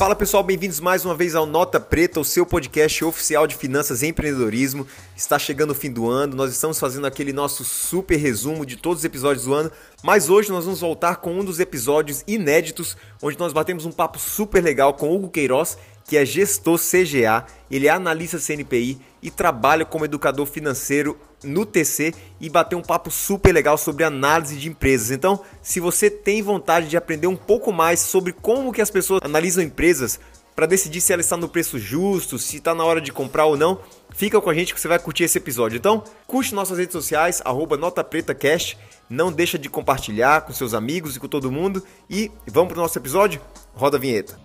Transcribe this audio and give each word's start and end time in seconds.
Fala 0.00 0.16
pessoal, 0.16 0.42
bem-vindos 0.42 0.80
mais 0.80 1.04
uma 1.04 1.14
vez 1.14 1.34
ao 1.34 1.44
Nota 1.44 1.78
Preta, 1.78 2.18
o 2.20 2.24
seu 2.24 2.46
podcast 2.46 3.04
oficial 3.04 3.46
de 3.46 3.54
finanças 3.54 4.00
e 4.00 4.06
empreendedorismo. 4.06 4.86
Está 5.14 5.38
chegando 5.38 5.72
o 5.72 5.74
fim 5.74 5.92
do 5.92 6.08
ano, 6.08 6.34
nós 6.34 6.50
estamos 6.50 6.80
fazendo 6.80 7.06
aquele 7.06 7.34
nosso 7.34 7.64
super 7.64 8.16
resumo 8.16 8.64
de 8.64 8.76
todos 8.76 9.00
os 9.00 9.04
episódios 9.04 9.44
do 9.44 9.52
ano, 9.52 9.70
mas 10.02 10.30
hoje 10.30 10.48
nós 10.48 10.64
vamos 10.64 10.80
voltar 10.80 11.16
com 11.16 11.38
um 11.38 11.44
dos 11.44 11.60
episódios 11.60 12.24
inéditos, 12.26 12.96
onde 13.20 13.38
nós 13.38 13.52
batemos 13.52 13.84
um 13.84 13.92
papo 13.92 14.18
super 14.18 14.64
legal 14.64 14.94
com 14.94 15.14
Hugo 15.14 15.28
Queiroz, 15.28 15.76
que 16.06 16.16
é 16.16 16.24
gestor 16.24 16.78
CGA, 16.78 17.44
ele 17.70 17.86
é 17.86 17.90
analista 17.90 18.38
CNPI 18.38 18.98
e 19.22 19.30
trabalha 19.30 19.84
como 19.84 20.04
educador 20.04 20.46
financeiro 20.46 21.16
no 21.42 21.64
TC 21.64 22.14
e 22.40 22.48
bater 22.48 22.76
um 22.76 22.82
papo 22.82 23.10
super 23.10 23.52
legal 23.52 23.78
sobre 23.78 24.04
análise 24.04 24.56
de 24.56 24.68
empresas. 24.68 25.10
Então, 25.10 25.40
se 25.62 25.80
você 25.80 26.10
tem 26.10 26.42
vontade 26.42 26.88
de 26.88 26.96
aprender 26.96 27.26
um 27.26 27.36
pouco 27.36 27.72
mais 27.72 28.00
sobre 28.00 28.32
como 28.32 28.72
que 28.72 28.82
as 28.82 28.90
pessoas 28.90 29.20
analisam 29.22 29.62
empresas 29.62 30.20
para 30.54 30.66
decidir 30.66 31.00
se 31.00 31.12
ela 31.12 31.22
está 31.22 31.36
no 31.36 31.48
preço 31.48 31.78
justo, 31.78 32.38
se 32.38 32.58
está 32.58 32.74
na 32.74 32.84
hora 32.84 33.00
de 33.00 33.12
comprar 33.12 33.46
ou 33.46 33.56
não, 33.56 33.80
fica 34.14 34.40
com 34.40 34.50
a 34.50 34.54
gente 34.54 34.74
que 34.74 34.80
você 34.80 34.88
vai 34.88 34.98
curtir 34.98 35.24
esse 35.24 35.38
episódio. 35.38 35.76
Então, 35.76 36.04
curte 36.26 36.54
nossas 36.54 36.76
redes 36.76 36.92
sociais, 36.92 37.42
NotaPretaCast, 37.78 38.76
não 39.08 39.32
deixa 39.32 39.58
de 39.58 39.70
compartilhar 39.70 40.42
com 40.42 40.52
seus 40.52 40.74
amigos 40.74 41.16
e 41.16 41.20
com 41.20 41.28
todo 41.28 41.50
mundo 41.50 41.82
e 42.08 42.30
vamos 42.46 42.72
para 42.72 42.78
o 42.78 42.82
nosso 42.82 42.98
episódio? 42.98 43.40
Roda 43.74 43.96
a 43.96 44.00
vinheta. 44.00 44.38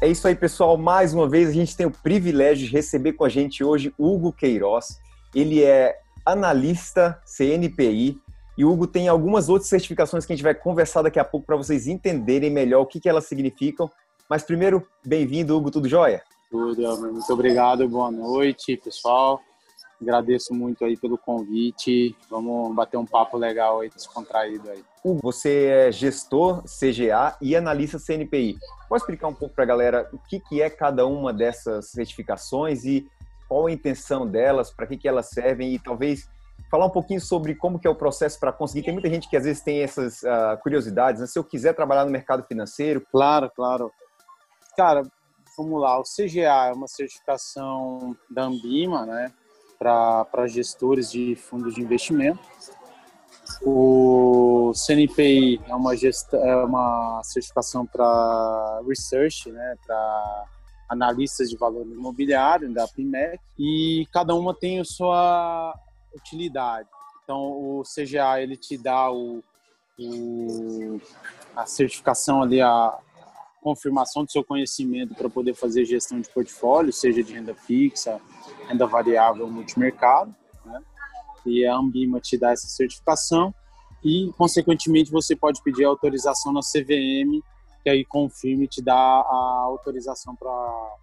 É 0.00 0.06
isso 0.06 0.28
aí, 0.28 0.34
pessoal. 0.34 0.76
Mais 0.76 1.14
uma 1.14 1.26
vez, 1.26 1.48
a 1.48 1.52
gente 1.52 1.74
tem 1.74 1.86
o 1.86 1.90
privilégio 1.90 2.66
de 2.66 2.72
receber 2.72 3.14
com 3.14 3.24
a 3.24 3.30
gente 3.30 3.64
hoje 3.64 3.94
Hugo 3.98 4.30
Queiroz. 4.30 5.00
Ele 5.34 5.64
é 5.64 5.98
analista 6.24 7.18
CNPI 7.24 8.18
e 8.58 8.64
o 8.64 8.70
Hugo 8.70 8.86
tem 8.86 9.08
algumas 9.08 9.48
outras 9.48 9.70
certificações 9.70 10.26
que 10.26 10.32
a 10.32 10.36
gente 10.36 10.44
vai 10.44 10.54
conversar 10.54 11.00
daqui 11.00 11.18
a 11.18 11.24
pouco 11.24 11.46
para 11.46 11.56
vocês 11.56 11.86
entenderem 11.86 12.50
melhor 12.50 12.82
o 12.82 12.86
que, 12.86 13.00
que 13.00 13.08
elas 13.08 13.24
significam. 13.24 13.90
Mas 14.28 14.42
primeiro, 14.42 14.86
bem-vindo, 15.04 15.56
Hugo, 15.56 15.70
tudo 15.70 15.88
jóia? 15.88 16.22
Tudo. 16.50 16.82
Muito 17.00 17.32
obrigado, 17.32 17.88
boa 17.88 18.10
noite, 18.10 18.76
pessoal. 18.76 19.40
Agradeço 20.00 20.52
muito 20.52 20.84
aí 20.84 20.96
pelo 20.96 21.16
convite. 21.16 22.14
Vamos 22.28 22.74
bater 22.74 22.96
um 22.96 23.06
papo 23.06 23.36
legal 23.36 23.80
aí, 23.80 23.88
descontraído 23.88 24.70
aí. 24.70 24.84
Você 25.22 25.66
é 25.66 25.92
gestor 25.92 26.62
CGA 26.64 27.36
e 27.40 27.56
analista 27.56 27.98
CNPI. 27.98 28.58
Pode 28.88 29.02
explicar 29.02 29.28
um 29.28 29.34
pouco 29.34 29.54
para 29.54 29.64
a 29.64 29.66
galera 29.66 30.08
o 30.12 30.18
que, 30.18 30.40
que 30.40 30.60
é 30.60 30.68
cada 30.68 31.06
uma 31.06 31.32
dessas 31.32 31.90
certificações 31.90 32.84
e 32.84 33.08
qual 33.48 33.66
a 33.66 33.72
intenção 33.72 34.26
delas, 34.26 34.70
para 34.70 34.86
que, 34.86 34.96
que 34.96 35.08
elas 35.08 35.30
servem 35.30 35.74
e 35.74 35.78
talvez 35.78 36.28
falar 36.70 36.86
um 36.86 36.90
pouquinho 36.90 37.20
sobre 37.20 37.54
como 37.54 37.78
que 37.78 37.86
é 37.86 37.90
o 37.90 37.94
processo 37.94 38.38
para 38.38 38.52
conseguir. 38.52 38.84
Tem 38.84 38.92
muita 38.92 39.08
gente 39.08 39.28
que 39.30 39.36
às 39.36 39.44
vezes 39.44 39.62
tem 39.62 39.82
essas 39.82 40.22
uh, 40.22 40.58
curiosidades. 40.62 41.20
Né? 41.20 41.26
Se 41.26 41.38
eu 41.38 41.44
quiser 41.44 41.74
trabalhar 41.74 42.04
no 42.04 42.10
mercado 42.10 42.44
financeiro. 42.44 43.00
Claro, 43.10 43.50
claro. 43.54 43.92
Cara, 44.76 45.02
vamos 45.56 45.80
lá. 45.80 45.98
O 45.98 46.02
CGA 46.02 46.66
é 46.66 46.72
uma 46.72 46.88
certificação 46.88 48.16
da 48.28 48.44
Ambima, 48.44 49.06
né? 49.06 49.32
Para 49.78 50.46
gestores 50.46 51.10
de 51.10 51.34
fundos 51.36 51.74
de 51.74 51.82
investimento. 51.82 52.40
O 53.62 54.72
CNPI 54.74 55.60
é 55.66 55.74
uma, 55.74 55.96
gesta, 55.96 56.36
é 56.36 56.56
uma 56.64 57.20
certificação 57.22 57.86
para 57.86 58.82
research, 58.86 59.50
né, 59.50 59.76
para 59.86 60.44
analistas 60.88 61.48
de 61.48 61.56
valor 61.56 61.86
imobiliário 61.86 62.72
da 62.72 62.86
PIMEC, 62.86 63.40
e 63.58 64.06
cada 64.12 64.34
uma 64.34 64.54
tem 64.54 64.80
a 64.80 64.84
sua 64.84 65.74
utilidade. 66.14 66.88
Então, 67.22 67.38
o 67.38 67.82
CGA 67.82 68.40
ele 68.40 68.56
te 68.56 68.78
dá 68.78 69.10
o, 69.10 69.42
o 69.98 71.00
a 71.56 71.66
certificação 71.66 72.42
ali, 72.42 72.60
a 72.60 72.96
confirmação 73.60 74.24
do 74.24 74.30
seu 74.30 74.44
conhecimento 74.44 75.14
para 75.14 75.28
poder 75.28 75.54
fazer 75.54 75.84
gestão 75.84 76.20
de 76.20 76.28
portfólio, 76.28 76.92
seja 76.92 77.22
de 77.22 77.32
renda 77.32 77.52
fixa, 77.52 78.20
renda 78.68 78.86
variável 78.86 79.48
multimercado, 79.48 80.34
né? 80.64 80.82
E 81.44 81.64
a 81.64 81.76
Ambima 81.76 82.20
te 82.20 82.36
dá 82.36 82.50
essa 82.50 82.66
certificação 82.66 83.54
e, 84.04 84.32
consequentemente, 84.36 85.10
você 85.10 85.34
pode 85.34 85.62
pedir 85.62 85.84
autorização 85.84 86.52
na 86.52 86.60
CVM, 86.60 87.42
que 87.82 87.90
aí 87.90 88.04
confirme 88.04 88.64
e 88.64 88.68
te 88.68 88.82
dá 88.82 88.94
a 88.94 89.62
autorização 89.64 90.34
para 90.36 90.50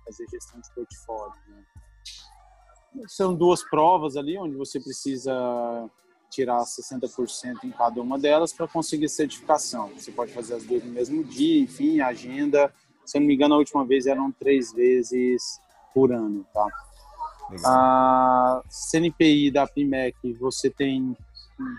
fazer 0.05 0.25
gestão 0.29 0.59
de 0.59 0.69
portfólio. 0.73 1.33
Né? 1.47 3.05
São 3.07 3.33
duas 3.33 3.63
provas 3.63 4.15
ali, 4.15 4.37
onde 4.37 4.55
você 4.55 4.79
precisa 4.79 5.89
tirar 6.29 6.63
60% 6.63 7.63
em 7.63 7.71
cada 7.71 8.01
uma 8.01 8.17
delas 8.17 8.51
para 8.53 8.67
conseguir 8.67 9.07
certificação. 9.09 9.89
Você 9.89 10.11
pode 10.11 10.33
fazer 10.33 10.55
as 10.55 10.63
duas 10.63 10.83
no 10.83 10.91
mesmo 10.91 11.23
dia, 11.23 11.61
enfim, 11.61 11.99
agenda. 11.99 12.73
Se 13.05 13.17
eu 13.17 13.21
não 13.21 13.27
me 13.27 13.35
engano, 13.35 13.55
a 13.55 13.57
última 13.57 13.85
vez 13.85 14.07
eram 14.07 14.31
três 14.31 14.71
vezes 14.73 15.59
por 15.93 16.11
ano, 16.11 16.45
tá? 16.53 16.67
A 17.65 18.61
CNPI 18.69 19.51
da 19.51 19.67
PIMEC, 19.67 20.33
você 20.33 20.69
tem 20.69 21.15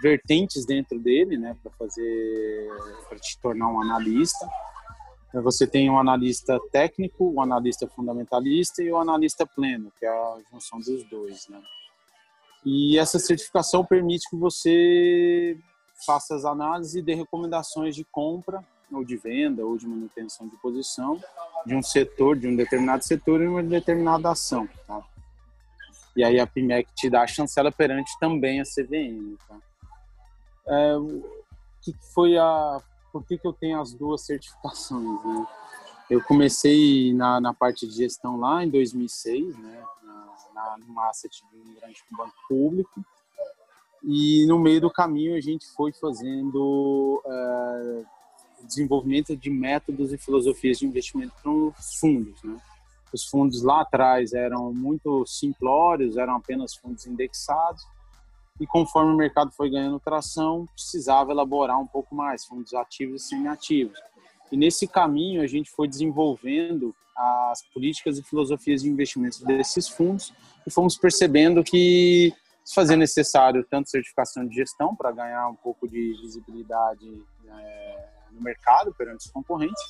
vertentes 0.01 0.65
dentro 0.65 0.99
dele, 0.99 1.37
né, 1.37 1.57
para 1.63 1.73
fazer, 1.73 2.69
para 3.09 3.19
te 3.19 3.39
tornar 3.39 3.69
um 3.69 3.81
analista. 3.81 4.49
Você 5.33 5.67
tem 5.67 5.91
um 5.91 5.99
analista 5.99 6.61
técnico, 6.71 7.29
um 7.29 7.41
analista 7.41 7.89
fundamentalista 7.89 8.83
e 8.83 8.93
o 8.93 8.97
um 8.97 9.01
analista 9.01 9.45
pleno, 9.45 9.93
que 9.99 10.07
é 10.07 10.09
a 10.09 10.39
junção 10.53 10.79
dos 10.79 11.03
dois, 11.09 11.49
né. 11.49 11.61
E 12.65 12.97
essa 12.99 13.19
certificação 13.19 13.85
permite 13.85 14.31
que 14.31 14.37
você 14.37 15.59
faça 16.07 16.35
as 16.35 16.45
análises 16.45 16.95
e 16.95 17.03
dê 17.03 17.15
recomendações 17.15 17.95
de 17.95 18.05
compra 18.05 18.65
ou 18.93 19.05
de 19.05 19.17
venda 19.17 19.65
ou 19.65 19.77
de 19.77 19.87
manutenção 19.87 20.49
de 20.49 20.57
posição 20.57 21.21
de 21.67 21.75
um 21.75 21.83
setor, 21.83 22.37
de 22.37 22.47
um 22.47 22.57
determinado 22.57 23.05
setor 23.05 23.43
em 23.43 23.49
uma 23.49 23.63
determinada 23.63 24.31
ação, 24.31 24.69
tá? 24.87 25.03
E 26.17 26.23
aí 26.23 26.39
a 26.39 26.47
PIMEC 26.47 26.89
te 26.95 27.11
dá 27.11 27.23
a 27.23 27.27
chancela 27.27 27.73
perante 27.73 28.11
também 28.19 28.61
a 28.61 28.65
CVM. 28.65 29.37
Tá? 29.49 29.57
É, 30.67 30.95
que 31.83 31.95
foi 32.15 32.39
a... 32.39 32.81
Por 33.13 33.25
que, 33.25 33.39
que 33.39 33.47
eu 33.47 33.53
tenho 33.53 33.81
as 33.81 33.93
duas 33.93 34.25
certificações? 34.27 35.25
Né? 35.25 35.47
Eu 36.11 36.23
comecei 36.23 37.13
na, 37.15 37.41
na 37.41 37.55
parte 37.55 37.87
de 37.87 37.95
gestão 37.95 38.39
lá 38.39 38.65
em 38.65 38.71
2006, 38.71 39.57
né? 39.57 39.85
na, 40.55 40.77
numa 40.79 41.09
asset 41.09 41.43
de 41.51 41.57
um 41.59 41.75
grande 41.75 42.03
banco 42.11 42.35
público. 42.49 43.05
E 44.03 44.47
no 44.47 44.59
meio 44.59 44.81
do 44.81 44.91
caminho 44.91 45.37
a 45.37 45.41
gente 45.41 45.67
foi 45.67 45.93
fazendo 45.93 47.23
é, 47.27 48.05
desenvolvimento 48.63 49.37
de 49.37 49.51
métodos 49.51 50.13
e 50.13 50.19
filosofias 50.19 50.79
de 50.79 50.87
investimento 50.87 51.35
para 51.43 51.51
os 51.51 51.99
fundos, 51.99 52.43
né? 52.43 52.57
Os 53.15 53.27
fundos 53.27 53.63
lá 53.63 53.83
atrás 53.83 54.33
eram 54.33 54.75
muito 54.75 55.25
simplórios, 55.25 56.17
eram 56.17 56.35
apenas 56.35 56.75
fundos 56.75 57.07
indexados. 57.07 57.87
E 58.61 58.67
conforme 58.67 59.13
o 59.13 59.17
mercado 59.17 59.53
foi 59.53 59.71
ganhando 59.71 60.01
tração, 60.01 60.67
precisava 60.75 61.31
elaborar 61.31 61.79
um 61.79 61.87
pouco 61.87 62.13
mais, 62.13 62.45
fundos 62.45 62.75
ativos 62.75 63.25
e 63.25 63.29
semi-ativos. 63.29 63.97
E 64.51 64.57
nesse 64.57 64.89
caminho 64.89 65.43
a 65.43 65.47
gente 65.47 65.71
foi 65.71 65.87
desenvolvendo 65.87 66.93
as 67.17 67.63
políticas 67.73 68.19
e 68.19 68.23
filosofias 68.25 68.83
de 68.83 68.89
investimentos 68.89 69.39
desses 69.39 69.89
fundos 69.89 70.35
e 70.67 70.71
fomos 70.71 70.97
percebendo 70.97 71.63
que 71.63 72.35
se 72.65 72.75
fazia 72.75 72.97
necessário 72.97 73.65
tanto 73.71 73.91
certificação 73.91 74.45
de 74.45 74.57
gestão 74.57 74.97
para 74.97 75.13
ganhar 75.13 75.49
um 75.49 75.55
pouco 75.55 75.87
de 75.87 76.19
visibilidade 76.21 77.25
é, 77.47 78.09
no 78.33 78.41
mercado 78.41 78.93
perante 78.93 79.27
os 79.27 79.31
concorrentes, 79.31 79.83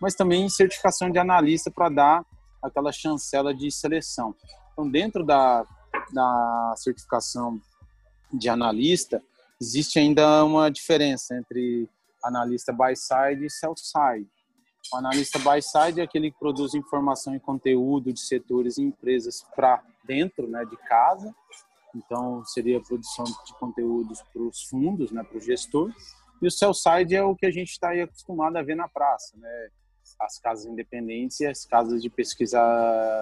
mas 0.00 0.16
também 0.16 0.48
certificação 0.48 1.10
de 1.10 1.18
analista 1.20 1.70
para 1.70 1.88
dar 1.88 2.26
aquela 2.62 2.92
chancela 2.92 3.54
de 3.54 3.70
seleção. 3.70 4.34
Então, 4.72 4.90
dentro 4.90 5.24
da, 5.24 5.66
da 6.12 6.74
certificação 6.76 7.60
de 8.32 8.48
analista, 8.48 9.22
existe 9.60 9.98
ainda 9.98 10.44
uma 10.44 10.70
diferença 10.70 11.36
entre 11.36 11.88
analista 12.22 12.72
buy-side 12.72 13.44
e 13.44 13.50
sell-side. 13.50 14.28
O 14.92 14.96
analista 14.96 15.38
buy-side 15.38 16.00
é 16.00 16.04
aquele 16.04 16.30
que 16.30 16.38
produz 16.38 16.74
informação 16.74 17.34
e 17.34 17.40
conteúdo 17.40 18.12
de 18.12 18.20
setores 18.20 18.78
e 18.78 18.82
empresas 18.82 19.44
para 19.54 19.82
dentro 20.04 20.48
né, 20.48 20.64
de 20.64 20.76
casa, 20.76 21.34
então 21.94 22.44
seria 22.44 22.78
a 22.78 22.80
produção 22.80 23.24
de 23.24 23.54
conteúdos 23.58 24.22
para 24.32 24.42
os 24.42 24.62
fundos, 24.64 25.12
né, 25.12 25.22
para 25.22 25.36
o 25.36 25.40
gestor. 25.40 25.92
E 26.40 26.46
o 26.46 26.50
sell-side 26.50 27.14
é 27.14 27.22
o 27.22 27.36
que 27.36 27.46
a 27.46 27.50
gente 27.50 27.70
está 27.70 27.92
acostumado 27.92 28.56
a 28.56 28.62
ver 28.62 28.74
na 28.74 28.88
praça, 28.88 29.36
né? 29.36 29.68
As 30.24 30.38
casas 30.38 30.66
independentes 30.66 31.40
e 31.40 31.46
as 31.46 31.64
casas 31.64 32.00
de 32.00 32.08
pesquisa 32.08 32.58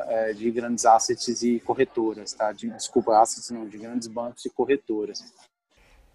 é, 0.09 0.33
de 0.33 0.51
grandes 0.51 0.85
assets 0.85 1.43
e 1.43 1.59
corretoras, 1.61 2.33
tá? 2.33 2.53
De, 2.53 2.69
desculpa, 2.71 3.19
assets 3.19 3.51
não, 3.51 3.67
de 3.67 3.79
grandes 3.79 4.07
bancos 4.07 4.45
e 4.45 4.51
corretoras. 4.51 5.25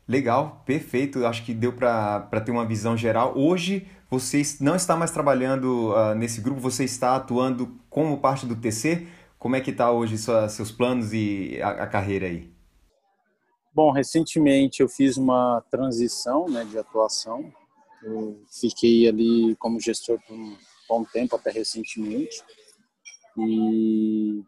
Legal, 0.08 0.62
perfeito. 0.66 1.26
Acho 1.26 1.44
que 1.44 1.54
deu 1.54 1.74
para 1.74 2.42
ter 2.46 2.52
uma 2.52 2.66
visão 2.66 2.96
geral. 2.96 3.36
Hoje 3.36 3.88
você 4.10 4.42
não 4.62 4.76
está 4.76 4.96
mais 4.96 5.10
trabalhando 5.10 5.92
uh, 5.94 6.14
nesse 6.14 6.40
grupo, 6.42 6.62
você 6.62 6.84
está 6.84 7.16
atuando 7.16 7.80
como 7.90 8.20
parte 8.20 8.46
do 8.46 8.56
TC. 8.56 9.08
Como 9.40 9.56
é 9.56 9.62
que 9.62 9.72
está 9.72 9.92
hoje 9.92 10.18
sua, 10.18 10.48
seus 10.48 10.72
planos 10.72 11.12
e 11.12 11.60
a, 11.62 11.70
a, 11.84 11.88
carreira 11.88 12.28
aí? 12.28 12.54
Bom, 13.74 13.92
recentemente 13.92 14.82
eu 14.82 14.88
fiz 14.88 15.18
uma 15.18 15.62
transição 15.72 16.48
né, 16.48 16.64
de 16.64 16.78
atuação. 16.78 17.52
Eu 18.04 18.40
fiquei 18.62 19.08
ali 19.10 19.56
como 19.58 19.80
gestor 19.80 20.20
por 20.28 20.38
um 20.90 21.00
bom 21.00 21.06
tempo, 21.06 21.36
até 21.36 21.52
recentemente. 21.52 22.44
E 23.38 24.44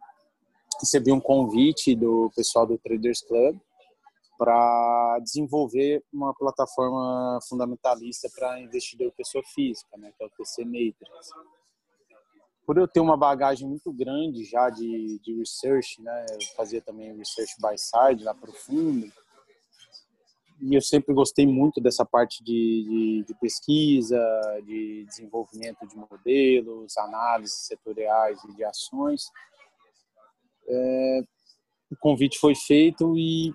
recebi 0.80 1.12
um 1.12 1.19
convite 1.19 1.95
do 1.95 2.31
pessoal 2.36 2.66
do 2.66 2.78
Traders 2.78 3.22
Club 3.22 3.60
para 4.38 5.19
desenvolver 5.19 6.04
uma 6.13 6.34
plataforma 6.34 7.39
fundamentalista 7.50 8.30
para 8.34 8.62
investidor 8.62 9.12
pessoa 9.13 9.44
física, 9.54 9.98
né, 9.98 10.12
que 10.16 10.24
é 10.24 10.28
o 10.28 10.30
TC 10.30 10.63
Matrix. 10.63 11.31
Por 12.66 12.78
eu 12.78 12.88
ter 12.88 13.00
uma 13.00 13.18
bagagem 13.18 13.68
muito 13.68 13.92
grande 13.92 14.44
já 14.44 14.69
de, 14.69 15.19
de 15.24 15.34
research, 15.38 16.01
né, 16.01 16.25
eu 16.30 16.39
fazia 16.56 16.81
também 16.81 17.16
research 17.18 17.56
by 17.60 17.75
side 17.78 18.24
lá 18.24 18.36
profundo, 18.36 19.12
e 20.62 20.75
eu 20.75 20.81
sempre 20.81 21.13
gostei 21.13 21.45
muito 21.45 21.80
dessa 21.80 22.06
parte 22.06 22.44
de, 22.44 22.83
de, 22.83 23.25
de 23.27 23.33
pesquisa, 23.39 24.19
de 24.65 25.06
desenvolvimento 25.06 25.86
de 25.88 25.95
modelos, 25.95 26.98
análises 26.98 27.68
setoriais 27.68 28.44
e 28.44 28.56
de 28.56 28.63
ações. 28.63 29.31
É, 30.68 31.21
o 31.92 31.95
convite 31.98 32.39
foi 32.39 32.56
feito 32.56 33.15
e 33.15 33.54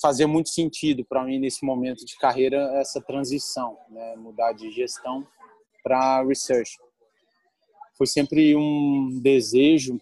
fazia 0.00 0.26
muito 0.26 0.48
sentido 0.48 1.04
para 1.04 1.22
mim 1.24 1.38
nesse 1.38 1.64
momento 1.64 2.04
de 2.04 2.16
carreira 2.16 2.56
essa 2.80 3.00
transição, 3.00 3.78
né? 3.90 4.16
mudar 4.16 4.52
de 4.52 4.70
gestão 4.70 5.26
para 5.82 6.22
research. 6.24 6.78
Foi 7.96 8.06
sempre 8.06 8.56
um 8.56 9.20
desejo 9.22 10.00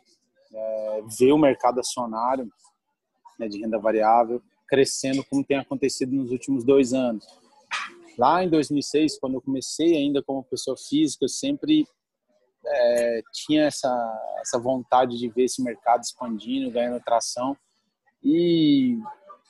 é, 0.55 1.03
ver 1.19 1.33
o 1.33 1.39
mercado 1.39 1.81
acionário 1.81 2.49
né, 3.39 3.49
de 3.49 3.59
renda 3.61 3.79
variável 3.79 4.41
crescendo 4.71 5.25
como 5.29 5.45
tem 5.45 5.59
acontecido 5.59 6.15
nos 6.15 6.31
últimos 6.31 6.65
dois 6.65 6.95
anos. 6.95 7.27
Lá 8.17 8.45
em 8.45 8.49
2006, 8.49 9.19
quando 9.19 9.35
eu 9.35 9.43
comecei 9.43 9.97
ainda 9.97 10.23
como 10.23 10.45
pessoa 10.45 10.77
física, 10.77 11.25
eu 11.25 11.29
sempre 11.29 11.87
é, 12.65 13.23
tinha 13.33 13.65
essa, 13.65 13.91
essa 14.41 14.59
vontade 14.59 15.19
de 15.19 15.29
ver 15.29 15.45
esse 15.45 15.61
mercado 15.63 16.03
expandindo, 16.03 16.71
ganhando 16.71 17.03
tração. 17.03 17.57
E 18.23 18.97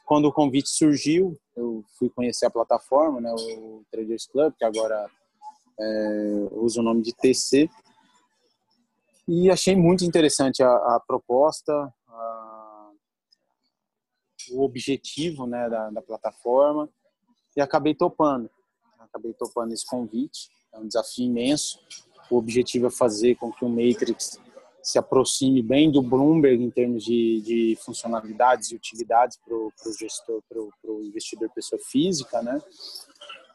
quando 0.07 0.27
o 0.27 0.33
convite 0.33 0.71
surgiu, 0.71 1.39
eu 1.55 1.85
fui 1.99 2.09
conhecer 2.09 2.47
a 2.47 2.51
plataforma, 2.51 3.21
né, 3.21 3.31
o 3.33 3.85
Traders 3.91 4.27
Club, 4.27 4.55
que 4.57 4.65
agora 4.65 5.07
é, 5.79 6.49
usa 6.53 6.81
o 6.81 6.85
nome 6.85 7.03
de 7.03 7.13
TC, 7.13 7.69
e 9.29 9.51
achei 9.51 9.77
muito 9.77 10.05
interessante 10.05 10.63
a, 10.63 10.69
a 10.69 11.03
proposta, 11.07 11.73
a, 12.09 12.50
o 14.51 14.63
objetivo 14.63 15.47
né, 15.47 15.69
da, 15.69 15.91
da 15.91 16.03
plataforma, 16.03 16.89
e 17.57 17.61
acabei 17.61 17.95
topando. 17.95 18.51
Acabei 18.99 19.33
topando 19.33 19.73
esse 19.73 19.85
convite, 19.87 20.49
é 20.73 20.79
um 20.79 20.87
desafio 20.87 21.25
imenso. 21.25 21.81
O 22.31 22.37
objetivo 22.37 22.87
é 22.87 22.91
fazer 22.91 23.35
com 23.37 23.51
que 23.51 23.65
o 23.65 23.69
Matrix 23.69 24.39
se 24.83 24.99
aproxime 24.99 25.63
bem 25.63 25.91
do 25.91 26.01
Bloomberg 26.01 26.63
em 26.63 26.71
termos 26.71 27.05
de, 27.05 27.41
de 27.43 27.79
funcionalidades 27.81 28.71
e 28.71 28.77
utilidades 28.77 29.39
para 29.45 29.55
o 29.55 29.73
gestor, 29.99 30.43
para 30.49 30.61
o 30.93 31.03
investidor 31.03 31.51
pessoa 31.51 31.81
física, 31.85 32.41
né? 32.43 32.61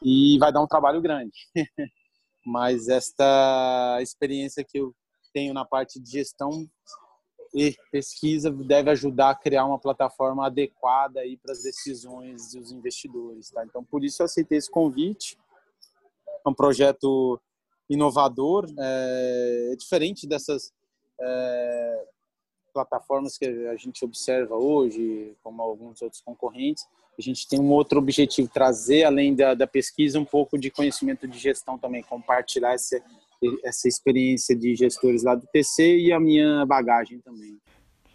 E 0.02 0.38
vai 0.38 0.52
dar 0.52 0.62
um 0.62 0.66
trabalho 0.66 1.00
grande. 1.00 1.32
Mas 2.44 2.88
esta 2.88 3.98
experiência 4.00 4.64
que 4.64 4.78
eu 4.78 4.94
tenho 5.32 5.52
na 5.52 5.64
parte 5.64 5.98
de 5.98 6.10
gestão 6.10 6.68
e 7.54 7.76
pesquisa 7.90 8.50
deve 8.50 8.90
ajudar 8.90 9.30
a 9.30 9.34
criar 9.34 9.64
uma 9.64 9.78
plataforma 9.78 10.46
adequada 10.46 11.20
aí 11.20 11.36
para 11.36 11.52
as 11.52 11.62
decisões 11.62 12.52
dos 12.52 12.70
investidores, 12.72 13.50
tá? 13.50 13.64
Então, 13.64 13.82
por 13.82 14.04
isso 14.04 14.22
eu 14.22 14.26
aceitei 14.26 14.58
esse 14.58 14.70
convite. 14.70 15.38
É 16.44 16.48
um 16.48 16.54
projeto 16.54 17.40
inovador, 17.88 18.66
é, 18.78 19.70
é 19.72 19.76
diferente 19.76 20.26
dessas 20.26 20.72
é, 21.20 22.04
plataformas 22.72 23.38
que 23.38 23.46
a 23.46 23.76
gente 23.76 24.04
observa 24.04 24.54
hoje, 24.56 25.34
como 25.42 25.62
alguns 25.62 26.02
outros 26.02 26.20
concorrentes, 26.20 26.86
a 27.18 27.22
gente 27.22 27.48
tem 27.48 27.58
um 27.58 27.70
outro 27.70 27.98
objetivo, 27.98 28.48
trazer, 28.52 29.04
além 29.04 29.34
da, 29.34 29.54
da 29.54 29.66
pesquisa, 29.66 30.20
um 30.20 30.24
pouco 30.24 30.58
de 30.58 30.70
conhecimento 30.70 31.26
de 31.26 31.38
gestão 31.38 31.78
também, 31.78 32.02
compartilhar 32.02 32.74
essa, 32.74 33.02
essa 33.64 33.88
experiência 33.88 34.56
de 34.56 34.74
gestores 34.74 35.22
lá 35.22 35.34
do 35.34 35.46
TC 35.52 35.98
e 35.98 36.12
a 36.12 36.20
minha 36.20 36.64
bagagem 36.66 37.20
também. 37.20 37.58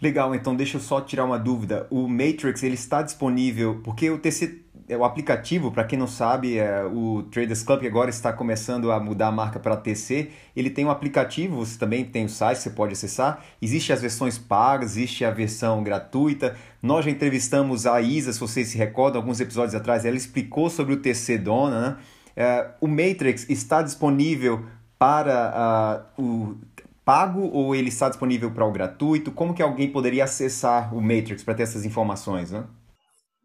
Legal, 0.02 0.34
então 0.34 0.56
deixa 0.56 0.78
eu 0.78 0.82
só 0.82 1.00
tirar 1.00 1.26
uma 1.26 1.38
dúvida. 1.38 1.86
O 1.92 2.08
Matrix 2.08 2.64
ele 2.64 2.74
está 2.74 3.04
disponível 3.04 3.82
porque 3.84 4.10
o 4.10 4.18
TC 4.18 4.62
é 4.90 4.98
o 4.98 5.04
aplicativo, 5.06 5.72
para 5.72 5.84
quem 5.84 5.98
não 5.98 6.08
sabe, 6.08 6.58
é 6.58 6.84
o 6.84 7.24
Traders 7.32 7.64
Club 7.64 7.82
que 7.82 7.88
agora 7.88 8.10
está 8.10 8.34
começando 8.34 8.92
a 8.92 9.00
mudar 9.00 9.28
a 9.28 9.32
marca 9.32 9.60
para 9.60 9.78
TC. 9.78 10.32
Ele 10.56 10.70
tem 10.70 10.86
um 10.86 10.90
aplicativo, 10.90 11.58
você 11.58 11.78
também 11.78 12.04
tem 12.04 12.26
o 12.26 12.30
site, 12.30 12.58
você 12.58 12.72
pode 12.72 12.94
acessar. 12.94 13.46
Existem 13.62 13.94
as 13.94 14.02
versões 14.02 14.38
pagas, 14.38 14.98
existe 14.98 15.24
a 15.24 15.32
versão 15.32 15.84
gratuita. 15.84 16.58
Nós 16.82 17.06
já 17.06 17.12
entrevistamos 17.12 17.86
a 17.86 18.02
Isa, 18.02 18.34
se 18.34 18.40
vocês 18.40 18.70
se 18.70 18.78
recordam, 18.78 19.22
alguns 19.22 19.40
episódios 19.40 19.76
atrás, 19.76 20.04
ela 20.04 20.18
explicou 20.18 20.70
sobre 20.70 20.94
o 20.94 20.98
TC 20.98 21.38
Dona. 21.38 21.82
Né? 21.82 21.98
É, 22.36 22.72
o 22.82 22.88
Matrix 22.88 23.50
está 23.50 23.82
disponível 23.82 24.66
para 25.02 26.06
uh, 26.16 26.22
o 26.22 26.60
pago 27.04 27.50
ou 27.52 27.74
ele 27.74 27.90
está 27.90 28.08
disponível 28.08 28.54
para 28.54 28.68
o 28.68 28.72
gratuito? 28.72 29.32
Como 29.32 29.56
que 29.56 29.64
alguém 29.64 29.92
poderia 29.92 30.26
acessar 30.26 30.96
o 30.96 31.02
Matrix 31.02 31.44
para 31.44 31.56
ter 31.56 31.64
essas 31.64 31.86
informações, 31.86 32.52
né? 32.52 32.68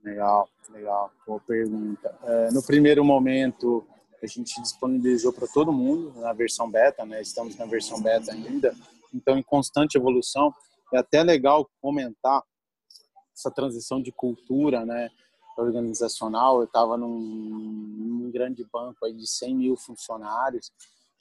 Legal. 0.04 0.46
Legal, 0.76 1.10
boa 1.26 1.40
pergunta. 1.40 2.14
É, 2.22 2.50
no 2.50 2.62
primeiro 2.62 3.02
momento, 3.02 3.86
a 4.22 4.26
gente 4.26 4.60
disponibilizou 4.60 5.32
para 5.32 5.46
todo 5.46 5.72
mundo 5.72 6.12
na 6.20 6.34
versão 6.34 6.70
beta, 6.70 7.06
né? 7.06 7.22
Estamos 7.22 7.56
na 7.56 7.64
versão 7.64 7.98
beta 8.02 8.30
ainda, 8.30 8.74
então 9.14 9.38
em 9.38 9.42
constante 9.42 9.96
evolução. 9.96 10.52
É 10.92 10.98
até 10.98 11.22
legal 11.22 11.66
comentar 11.80 12.42
essa 13.34 13.50
transição 13.50 14.02
de 14.02 14.12
cultura, 14.12 14.84
né? 14.84 15.08
Organizacional. 15.56 16.58
Eu 16.58 16.64
estava 16.64 16.98
num, 16.98 17.18
num, 17.18 18.30
grande 18.30 18.62
banco 18.70 19.06
aí 19.06 19.14
de 19.14 19.26
100 19.26 19.56
mil 19.56 19.76
funcionários, 19.78 20.70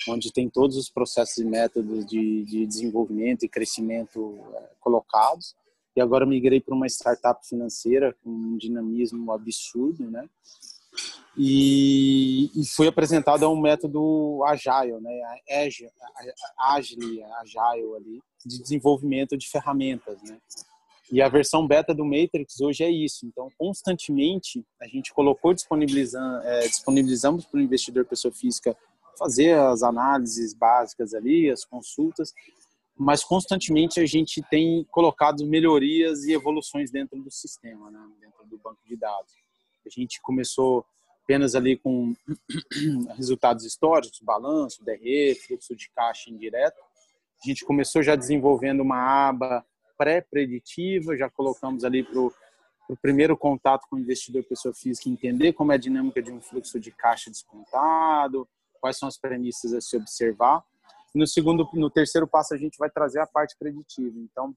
onde 0.07 0.31
tem 0.31 0.49
todos 0.49 0.77
os 0.77 0.89
processos 0.89 1.37
e 1.37 1.45
métodos 1.45 2.05
de, 2.05 2.43
de 2.43 2.65
desenvolvimento 2.65 3.43
e 3.43 3.49
crescimento 3.49 4.39
é, 4.53 4.69
colocados 4.79 5.55
e 5.95 6.01
agora 6.01 6.25
migrei 6.25 6.59
para 6.59 6.75
uma 6.75 6.87
startup 6.87 7.47
financeira 7.47 8.13
com 8.21 8.29
um 8.29 8.57
dinamismo 8.57 9.31
absurdo, 9.31 10.09
né? 10.11 10.27
E, 11.37 12.49
e 12.55 12.87
apresentado 12.87 13.49
um 13.49 13.59
método 13.59 14.41
agile, 14.45 14.99
né? 14.99 15.21
Agile, 15.49 15.91
agile, 16.59 17.23
agile 17.23 17.95
ali, 17.95 18.21
de 18.45 18.61
desenvolvimento 18.61 19.37
de 19.37 19.47
ferramentas, 19.49 20.21
né? 20.23 20.37
E 21.11 21.21
a 21.21 21.29
versão 21.29 21.67
beta 21.67 21.93
do 21.93 22.03
Matrix 22.03 22.59
hoje 22.59 22.83
é 22.83 22.89
isso. 22.89 23.25
Então, 23.25 23.47
constantemente 23.57 24.65
a 24.81 24.87
gente 24.87 25.13
colocou 25.13 25.53
disponibilizando, 25.53 26.45
é, 26.45 26.67
disponibilizamos 26.67 27.45
para 27.45 27.59
o 27.59 27.61
investidor 27.63 28.05
pessoa 28.05 28.33
física 28.33 28.75
fazer 29.17 29.57
as 29.57 29.83
análises 29.83 30.53
básicas 30.53 31.13
ali, 31.13 31.49
as 31.49 31.65
consultas, 31.65 32.33
mas 32.97 33.23
constantemente 33.23 33.99
a 33.99 34.05
gente 34.05 34.41
tem 34.49 34.85
colocado 34.85 35.45
melhorias 35.45 36.23
e 36.23 36.33
evoluções 36.33 36.89
dentro 36.89 37.21
do 37.21 37.29
sistema, 37.29 37.91
né? 37.91 37.99
dentro 38.21 38.45
do 38.45 38.57
banco 38.57 38.79
de 38.85 38.95
dados. 38.95 39.33
A 39.85 39.89
gente 39.89 40.21
começou 40.21 40.85
apenas 41.23 41.55
ali 41.55 41.77
com 41.77 42.13
resultados 43.17 43.65
históricos, 43.65 44.19
balanço, 44.21 44.83
DRE, 44.83 45.35
fluxo 45.35 45.75
de 45.75 45.89
caixa 45.89 46.29
indireto. 46.29 46.79
A 47.43 47.47
gente 47.47 47.65
começou 47.65 48.01
já 48.01 48.15
desenvolvendo 48.15 48.81
uma 48.81 49.29
aba 49.29 49.65
pré-preditiva, 49.97 51.17
já 51.17 51.29
colocamos 51.29 51.83
ali 51.83 52.03
para 52.03 52.19
o 52.19 52.33
primeiro 53.01 53.35
contato 53.35 53.87
com 53.89 53.95
o 53.95 53.99
investidor 53.99 54.43
pessoa 54.43 54.73
física 54.73 55.09
entender 55.09 55.53
como 55.53 55.71
é 55.71 55.75
a 55.75 55.79
dinâmica 55.79 56.21
de 56.21 56.31
um 56.31 56.41
fluxo 56.41 56.79
de 56.79 56.91
caixa 56.91 57.29
descontado, 57.29 58.47
quais 58.85 58.97
são 58.97 59.09
as 59.09 59.17
premissas 59.17 59.73
a 59.73 59.81
se 59.81 59.97
observar 59.97 60.63
no 61.15 61.25
segundo, 61.25 61.67
no 61.73 61.89
terceiro 61.89 62.27
passo 62.27 62.53
a 62.53 62.57
gente 62.57 62.77
vai 62.77 62.89
trazer 62.89 63.21
a 63.21 63.25
parte 63.25 63.55
preditiva. 63.57 64.19
Então, 64.19 64.53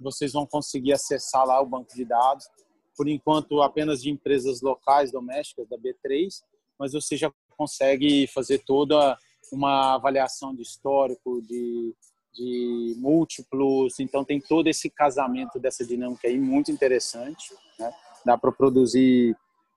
vocês 0.00 0.32
vão 0.32 0.46
conseguir 0.46 0.92
acessar 0.92 1.44
lá 1.46 1.60
o 1.60 1.66
banco 1.66 1.92
de 1.94 2.04
dados. 2.04 2.48
Por 2.96 3.08
enquanto, 3.08 3.60
apenas 3.62 4.00
de 4.02 4.10
empresas 4.10 4.62
locais 4.62 5.10
domésticas 5.10 5.68
da 5.68 5.76
B3, 5.76 6.28
mas 6.78 6.92
você 6.92 7.16
já 7.16 7.32
consegue 7.56 8.28
fazer 8.28 8.62
toda 8.64 9.18
uma 9.52 9.94
avaliação 9.94 10.54
de 10.54 10.62
histórico, 10.62 11.42
de, 11.42 11.94
de 12.32 12.94
múltiplos. 12.98 13.98
Então, 14.00 14.24
tem 14.24 14.40
todo 14.40 14.68
esse 14.68 14.88
casamento 14.90 15.58
dessa 15.58 15.84
dinâmica 15.84 16.28
aí 16.28 16.38
muito 16.38 16.70
interessante. 16.70 17.52
Né? 17.78 17.92
Dá 18.24 18.38
para 18.38 18.52
produzir, 18.52 19.36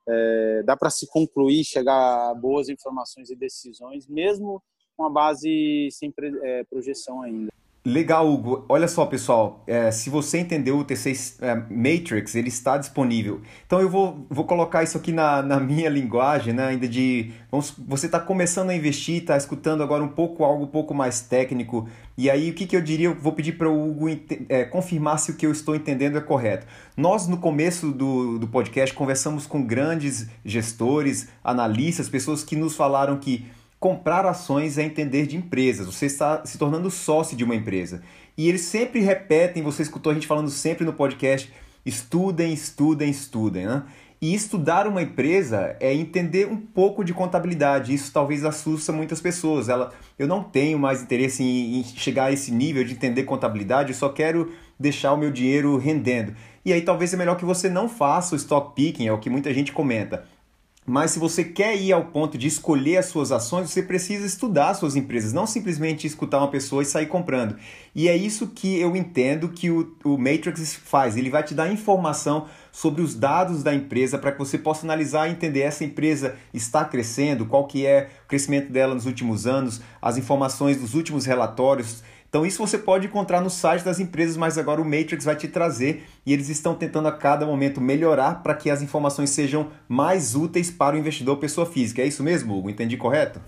é, 0.10 0.64
dá 0.64 0.76
para 0.76 0.90
se 0.90 1.08
concluir, 1.08 1.64
chegar 1.64 2.32
a 2.32 2.34
boas 2.34 2.68
informações 2.70 3.30
e 3.30 3.36
decisões, 3.36 4.08
mesmo 4.08 4.62
com 4.98 5.06
a 5.06 5.10
base 5.10 5.88
sem 5.92 6.14
é, 6.44 6.64
projeção 6.66 7.22
ainda. 7.22 7.52
Legal, 7.86 8.30
Hugo. 8.30 8.66
Olha 8.68 8.90
só, 8.90 9.06
pessoal, 9.06 9.64
é, 9.66 9.90
se 9.90 10.10
você 10.10 10.40
entendeu 10.40 10.78
o 10.78 10.84
T6 10.84 11.36
é, 11.42 11.56
Matrix, 11.56 12.36
ele 12.36 12.50
está 12.50 12.78
disponível. 12.78 13.42
Então 13.66 13.80
eu 13.80 13.90
vou, 13.90 14.26
vou 14.30 14.44
colocar 14.44 14.84
isso 14.84 14.98
aqui 14.98 15.14
na, 15.14 15.42
na 15.42 15.62
minha 15.62 15.90
linguagem, 15.90 16.54
né, 16.54 16.68
ainda 16.68 16.88
de... 16.88 17.32
Vamos, 17.50 17.74
você 17.88 18.08
está 18.08 18.20
começando 18.20 18.70
a 18.72 18.76
investir, 18.76 19.22
está 19.22 19.38
escutando 19.38 19.82
agora 19.82 20.04
um 20.04 20.10
pouco, 20.10 20.44
algo 20.44 20.66
um 20.66 20.68
pouco 20.68 20.94
mais 20.94 21.22
técnico, 21.22 21.88
e 22.18 22.30
aí 22.30 22.50
o 22.52 22.54
que, 22.54 22.68
que 22.68 22.76
eu 22.76 22.82
diria, 22.82 23.08
eu 23.08 23.16
vou 23.16 23.32
pedir 23.32 23.54
para 23.54 23.70
o 23.70 23.90
Hugo 23.90 24.08
é, 24.50 24.66
confirmar 24.66 25.18
se 25.18 25.32
o 25.32 25.36
que 25.36 25.46
eu 25.46 25.52
estou 25.54 25.74
entendendo 25.74 26.18
é 26.18 26.22
correto. 26.22 26.68
Nós, 26.98 27.30
no 27.30 27.38
começo 27.38 27.92
do, 27.92 28.38
do 28.38 28.46
podcast, 28.46 28.94
conversamos 28.94 29.48
com 29.48 29.64
grandes 29.64 30.28
gestores, 30.44 31.30
analistas, 31.42 32.10
pessoas 32.10 32.44
que 32.44 32.58
nos 32.58 32.76
falaram 32.76 33.18
que 33.18 33.46
Comprar 33.80 34.26
ações 34.26 34.78
é 34.78 34.84
entender 34.84 35.26
de 35.26 35.38
empresas, 35.38 35.86
você 35.86 36.06
está 36.06 36.46
se 36.46 36.58
tornando 36.58 36.92
sócio 36.92 37.38
de 37.38 37.46
uma 37.46 37.56
empresa. 37.56 38.02
E 38.38 38.50
eles 38.50 38.62
sempre 38.62 39.00
repetem, 39.00 39.64
você 39.64 39.84
escutou 39.84 40.12
a 40.12 40.14
gente 40.14 40.28
falando 40.28 40.50
sempre 40.50 40.84
no 40.84 40.92
podcast, 40.92 41.50
estudem, 41.86 42.52
estudem, 42.52 43.10
estudem. 43.10 43.66
Né? 43.66 43.84
E 44.22 44.36
estudar 44.36 44.86
uma 44.86 45.02
empresa 45.02 45.78
é 45.80 45.94
entender 45.94 46.46
um 46.46 46.58
pouco 46.58 47.06
de 47.06 47.14
contabilidade. 47.14 47.94
Isso 47.94 48.12
talvez 48.12 48.44
assusta 48.44 48.92
muitas 48.92 49.22
pessoas. 49.22 49.70
Ela, 49.70 49.94
eu 50.18 50.28
não 50.28 50.44
tenho 50.44 50.78
mais 50.78 51.02
interesse 51.02 51.42
em, 51.42 51.80
em 51.80 51.84
chegar 51.86 52.26
a 52.26 52.32
esse 52.34 52.52
nível 52.52 52.84
de 52.84 52.92
entender 52.92 53.24
contabilidade, 53.24 53.92
eu 53.92 53.96
só 53.96 54.10
quero 54.10 54.52
deixar 54.78 55.14
o 55.14 55.18
meu 55.18 55.32
dinheiro 55.32 55.78
rendendo. 55.78 56.36
E 56.66 56.74
aí 56.74 56.82
talvez 56.82 57.14
é 57.14 57.18
melhor 57.18 57.38
que 57.38 57.46
você 57.46 57.70
não 57.70 57.88
faça 57.88 58.36
o 58.36 58.38
stock 58.38 58.76
picking, 58.76 59.08
é 59.08 59.14
o 59.14 59.20
que 59.20 59.30
muita 59.30 59.54
gente 59.54 59.72
comenta. 59.72 60.26
Mas 60.90 61.12
se 61.12 61.20
você 61.20 61.44
quer 61.44 61.80
ir 61.80 61.94
ao 61.94 62.06
ponto 62.06 62.36
de 62.36 62.48
escolher 62.48 62.98
as 62.98 63.06
suas 63.06 63.32
ações, 63.32 63.70
você 63.70 63.84
precisa 63.84 64.26
estudar 64.26 64.70
as 64.72 64.80
suas 64.80 64.96
empresas, 64.96 65.32
não 65.32 65.46
simplesmente 65.46 66.08
escutar 66.08 66.40
uma 66.40 66.48
pessoa 66.48 66.82
e 66.82 66.86
sair 66.86 67.06
comprando. 67.06 67.56
E 67.94 68.08
é 68.08 68.18
isso 68.18 68.48
que 68.48 68.80
eu 68.80 68.96
entendo 68.96 69.50
que 69.50 69.70
o, 69.70 69.96
o 70.04 70.18
Matrix 70.18 70.74
faz. 70.74 71.16
Ele 71.16 71.30
vai 71.30 71.44
te 71.44 71.54
dar 71.54 71.72
informação 71.72 72.48
sobre 72.72 73.02
os 73.02 73.16
dados 73.16 73.64
da 73.64 73.74
empresa 73.74 74.18
para 74.18 74.32
que 74.32 74.40
você 74.40 74.58
possa 74.58 74.86
analisar 74.86 75.28
e 75.28 75.32
entender 75.32 75.62
essa 75.62 75.84
empresa 75.84 76.36
está 76.54 76.86
crescendo, 76.86 77.46
qual 77.46 77.68
que 77.68 77.86
é 77.86 78.10
o 78.26 78.28
crescimento 78.28 78.72
dela 78.72 78.94
nos 78.94 79.06
últimos 79.06 79.48
anos, 79.48 79.82
as 80.02 80.18
informações 80.18 80.78
dos 80.78 80.94
últimos 80.94 81.26
relatórios 81.26 82.04
então 82.30 82.46
isso 82.46 82.60
você 82.60 82.78
pode 82.78 83.08
encontrar 83.08 83.42
no 83.42 83.50
site 83.50 83.84
das 83.84 84.00
empresas, 84.00 84.38
mas 84.38 84.58
agora 84.58 84.80
o 84.80 84.86
Matrix 84.86 85.26
vai 85.26 85.36
te 85.36 85.48
trazer 85.48 86.04
e 86.24 86.32
eles 86.32 86.48
estão 86.48 86.76
tentando 86.76 87.08
a 87.08 87.12
cada 87.12 87.44
momento 87.44 87.82
melhorar 87.82 88.44
para 88.44 88.54
que 88.54 88.70
as 88.70 88.84
informações 88.84 89.32
sejam 89.32 89.72
mais 89.88 90.36
úteis 90.36 90.70
para 90.70 90.96
o 90.96 91.00
investidor 91.00 91.38
pessoa 91.38 91.66
física. 91.66 92.04
É 92.04 92.06
isso 92.06 92.22
mesmo, 92.22 92.56
Hugo? 92.56 92.70
Entendi 92.70 92.96
correto? 92.98 93.42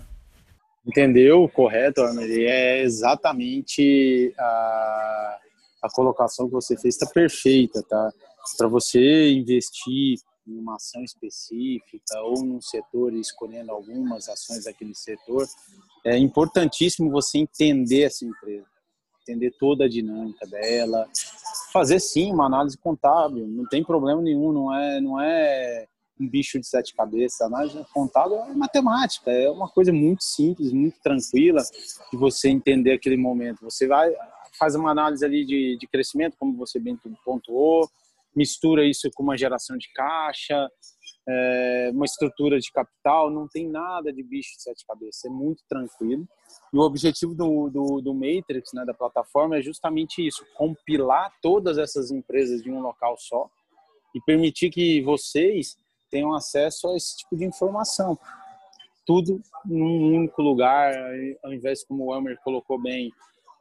Entendeu 0.84 1.48
correto, 1.48 2.02
Arnold. 2.02 2.44
É 2.44 2.82
exatamente 2.82 4.34
a, 4.36 5.38
a 5.82 5.88
colocação 5.92 6.46
que 6.46 6.52
você 6.52 6.76
fez, 6.76 6.96
está 6.96 7.06
perfeita, 7.06 7.84
tá? 7.88 8.10
Para 8.56 8.68
você 8.68 9.30
investir 9.32 10.16
em 10.46 10.58
uma 10.58 10.76
ação 10.76 11.02
específica 11.02 12.20
ou 12.22 12.44
num 12.44 12.60
setor, 12.60 13.12
escolhendo 13.14 13.70
algumas 13.70 14.28
ações 14.28 14.64
daquele 14.64 14.94
setor, 14.94 15.46
é 16.04 16.18
importantíssimo 16.18 17.10
você 17.10 17.38
entender 17.38 18.02
essa 18.02 18.24
empresa 18.24 18.66
entender 19.22 19.52
toda 19.58 19.84
a 19.84 19.88
dinâmica 19.88 20.46
dela, 20.46 21.08
fazer 21.72 22.00
sim 22.00 22.32
uma 22.32 22.46
análise 22.46 22.76
contábil, 22.76 23.46
não 23.46 23.66
tem 23.66 23.82
problema 23.82 24.20
nenhum, 24.20 24.52
não 24.52 24.74
é, 24.74 25.00
não 25.00 25.20
é 25.20 25.86
um 26.20 26.28
bicho 26.28 26.58
de 26.60 26.66
sete 26.66 26.94
cabeças. 26.94 27.40
A 27.40 27.46
análise 27.46 27.84
contábil 27.92 28.36
é 28.38 28.54
matemática, 28.54 29.30
é 29.30 29.50
uma 29.50 29.68
coisa 29.68 29.92
muito 29.92 30.22
simples, 30.22 30.72
muito 30.72 30.98
tranquila 31.00 31.62
de 32.10 32.18
você 32.18 32.48
entender 32.48 32.92
aquele 32.92 33.16
momento. 33.16 33.62
Você 33.62 33.86
vai 33.86 34.12
faz 34.58 34.74
uma 34.74 34.90
análise 34.90 35.24
ali 35.24 35.46
de, 35.46 35.78
de 35.78 35.86
crescimento, 35.86 36.36
como 36.38 36.54
você 36.54 36.78
bem 36.78 36.98
pontuou, 37.24 37.88
mistura 38.34 38.86
isso 38.86 39.10
com 39.14 39.22
uma 39.22 39.36
geração 39.36 39.76
de 39.76 39.92
caixa, 39.92 40.68
é, 41.28 41.90
uma 41.92 42.04
estrutura 42.04 42.58
de 42.58 42.70
capital, 42.72 43.30
não 43.30 43.46
tem 43.46 43.68
nada 43.68 44.12
de 44.12 44.22
bicho 44.22 44.56
de 44.56 44.62
sete 44.62 44.84
cabeças, 44.86 45.24
é 45.24 45.28
muito 45.28 45.62
tranquilo. 45.68 46.26
E 46.72 46.76
o 46.76 46.80
objetivo 46.80 47.34
do, 47.34 47.70
do, 47.70 48.00
do 48.00 48.14
Matrix, 48.14 48.72
né, 48.74 48.84
da 48.84 48.94
plataforma, 48.94 49.56
é 49.56 49.62
justamente 49.62 50.26
isso: 50.26 50.44
compilar 50.56 51.32
todas 51.40 51.78
essas 51.78 52.10
empresas 52.10 52.62
de 52.62 52.70
um 52.70 52.80
local 52.80 53.16
só 53.18 53.48
e 54.14 54.20
permitir 54.22 54.70
que 54.70 55.00
vocês 55.02 55.76
tenham 56.10 56.34
acesso 56.34 56.88
a 56.88 56.96
esse 56.96 57.16
tipo 57.18 57.36
de 57.36 57.44
informação. 57.44 58.18
Tudo 59.06 59.40
num 59.64 60.16
único 60.16 60.42
lugar, 60.42 60.94
ao 61.42 61.52
invés, 61.52 61.84
como 61.84 62.06
o 62.06 62.14
Elmer 62.14 62.38
colocou 62.44 62.80
bem, 62.80 63.10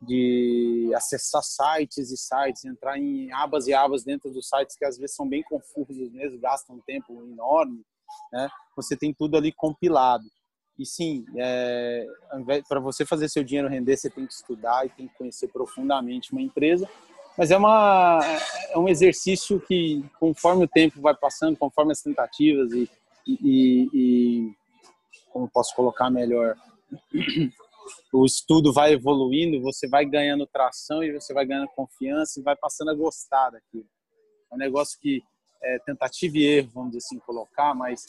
de 0.01 0.91
acessar 0.95 1.43
sites 1.43 2.11
e 2.11 2.17
sites, 2.17 2.65
entrar 2.65 2.97
em 2.97 3.31
abas 3.31 3.67
e 3.67 3.73
abas 3.73 4.03
dentro 4.03 4.31
dos 4.31 4.47
sites 4.49 4.75
que 4.75 4.85
às 4.85 4.97
vezes 4.97 5.15
são 5.15 5.27
bem 5.27 5.43
confusos 5.43 6.11
mesmo, 6.11 6.39
gastam 6.39 6.77
um 6.77 6.81
tempo 6.81 7.21
enorme, 7.23 7.85
né? 8.31 8.49
Você 8.75 8.97
tem 8.97 9.13
tudo 9.13 9.37
ali 9.37 9.51
compilado. 9.51 10.23
E 10.79 10.85
sim, 10.85 11.25
é, 11.37 12.07
para 12.67 12.79
você 12.79 13.05
fazer 13.05 13.29
seu 13.29 13.43
dinheiro 13.43 13.69
render, 13.69 13.95
você 13.95 14.09
tem 14.09 14.25
que 14.25 14.33
estudar 14.33 14.85
e 14.85 14.89
tem 14.89 15.07
que 15.07 15.15
conhecer 15.15 15.47
profundamente 15.49 16.31
uma 16.31 16.41
empresa. 16.41 16.89
Mas 17.37 17.51
é, 17.51 17.57
uma, 17.57 18.19
é 18.69 18.77
um 18.77 18.89
exercício 18.89 19.59
que, 19.59 20.03
conforme 20.19 20.65
o 20.65 20.67
tempo 20.67 20.99
vai 20.99 21.15
passando, 21.15 21.55
conforme 21.57 21.91
as 21.91 22.01
tentativas 22.01 22.71
e, 22.71 22.89
e, 23.27 23.89
e 23.93 24.55
como 25.31 25.47
posso 25.47 25.75
colocar 25.75 26.09
melhor, 26.09 26.57
o 28.13 28.25
estudo 28.25 28.73
vai 28.73 28.93
evoluindo, 28.93 29.61
você 29.61 29.87
vai 29.87 30.05
ganhando 30.05 30.47
tração 30.47 31.03
e 31.03 31.11
você 31.13 31.33
vai 31.33 31.45
ganhando 31.45 31.69
confiança 31.75 32.39
e 32.39 32.43
vai 32.43 32.55
passando 32.55 32.91
a 32.91 32.93
gostar 32.93 33.49
daquilo. 33.49 33.87
É 34.51 34.55
um 34.55 34.57
negócio 34.57 34.99
que 34.99 35.21
é 35.63 35.79
tentativa 35.79 36.37
e 36.37 36.45
erro, 36.45 36.71
vamos 36.73 36.91
dizer 36.91 37.05
assim, 37.05 37.19
colocar, 37.19 37.73
mas 37.75 38.05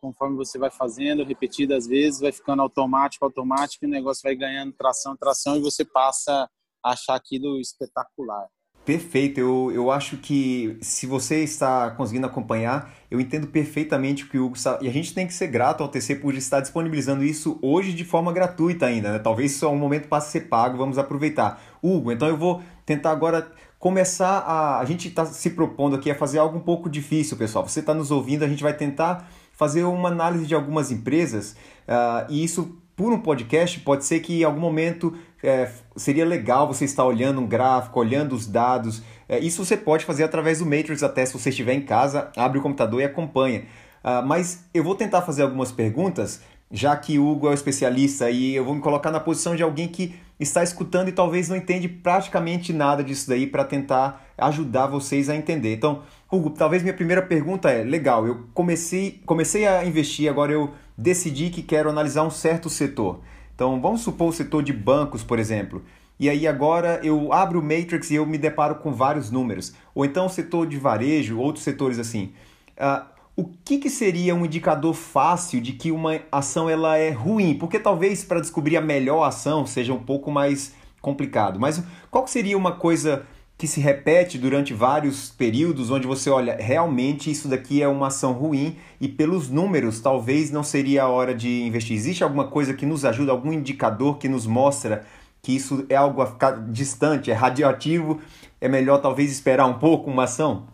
conforme 0.00 0.36
você 0.36 0.58
vai 0.58 0.70
fazendo 0.70 1.24
repetidas 1.24 1.86
vezes, 1.86 2.20
vai 2.20 2.32
ficando 2.32 2.62
automático, 2.62 3.24
automático, 3.24 3.84
e 3.84 3.88
o 3.88 3.90
negócio 3.90 4.22
vai 4.22 4.34
ganhando 4.34 4.72
tração, 4.72 5.16
tração 5.16 5.56
e 5.56 5.60
você 5.60 5.84
passa 5.84 6.48
a 6.82 6.92
achar 6.92 7.14
aquilo 7.14 7.60
espetacular. 7.60 8.48
Perfeito, 8.84 9.38
eu, 9.38 9.70
eu 9.72 9.90
acho 9.92 10.16
que 10.16 10.76
se 10.80 11.06
você 11.06 11.44
está 11.44 11.92
conseguindo 11.92 12.26
acompanhar, 12.26 12.92
eu 13.08 13.20
entendo 13.20 13.46
perfeitamente 13.46 14.24
o 14.24 14.28
que 14.28 14.36
o 14.36 14.46
Hugo 14.46 14.56
está. 14.56 14.76
E 14.82 14.88
a 14.88 14.92
gente 14.92 15.14
tem 15.14 15.24
que 15.24 15.32
ser 15.32 15.46
grato 15.46 15.84
ao 15.84 15.88
TC 15.88 16.16
por 16.16 16.34
estar 16.34 16.58
disponibilizando 16.58 17.22
isso 17.22 17.60
hoje 17.62 17.92
de 17.92 18.04
forma 18.04 18.32
gratuita 18.32 18.86
ainda, 18.86 19.12
né? 19.12 19.18
Talvez 19.20 19.52
só 19.52 19.72
um 19.72 19.78
momento 19.78 20.08
passe 20.08 20.26
a 20.26 20.40
ser 20.40 20.48
pago, 20.48 20.76
vamos 20.76 20.98
aproveitar. 20.98 21.62
Hugo, 21.80 22.10
então 22.10 22.26
eu 22.26 22.36
vou 22.36 22.60
tentar 22.84 23.12
agora 23.12 23.52
começar 23.78 24.38
a. 24.38 24.80
A 24.80 24.84
gente 24.84 25.06
está 25.06 25.26
se 25.26 25.50
propondo 25.50 25.94
aqui 25.94 26.10
a 26.10 26.14
fazer 26.16 26.40
algo 26.40 26.58
um 26.58 26.62
pouco 26.62 26.90
difícil, 26.90 27.36
pessoal. 27.36 27.68
Você 27.68 27.78
está 27.78 27.94
nos 27.94 28.10
ouvindo, 28.10 28.44
a 28.44 28.48
gente 28.48 28.64
vai 28.64 28.74
tentar 28.74 29.30
fazer 29.52 29.84
uma 29.84 30.08
análise 30.08 30.44
de 30.44 30.56
algumas 30.56 30.90
empresas 30.90 31.52
uh, 31.86 32.26
e 32.28 32.42
isso 32.42 32.81
por 32.96 33.12
um 33.12 33.18
podcast 33.18 33.80
pode 33.80 34.04
ser 34.04 34.20
que 34.20 34.40
em 34.40 34.44
algum 34.44 34.60
momento 34.60 35.16
é, 35.42 35.70
seria 35.96 36.24
legal 36.24 36.66
você 36.66 36.84
estar 36.84 37.04
olhando 37.04 37.40
um 37.40 37.46
gráfico, 37.46 37.98
olhando 37.98 38.34
os 38.34 38.46
dados. 38.46 39.02
É, 39.28 39.38
isso 39.38 39.64
você 39.64 39.76
pode 39.76 40.04
fazer 40.04 40.24
através 40.24 40.58
do 40.58 40.66
Matrix, 40.66 41.02
até 41.02 41.24
se 41.24 41.32
você 41.32 41.50
estiver 41.50 41.74
em 41.74 41.82
casa, 41.82 42.30
abre 42.36 42.58
o 42.58 42.62
computador 42.62 43.00
e 43.00 43.04
acompanha. 43.04 43.64
Uh, 44.04 44.24
mas 44.26 44.64
eu 44.74 44.82
vou 44.82 44.94
tentar 44.94 45.22
fazer 45.22 45.42
algumas 45.42 45.70
perguntas, 45.70 46.42
já 46.70 46.96
que 46.96 47.18
o 47.18 47.26
Hugo 47.26 47.46
é 47.46 47.50
o 47.50 47.54
especialista 47.54 48.30
e 48.30 48.54
eu 48.54 48.64
vou 48.64 48.74
me 48.74 48.80
colocar 48.80 49.10
na 49.10 49.20
posição 49.20 49.54
de 49.54 49.62
alguém 49.62 49.88
que 49.88 50.14
está 50.40 50.62
escutando 50.62 51.08
e 51.08 51.12
talvez 51.12 51.48
não 51.48 51.56
entende 51.56 51.88
praticamente 51.88 52.72
nada 52.72 53.04
disso 53.04 53.28
daí 53.28 53.46
para 53.46 53.64
tentar 53.64 54.26
ajudar 54.36 54.86
vocês 54.86 55.28
a 55.28 55.36
entender. 55.36 55.74
Então, 55.74 56.02
Hugo, 56.30 56.50
talvez 56.50 56.82
minha 56.82 56.94
primeira 56.94 57.22
pergunta 57.22 57.70
é: 57.70 57.84
legal, 57.84 58.26
eu 58.26 58.46
comecei, 58.52 59.20
comecei 59.24 59.66
a 59.66 59.84
investir, 59.84 60.28
agora 60.28 60.52
eu 60.52 60.72
decidi 60.96 61.50
que 61.50 61.62
quero 61.62 61.88
analisar 61.88 62.22
um 62.24 62.30
certo 62.30 62.68
setor. 62.68 63.20
Então, 63.54 63.80
vamos 63.80 64.00
supor 64.00 64.28
o 64.28 64.32
setor 64.32 64.62
de 64.62 64.72
bancos, 64.72 65.22
por 65.22 65.38
exemplo. 65.38 65.82
E 66.18 66.28
aí 66.28 66.46
agora 66.46 67.00
eu 67.02 67.32
abro 67.32 67.58
o 67.58 67.62
Matrix 67.62 68.10
e 68.10 68.14
eu 68.14 68.24
me 68.24 68.38
deparo 68.38 68.76
com 68.76 68.92
vários 68.92 69.30
números. 69.30 69.74
Ou 69.94 70.04
então 70.04 70.26
o 70.26 70.30
setor 70.30 70.66
de 70.66 70.76
varejo, 70.76 71.38
outros 71.38 71.64
setores 71.64 71.98
assim. 71.98 72.32
Uh, 72.78 73.04
o 73.34 73.50
que, 73.64 73.78
que, 73.78 73.90
seria 73.90 74.34
um 74.34 74.44
indicador 74.44 74.94
fácil 74.94 75.60
de 75.60 75.72
que 75.72 75.90
uma 75.90 76.20
ação 76.30 76.70
ela 76.70 76.96
é 76.96 77.10
ruim? 77.10 77.54
Porque 77.54 77.78
talvez 77.78 78.22
para 78.22 78.40
descobrir 78.40 78.76
a 78.76 78.80
melhor 78.80 79.24
ação 79.24 79.66
seja 79.66 79.92
um 79.92 80.02
pouco 80.02 80.30
mais 80.30 80.74
complicado. 81.00 81.58
Mas 81.58 81.82
qual 82.10 82.26
seria 82.26 82.56
uma 82.56 82.72
coisa 82.72 83.26
que 83.62 83.68
se 83.68 83.80
repete 83.80 84.38
durante 84.38 84.74
vários 84.74 85.30
períodos 85.30 85.88
onde 85.88 86.04
você 86.04 86.28
olha, 86.28 86.56
realmente 86.56 87.30
isso 87.30 87.46
daqui 87.46 87.80
é 87.80 87.86
uma 87.86 88.08
ação 88.08 88.32
ruim 88.32 88.76
e 89.00 89.06
pelos 89.06 89.48
números 89.48 90.00
talvez 90.00 90.50
não 90.50 90.64
seria 90.64 91.04
a 91.04 91.08
hora 91.08 91.32
de 91.32 91.62
investir. 91.62 91.96
Existe 91.96 92.24
alguma 92.24 92.48
coisa 92.48 92.74
que 92.74 92.84
nos 92.84 93.04
ajuda, 93.04 93.30
algum 93.30 93.52
indicador 93.52 94.18
que 94.18 94.28
nos 94.28 94.48
mostra 94.48 95.06
que 95.40 95.54
isso 95.54 95.86
é 95.88 95.94
algo 95.94 96.20
a 96.22 96.26
ficar 96.26 96.60
distante, 96.72 97.30
é 97.30 97.34
radioativo, 97.34 98.20
é 98.60 98.68
melhor 98.68 99.00
talvez 99.00 99.30
esperar 99.30 99.66
um 99.66 99.78
pouco 99.78 100.10
uma 100.10 100.24
ação? 100.24 100.66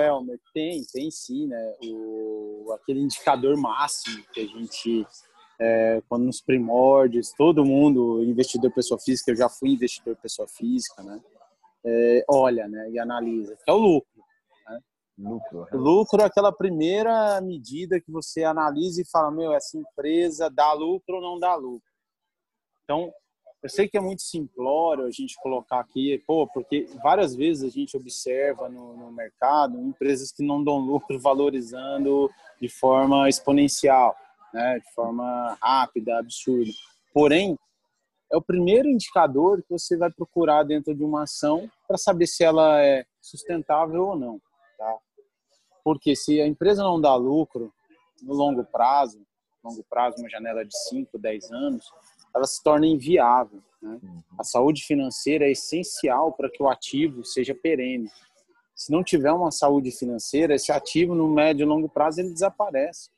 Elmer, 0.00 0.40
tem, 0.52 0.82
tem 0.92 1.08
sim, 1.08 1.46
né? 1.46 1.74
O, 1.84 2.74
aquele 2.80 2.98
indicador 2.98 3.56
máximo 3.56 4.24
que 4.32 4.40
a 4.40 4.46
gente, 4.46 5.06
é, 5.60 6.02
quando 6.08 6.24
nos 6.24 6.40
primórdios, 6.40 7.30
todo 7.38 7.64
mundo, 7.64 8.24
investidor 8.24 8.72
pessoa 8.72 8.98
física, 8.98 9.30
eu 9.30 9.36
já 9.36 9.48
fui 9.48 9.70
investidor 9.70 10.16
pessoa 10.16 10.48
física, 10.48 11.00
né? 11.04 11.20
É, 11.84 12.24
olha 12.28 12.68
né, 12.68 12.90
e 12.90 12.98
analisa, 12.98 13.56
que 13.56 13.70
é 13.70 13.72
o 13.72 13.78
lucro. 13.78 14.22
Né? 14.68 14.80
Lucro. 15.18 15.66
O 15.72 15.76
lucro 15.76 16.22
é 16.22 16.24
aquela 16.24 16.52
primeira 16.52 17.40
medida 17.40 18.00
que 18.00 18.10
você 18.10 18.44
analisa 18.44 19.02
e 19.02 19.10
fala, 19.10 19.30
meu, 19.30 19.52
essa 19.52 19.76
empresa 19.76 20.50
dá 20.50 20.72
lucro 20.72 21.16
ou 21.16 21.22
não 21.22 21.38
dá 21.38 21.54
lucro. 21.54 21.90
Então, 22.84 23.12
eu 23.62 23.68
sei 23.68 23.88
que 23.88 23.96
é 23.96 24.00
muito 24.00 24.22
simplório 24.22 25.04
a 25.04 25.10
gente 25.10 25.36
colocar 25.40 25.78
aqui, 25.78 26.20
pô, 26.26 26.48
porque 26.48 26.88
várias 27.00 27.34
vezes 27.34 27.62
a 27.62 27.68
gente 27.68 27.96
observa 27.96 28.68
no, 28.68 28.96
no 28.96 29.12
mercado 29.12 29.80
empresas 29.80 30.32
que 30.32 30.44
não 30.44 30.64
dão 30.64 30.78
lucro 30.78 31.18
valorizando 31.20 32.28
de 32.60 32.68
forma 32.68 33.28
exponencial, 33.28 34.16
né, 34.52 34.80
de 34.80 34.92
forma 34.92 35.56
rápida, 35.62 36.18
absurda. 36.18 36.72
Porém, 37.14 37.56
é 38.32 38.36
o 38.36 38.42
primeiro 38.42 38.88
indicador 38.88 39.62
que 39.62 39.68
você 39.70 39.94
vai 39.94 40.10
procurar 40.10 40.62
dentro 40.62 40.94
de 40.94 41.04
uma 41.04 41.24
ação 41.24 41.70
para 41.86 41.98
saber 41.98 42.26
se 42.26 42.42
ela 42.42 42.80
é 42.80 43.04
sustentável 43.20 44.06
ou 44.06 44.18
não. 44.18 44.40
Tá? 44.78 44.96
Porque 45.84 46.16
se 46.16 46.40
a 46.40 46.46
empresa 46.46 46.82
não 46.82 46.98
dá 46.98 47.14
lucro 47.14 47.70
no 48.22 48.32
longo 48.32 48.64
prazo, 48.64 49.20
longo 49.62 49.84
prazo, 49.84 50.16
uma 50.18 50.30
janela 50.30 50.64
de 50.64 50.74
5, 50.88 51.18
10 51.18 51.52
anos, 51.52 51.92
ela 52.34 52.46
se 52.46 52.62
torna 52.62 52.86
inviável. 52.86 53.62
Né? 53.82 54.00
Uhum. 54.02 54.22
A 54.38 54.44
saúde 54.44 54.82
financeira 54.82 55.44
é 55.44 55.50
essencial 55.50 56.32
para 56.32 56.50
que 56.50 56.62
o 56.62 56.68
ativo 56.68 57.24
seja 57.26 57.54
perene. 57.54 58.10
Se 58.74 58.90
não 58.90 59.04
tiver 59.04 59.30
uma 59.30 59.50
saúde 59.50 59.90
financeira, 59.90 60.54
esse 60.54 60.72
ativo 60.72 61.14
no 61.14 61.28
médio 61.28 61.64
e 61.64 61.66
longo 61.66 61.88
prazo 61.88 62.20
ele 62.20 62.32
desaparece, 62.32 63.10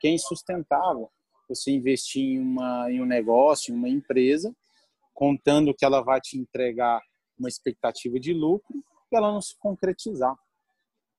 que 0.00 0.08
é 0.08 0.10
insustentável. 0.10 1.10
Você 1.46 1.70
investir 1.70 2.24
em, 2.24 2.40
uma, 2.40 2.90
em 2.90 3.02
um 3.02 3.04
negócio, 3.04 3.72
em 3.72 3.76
uma 3.76 3.88
empresa, 3.88 4.54
contando 5.12 5.74
que 5.74 5.84
ela 5.84 6.02
vai 6.02 6.20
te 6.20 6.38
entregar 6.38 7.00
uma 7.38 7.48
expectativa 7.48 8.18
de 8.18 8.32
lucro 8.32 8.82
e 9.10 9.16
ela 9.16 9.32
não 9.32 9.40
se 9.40 9.56
concretizar. 9.58 10.36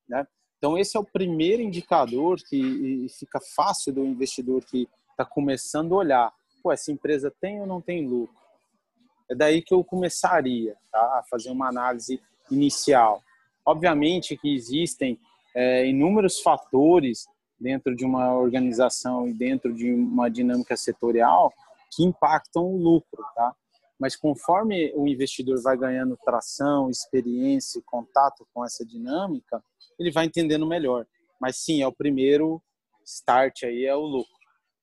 Né? 0.07 0.25
Então, 0.57 0.77
esse 0.77 0.95
é 0.95 0.99
o 0.99 1.05
primeiro 1.05 1.61
indicador 1.61 2.37
que 2.47 3.07
fica 3.19 3.39
fácil 3.55 3.93
do 3.93 4.05
investidor 4.05 4.63
que 4.63 4.87
está 5.11 5.25
começando 5.25 5.93
a 5.93 5.97
olhar. 5.97 6.33
Pô, 6.61 6.71
essa 6.71 6.91
empresa 6.91 7.33
tem 7.41 7.59
ou 7.59 7.67
não 7.67 7.81
tem 7.81 8.07
lucro? 8.07 8.35
É 9.29 9.35
daí 9.35 9.61
que 9.61 9.73
eu 9.73 9.83
começaria 9.83 10.75
tá? 10.91 10.99
a 10.99 11.23
fazer 11.29 11.49
uma 11.49 11.67
análise 11.67 12.21
inicial. 12.49 13.21
Obviamente 13.65 14.37
que 14.37 14.53
existem 14.53 15.19
é, 15.55 15.85
inúmeros 15.85 16.39
fatores 16.39 17.25
dentro 17.59 17.95
de 17.95 18.05
uma 18.05 18.33
organização 18.33 19.27
e 19.27 19.33
dentro 19.33 19.73
de 19.73 19.91
uma 19.91 20.29
dinâmica 20.29 20.75
setorial 20.75 21.53
que 21.91 22.03
impactam 22.03 22.65
o 22.65 22.77
lucro, 22.77 23.23
tá? 23.35 23.55
Mas 24.03 24.17
conforme 24.17 24.91
o 24.97 25.07
investidor 25.07 25.61
vai 25.63 25.77
ganhando 25.77 26.19
tração, 26.25 26.89
experiência, 26.89 27.81
contato 27.85 28.45
com 28.53 28.65
essa 28.65 28.85
dinâmica, 28.85 29.63
ele 29.97 30.11
vai 30.11 30.25
entendendo 30.25 30.67
melhor. 30.67 31.05
Mas 31.39 31.55
sim, 31.55 31.81
é 31.81 31.87
o 31.87 31.93
primeiro 31.93 32.61
start 33.05 33.63
aí, 33.63 33.85
é 33.85 33.95
o 33.95 34.01
lucro. 34.01 34.33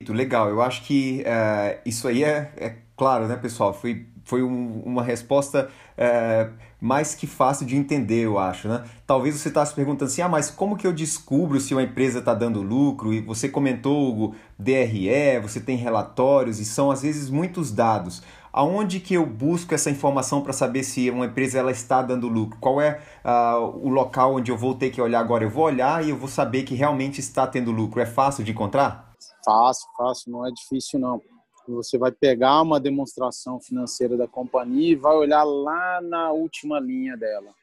Muito 0.00 0.14
legal, 0.14 0.48
eu 0.48 0.62
acho 0.62 0.86
que 0.86 1.20
uh, 1.20 1.82
isso 1.84 2.08
aí 2.08 2.24
é, 2.24 2.50
é, 2.56 2.78
claro, 2.96 3.28
né, 3.28 3.36
pessoal? 3.36 3.74
Foi, 3.74 4.06
foi 4.24 4.42
um, 4.42 4.80
uma 4.84 5.02
resposta 5.02 5.70
uh, 5.98 6.54
mais 6.80 7.14
que 7.14 7.26
fácil 7.26 7.66
de 7.66 7.76
entender, 7.76 8.24
eu 8.24 8.38
acho, 8.38 8.68
né? 8.68 8.82
Talvez 9.06 9.34
você 9.34 9.48
está 9.48 9.66
se 9.66 9.74
perguntando 9.74 10.10
assim, 10.10 10.22
ah, 10.22 10.28
mas 10.30 10.50
como 10.50 10.78
que 10.78 10.86
eu 10.86 10.94
descubro 10.94 11.60
se 11.60 11.74
uma 11.74 11.82
empresa 11.82 12.20
está 12.20 12.32
dando 12.32 12.62
lucro? 12.62 13.12
E 13.12 13.20
você 13.20 13.50
comentou 13.50 14.30
o 14.30 14.34
DRE, 14.58 15.38
você 15.42 15.60
tem 15.60 15.76
relatórios 15.76 16.58
e 16.58 16.64
são 16.64 16.90
às 16.90 17.02
vezes 17.02 17.28
muitos 17.28 17.70
dados 17.70 18.22
aonde 18.52 19.00
que 19.00 19.14
eu 19.14 19.24
busco 19.24 19.74
essa 19.74 19.90
informação 19.90 20.42
para 20.42 20.52
saber 20.52 20.82
se 20.82 21.10
uma 21.10 21.26
empresa 21.26 21.58
ela 21.58 21.70
está 21.70 22.02
dando 22.02 22.28
lucro? 22.28 22.58
Qual 22.60 22.80
é 22.80 23.00
uh, 23.24 23.86
o 23.86 23.88
local 23.88 24.36
onde 24.36 24.50
eu 24.50 24.56
vou 24.56 24.74
ter 24.74 24.90
que 24.90 25.00
olhar 25.00 25.20
agora? 25.20 25.44
Eu 25.44 25.50
vou 25.50 25.64
olhar 25.64 26.04
e 26.04 26.10
eu 26.10 26.16
vou 26.16 26.28
saber 26.28 26.64
que 26.64 26.74
realmente 26.74 27.20
está 27.20 27.46
tendo 27.46 27.70
lucro. 27.70 28.00
É 28.00 28.06
fácil 28.06 28.44
de 28.44 28.52
encontrar? 28.52 29.14
Fácil, 29.44 29.88
fácil, 29.96 30.32
não 30.32 30.46
é 30.46 30.50
difícil 30.50 30.98
não. 30.98 31.20
Você 31.68 31.96
vai 31.96 32.10
pegar 32.10 32.62
uma 32.62 32.80
demonstração 32.80 33.60
financeira 33.60 34.16
da 34.16 34.26
companhia 34.26 34.92
e 34.92 34.96
vai 34.96 35.14
olhar 35.14 35.44
lá 35.44 36.00
na 36.00 36.32
última 36.32 36.80
linha 36.80 37.16
dela. 37.16 37.54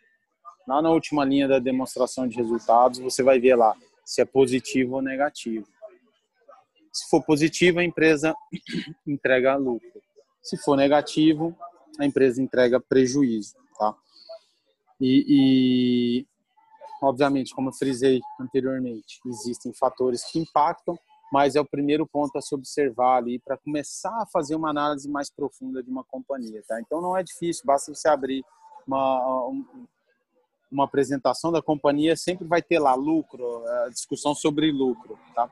Lá 0.68 0.82
na 0.82 0.90
última 0.90 1.26
linha 1.26 1.48
da 1.48 1.60
demonstração 1.60 2.28
de 2.28 2.38
resultados, 2.38 3.00
você 3.00 3.24
vai 3.24 3.40
ver 3.40 3.56
lá 3.56 3.76
se 4.06 4.22
é 4.22 4.26
positivo 4.26 4.96
ou 4.96 5.02
negativo. 5.02 5.68
Se 6.92 7.10
for 7.10 7.22
positivo, 7.24 7.80
a 7.80 7.84
empresa 7.84 8.34
entrega 9.06 9.56
lucro. 9.56 10.02
Se 10.48 10.56
for 10.56 10.78
negativo, 10.78 11.54
a 12.00 12.06
empresa 12.06 12.42
entrega 12.42 12.80
prejuízo, 12.80 13.54
tá? 13.78 13.94
E, 14.98 15.26
e 15.28 16.28
obviamente, 17.02 17.54
como 17.54 17.68
eu 17.68 17.74
frisei 17.74 18.22
anteriormente, 18.40 19.20
existem 19.26 19.74
fatores 19.74 20.24
que 20.24 20.40
impactam, 20.40 20.98
mas 21.34 21.58
é 21.58 21.60
o 21.60 21.66
primeiro 21.66 22.08
ponto 22.08 22.38
a 22.38 22.42
se 22.42 22.56
observar 22.56 23.18
ali 23.18 23.40
para 23.40 23.58
começar 23.58 24.22
a 24.22 24.26
fazer 24.26 24.56
uma 24.56 24.70
análise 24.70 25.10
mais 25.10 25.30
profunda 25.30 25.84
de 25.84 25.90
uma 25.90 26.06
companhia, 26.06 26.64
tá? 26.66 26.80
Então 26.80 27.02
não 27.02 27.18
é 27.18 27.22
difícil, 27.24 27.66
basta 27.66 27.94
você 27.94 28.08
abrir 28.08 28.42
uma, 28.88 29.52
uma 30.72 30.86
apresentação 30.86 31.52
da 31.52 31.62
companhia, 31.62 32.16
sempre 32.16 32.48
vai 32.48 32.62
ter 32.62 32.80
lá 32.80 32.96
lucro, 32.96 33.66
discussão 33.90 34.34
sobre 34.34 34.72
lucro, 34.72 35.20
tá? 35.36 35.52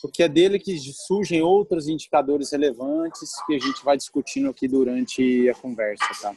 Porque 0.00 0.22
é 0.22 0.28
dele 0.28 0.58
que 0.58 0.78
surgem 0.78 1.42
outros 1.42 1.88
indicadores 1.88 2.52
relevantes 2.52 3.30
que 3.46 3.54
a 3.54 3.58
gente 3.58 3.84
vai 3.84 3.96
discutindo 3.96 4.48
aqui 4.48 4.68
durante 4.68 5.48
a 5.48 5.54
conversa, 5.54 6.06
tá? 6.20 6.34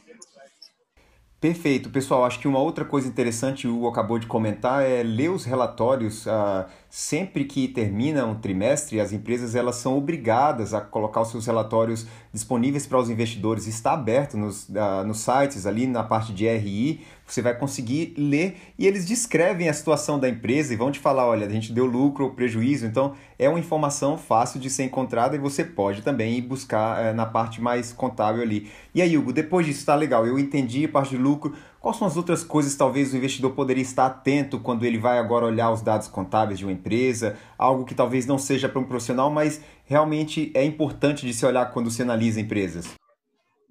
Perfeito, 1.42 1.90
pessoal. 1.90 2.24
Acho 2.24 2.38
que 2.38 2.46
uma 2.46 2.60
outra 2.60 2.84
coisa 2.84 3.08
interessante 3.08 3.66
o 3.66 3.76
Hugo 3.76 3.88
acabou 3.88 4.16
de 4.16 4.28
comentar 4.28 4.84
é 4.84 5.02
ler 5.02 5.28
os 5.28 5.44
relatórios. 5.44 6.24
Uh, 6.24 6.64
sempre 6.88 7.44
que 7.44 7.66
termina 7.66 8.24
um 8.24 8.36
trimestre, 8.36 9.00
as 9.00 9.12
empresas 9.12 9.56
elas 9.56 9.74
são 9.74 9.98
obrigadas 9.98 10.72
a 10.72 10.80
colocar 10.80 11.22
os 11.22 11.32
seus 11.32 11.46
relatórios 11.46 12.06
disponíveis 12.32 12.86
para 12.86 12.96
os 12.96 13.10
investidores. 13.10 13.66
Está 13.66 13.94
aberto 13.94 14.36
nos, 14.36 14.68
uh, 14.68 15.04
nos 15.04 15.18
sites 15.18 15.66
ali 15.66 15.84
na 15.84 16.04
parte 16.04 16.32
de 16.32 16.46
RI 16.46 17.04
você 17.32 17.40
vai 17.40 17.56
conseguir 17.56 18.14
ler 18.18 18.56
e 18.78 18.86
eles 18.86 19.06
descrevem 19.06 19.68
a 19.68 19.72
situação 19.72 20.18
da 20.18 20.28
empresa 20.28 20.74
e 20.74 20.76
vão 20.76 20.92
te 20.92 20.98
falar, 20.98 21.26
olha, 21.26 21.46
a 21.46 21.48
gente 21.48 21.72
deu 21.72 21.86
lucro 21.86 22.24
ou 22.24 22.30
prejuízo, 22.32 22.84
então 22.84 23.14
é 23.38 23.48
uma 23.48 23.58
informação 23.58 24.18
fácil 24.18 24.60
de 24.60 24.68
ser 24.68 24.84
encontrada 24.84 25.34
e 25.34 25.38
você 25.38 25.64
pode 25.64 26.02
também 26.02 26.36
ir 26.36 26.42
buscar 26.42 27.02
é, 27.02 27.12
na 27.14 27.24
parte 27.24 27.58
mais 27.58 27.90
contábil 27.90 28.42
ali. 28.42 28.70
E 28.94 29.00
aí, 29.00 29.16
Hugo, 29.16 29.32
depois 29.32 29.64
disso 29.64 29.86
tá 29.86 29.94
legal, 29.94 30.26
eu 30.26 30.38
entendi 30.38 30.86
parte 30.86 31.10
de 31.10 31.16
lucro, 31.16 31.54
quais 31.80 31.96
são 31.96 32.06
as 32.06 32.18
outras 32.18 32.44
coisas 32.44 32.74
talvez 32.74 33.14
o 33.14 33.16
investidor 33.16 33.52
poderia 33.52 33.82
estar 33.82 34.06
atento 34.06 34.60
quando 34.60 34.84
ele 34.84 34.98
vai 34.98 35.18
agora 35.18 35.46
olhar 35.46 35.70
os 35.70 35.80
dados 35.80 36.08
contábeis 36.08 36.58
de 36.58 36.66
uma 36.66 36.72
empresa, 36.72 37.36
algo 37.56 37.86
que 37.86 37.94
talvez 37.94 38.26
não 38.26 38.36
seja 38.36 38.68
para 38.68 38.78
um 38.78 38.84
profissional, 38.84 39.30
mas 39.30 39.62
realmente 39.86 40.52
é 40.54 40.62
importante 40.62 41.24
de 41.24 41.32
se 41.32 41.46
olhar 41.46 41.72
quando 41.72 41.90
se 41.90 42.02
analisa 42.02 42.38
empresas? 42.38 42.92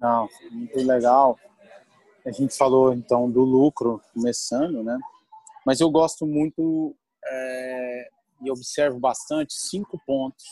Não, 0.00 0.28
muito 0.50 0.84
legal. 0.84 1.38
A 2.24 2.30
gente 2.30 2.56
falou 2.56 2.92
então 2.92 3.30
do 3.30 3.42
lucro 3.42 4.00
começando, 4.14 4.82
né? 4.82 4.98
Mas 5.66 5.80
eu 5.80 5.90
gosto 5.90 6.26
muito 6.26 6.94
é, 7.24 8.10
e 8.42 8.50
observo 8.50 8.98
bastante 8.98 9.54
cinco 9.54 10.00
pontos 10.06 10.44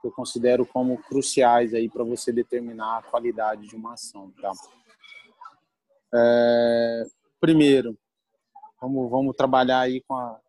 que 0.00 0.06
eu 0.06 0.12
considero 0.12 0.64
como 0.64 0.96
cruciais 1.02 1.74
aí 1.74 1.88
para 1.88 2.04
você 2.04 2.32
determinar 2.32 2.98
a 2.98 3.02
qualidade 3.02 3.66
de 3.66 3.76
uma 3.76 3.94
ação, 3.94 4.32
tá? 4.40 4.52
É, 6.14 7.04
primeiro, 7.40 7.98
vamos, 8.80 9.10
vamos 9.10 9.36
trabalhar 9.36 9.80
aí 9.80 10.00
com 10.02 10.14
a, 10.14 10.40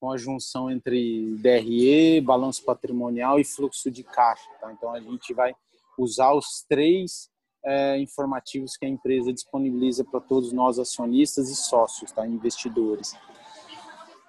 com 0.00 0.10
a 0.10 0.16
junção 0.16 0.70
entre 0.70 1.36
DRE, 1.36 2.20
balanço 2.20 2.64
patrimonial 2.64 3.38
e 3.38 3.44
fluxo 3.44 3.90
de 3.90 4.02
caixa, 4.02 4.48
tá? 4.60 4.72
Então 4.72 4.92
a 4.92 5.00
gente 5.00 5.32
vai 5.34 5.54
usar 5.98 6.32
os 6.32 6.64
três 6.68 7.30
é, 7.64 7.98
informativos 7.98 8.76
que 8.76 8.84
a 8.84 8.88
empresa 8.88 9.32
disponibiliza 9.32 10.04
para 10.04 10.20
todos 10.20 10.52
nós 10.52 10.78
acionistas 10.78 11.48
e 11.48 11.56
sócios, 11.56 12.12
tá? 12.12 12.26
investidores. 12.26 13.16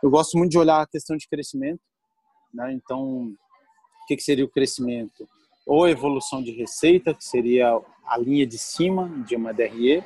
Eu 0.01 0.09
gosto 0.09 0.37
muito 0.37 0.51
de 0.51 0.57
olhar 0.57 0.81
a 0.81 0.87
questão 0.87 1.17
de 1.17 1.27
crescimento, 1.27 1.81
Né? 2.53 2.73
Então, 2.73 3.25
o 4.03 4.05
que, 4.07 4.15
que 4.15 4.23
seria 4.23 4.45
o 4.45 4.49
crescimento? 4.49 5.27
Ou 5.65 5.87
evolução 5.87 6.41
de 6.41 6.51
receita, 6.51 7.13
que 7.13 7.23
seria 7.23 7.81
a 8.05 8.17
linha 8.17 8.45
de 8.45 8.57
cima 8.57 9.09
de 9.25 9.35
uma 9.35 9.51
DRE, 9.51 10.03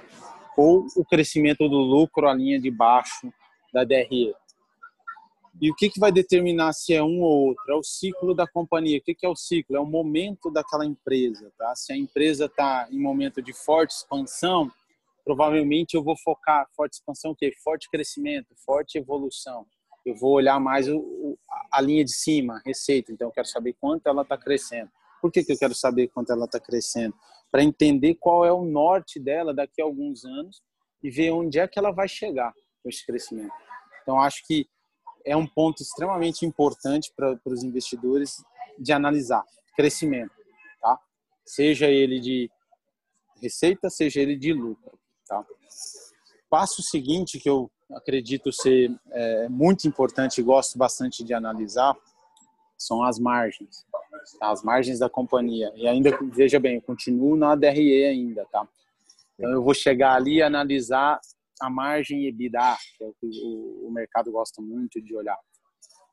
ou 0.57 0.87
o 0.95 1.05
crescimento 1.05 1.67
do 1.67 1.77
lucro, 1.77 2.27
a 2.27 2.33
linha 2.33 2.59
de 2.59 2.71
baixo 2.71 3.31
da 3.73 3.83
DRE. 3.83 4.33
E 5.61 5.69
o 5.69 5.75
que, 5.75 5.89
que 5.89 5.99
vai 5.99 6.11
determinar 6.11 6.71
se 6.71 6.93
é 6.93 7.03
um 7.03 7.21
ou 7.21 7.47
outro? 7.47 7.63
É 7.69 7.75
o 7.75 7.83
ciclo 7.83 8.33
da 8.33 8.47
companhia. 8.47 8.97
O 8.97 9.01
que, 9.01 9.13
que 9.13 9.25
é 9.25 9.29
o 9.29 9.35
ciclo? 9.35 9.75
É 9.75 9.79
o 9.79 9.85
momento 9.85 10.49
daquela 10.49 10.85
empresa. 10.85 11.51
Tá? 11.57 11.75
Se 11.75 11.91
a 11.91 11.97
empresa 11.97 12.45
está 12.45 12.87
em 12.89 12.99
momento 12.99 13.41
de 13.41 13.51
forte 13.51 13.91
expansão, 13.91 14.71
provavelmente 15.25 15.95
eu 15.95 16.03
vou 16.03 16.15
focar 16.17 16.65
forte 16.75 16.93
expansão, 16.93 17.31
o 17.31 17.35
quê? 17.35 17.51
Forte 17.61 17.89
crescimento, 17.89 18.55
forte 18.65 18.97
evolução. 18.97 19.65
Eu 20.05 20.15
vou 20.15 20.31
olhar 20.31 20.59
mais 20.61 20.87
o, 20.87 21.37
a 21.71 21.81
linha 21.81 22.05
de 22.05 22.13
cima, 22.13 22.61
receita. 22.65 23.11
Então, 23.11 23.27
eu 23.27 23.31
quero 23.31 23.47
saber 23.47 23.75
quanto 23.79 24.07
ela 24.07 24.21
está 24.21 24.37
crescendo. 24.37 24.89
Por 25.21 25.29
que, 25.29 25.43
que 25.43 25.51
eu 25.51 25.57
quero 25.57 25.75
saber 25.75 26.07
quanto 26.07 26.31
ela 26.31 26.45
está 26.45 26.59
crescendo? 26.59 27.13
Para 27.51 27.63
entender 27.63 28.15
qual 28.15 28.45
é 28.45 28.53
o 28.53 28.63
norte 28.63 29.19
dela 29.19 29.53
daqui 29.53 29.81
a 29.81 29.85
alguns 29.85 30.23
anos 30.23 30.61
e 31.03 31.09
ver 31.09 31.31
onde 31.31 31.59
é 31.59 31.67
que 31.67 31.77
ela 31.77 31.91
vai 31.91 32.07
chegar 32.07 32.53
com 32.81 32.89
esse 32.89 33.05
crescimento. 33.05 33.53
Então, 34.01 34.19
acho 34.19 34.45
que 34.47 34.67
é 35.29 35.37
um 35.37 35.45
ponto 35.45 35.83
extremamente 35.83 36.43
importante 36.43 37.13
para, 37.15 37.37
os 37.45 37.63
investidores 37.63 38.43
de 38.79 38.91
analisar 38.91 39.43
crescimento, 39.75 40.33
tá? 40.81 40.99
Seja 41.45 41.85
ele 41.85 42.19
de 42.19 42.49
receita, 43.39 43.89
seja 43.91 44.19
ele 44.19 44.35
de 44.35 44.51
lucro, 44.51 44.97
tá? 45.27 45.45
Passo 46.49 46.81
seguinte 46.81 47.39
que 47.39 47.47
eu 47.47 47.69
acredito 47.91 48.51
ser 48.51 48.91
é, 49.11 49.47
muito 49.49 49.87
importante 49.87 50.39
e 50.39 50.43
gosto 50.43 50.77
bastante 50.79 51.23
de 51.23 51.33
analisar 51.33 51.95
são 52.75 53.03
as 53.03 53.19
margens, 53.19 53.85
tá? 54.39 54.51
as 54.51 54.63
margens 54.63 54.97
da 54.97 55.09
companhia. 55.09 55.71
E 55.75 55.87
ainda 55.87 56.17
veja 56.31 56.59
bem, 56.59 56.75
eu 56.75 56.81
continuo 56.81 57.35
na 57.35 57.55
DRE 57.55 58.05
ainda, 58.05 58.45
tá? 58.45 58.67
Então 59.37 59.51
eu 59.51 59.61
vou 59.61 59.75
chegar 59.75 60.15
ali 60.15 60.37
e 60.37 60.41
analisar 60.41 61.19
a 61.59 61.69
margem 61.69 62.25
EBITDA, 62.25 62.77
que 62.97 63.03
é 63.03 63.07
o 63.07 63.13
que 63.19 63.29
o, 63.43 63.91
mercado 63.91 64.31
gosta 64.31 64.61
muito 64.61 65.01
de 65.01 65.15
olhar. 65.15 65.37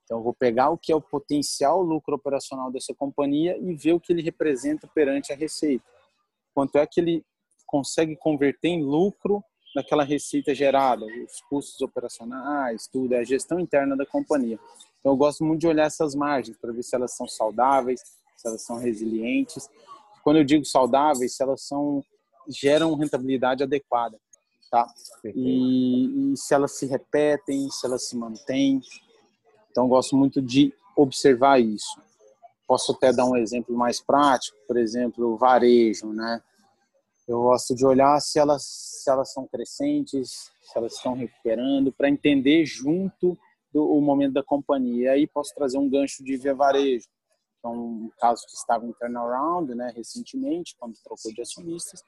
Então, 0.04 0.18
eu 0.18 0.24
vou 0.24 0.34
pegar 0.34 0.70
o 0.70 0.78
que 0.78 0.92
é 0.92 0.96
o 0.96 1.00
potencial 1.00 1.82
lucro 1.82 2.14
operacional 2.14 2.70
dessa 2.70 2.94
companhia 2.94 3.56
e 3.58 3.74
ver 3.74 3.92
o 3.92 4.00
que 4.00 4.12
ele 4.12 4.22
representa 4.22 4.88
perante 4.94 5.32
a 5.32 5.36
receita. 5.36 5.84
Quanto 6.54 6.76
é 6.78 6.86
que 6.86 7.00
ele 7.00 7.24
consegue 7.66 8.16
converter 8.16 8.68
em 8.68 8.82
lucro 8.82 9.42
naquela 9.74 10.04
receita 10.04 10.54
gerada, 10.54 11.04
os 11.04 11.40
custos 11.50 11.80
operacionais, 11.80 12.88
tudo, 12.90 13.14
é 13.14 13.18
a 13.18 13.24
gestão 13.24 13.60
interna 13.60 13.96
da 13.96 14.06
companhia. 14.06 14.58
Então, 15.00 15.12
eu 15.12 15.16
gosto 15.16 15.44
muito 15.44 15.60
de 15.60 15.68
olhar 15.68 15.86
essas 15.86 16.14
margens 16.14 16.56
para 16.56 16.72
ver 16.72 16.82
se 16.82 16.94
elas 16.94 17.14
são 17.14 17.26
saudáveis, 17.26 18.00
se 18.36 18.48
elas 18.48 18.62
são 18.62 18.78
resilientes. 18.78 19.68
Quando 20.22 20.38
eu 20.38 20.44
digo 20.44 20.64
saudáveis, 20.64 21.36
se 21.36 21.42
elas 21.42 21.62
são 21.62 22.02
geram 22.48 22.94
rentabilidade 22.94 23.64
adequada 23.64 24.16
tá? 24.70 24.86
E, 25.24 26.32
e, 26.32 26.36
se 26.36 26.54
elas 26.54 26.72
se 26.72 26.86
repetem, 26.86 27.70
se 27.70 27.86
elas 27.86 28.08
se 28.08 28.16
mantêm. 28.16 28.80
Então, 29.70 29.88
gosto 29.88 30.16
muito 30.16 30.40
de 30.40 30.72
observar 30.96 31.60
isso. 31.60 32.00
Posso 32.66 32.92
até 32.92 33.12
dar 33.12 33.26
um 33.26 33.36
exemplo 33.36 33.76
mais 33.76 34.00
prático, 34.00 34.56
por 34.66 34.76
exemplo, 34.76 35.32
o 35.32 35.36
varejo, 35.36 36.12
né? 36.12 36.42
Eu 37.26 37.42
gosto 37.42 37.74
de 37.74 37.84
olhar 37.84 38.20
se 38.20 38.38
elas, 38.38 38.64
se 38.64 39.10
elas 39.10 39.32
são 39.32 39.46
crescentes, 39.46 40.50
se 40.62 40.76
elas 40.78 40.94
estão 40.94 41.14
recuperando, 41.14 41.92
para 41.92 42.08
entender 42.08 42.64
junto 42.64 43.36
do 43.72 43.84
o 43.84 44.00
momento 44.00 44.34
da 44.34 44.42
companhia. 44.42 45.06
E 45.06 45.08
aí 45.08 45.26
posso 45.26 45.54
trazer 45.54 45.78
um 45.78 45.88
gancho 45.88 46.22
de 46.24 46.36
via 46.36 46.54
varejo. 46.54 47.08
Então, 47.58 47.74
um 47.74 48.10
caso 48.18 48.46
que 48.46 48.54
estava 48.54 48.86
em 48.86 48.92
turnaround, 48.92 49.74
né, 49.74 49.92
recentemente, 49.94 50.76
quando 50.78 50.94
trocou 51.02 51.32
de 51.32 51.42
acionistas, 51.42 52.00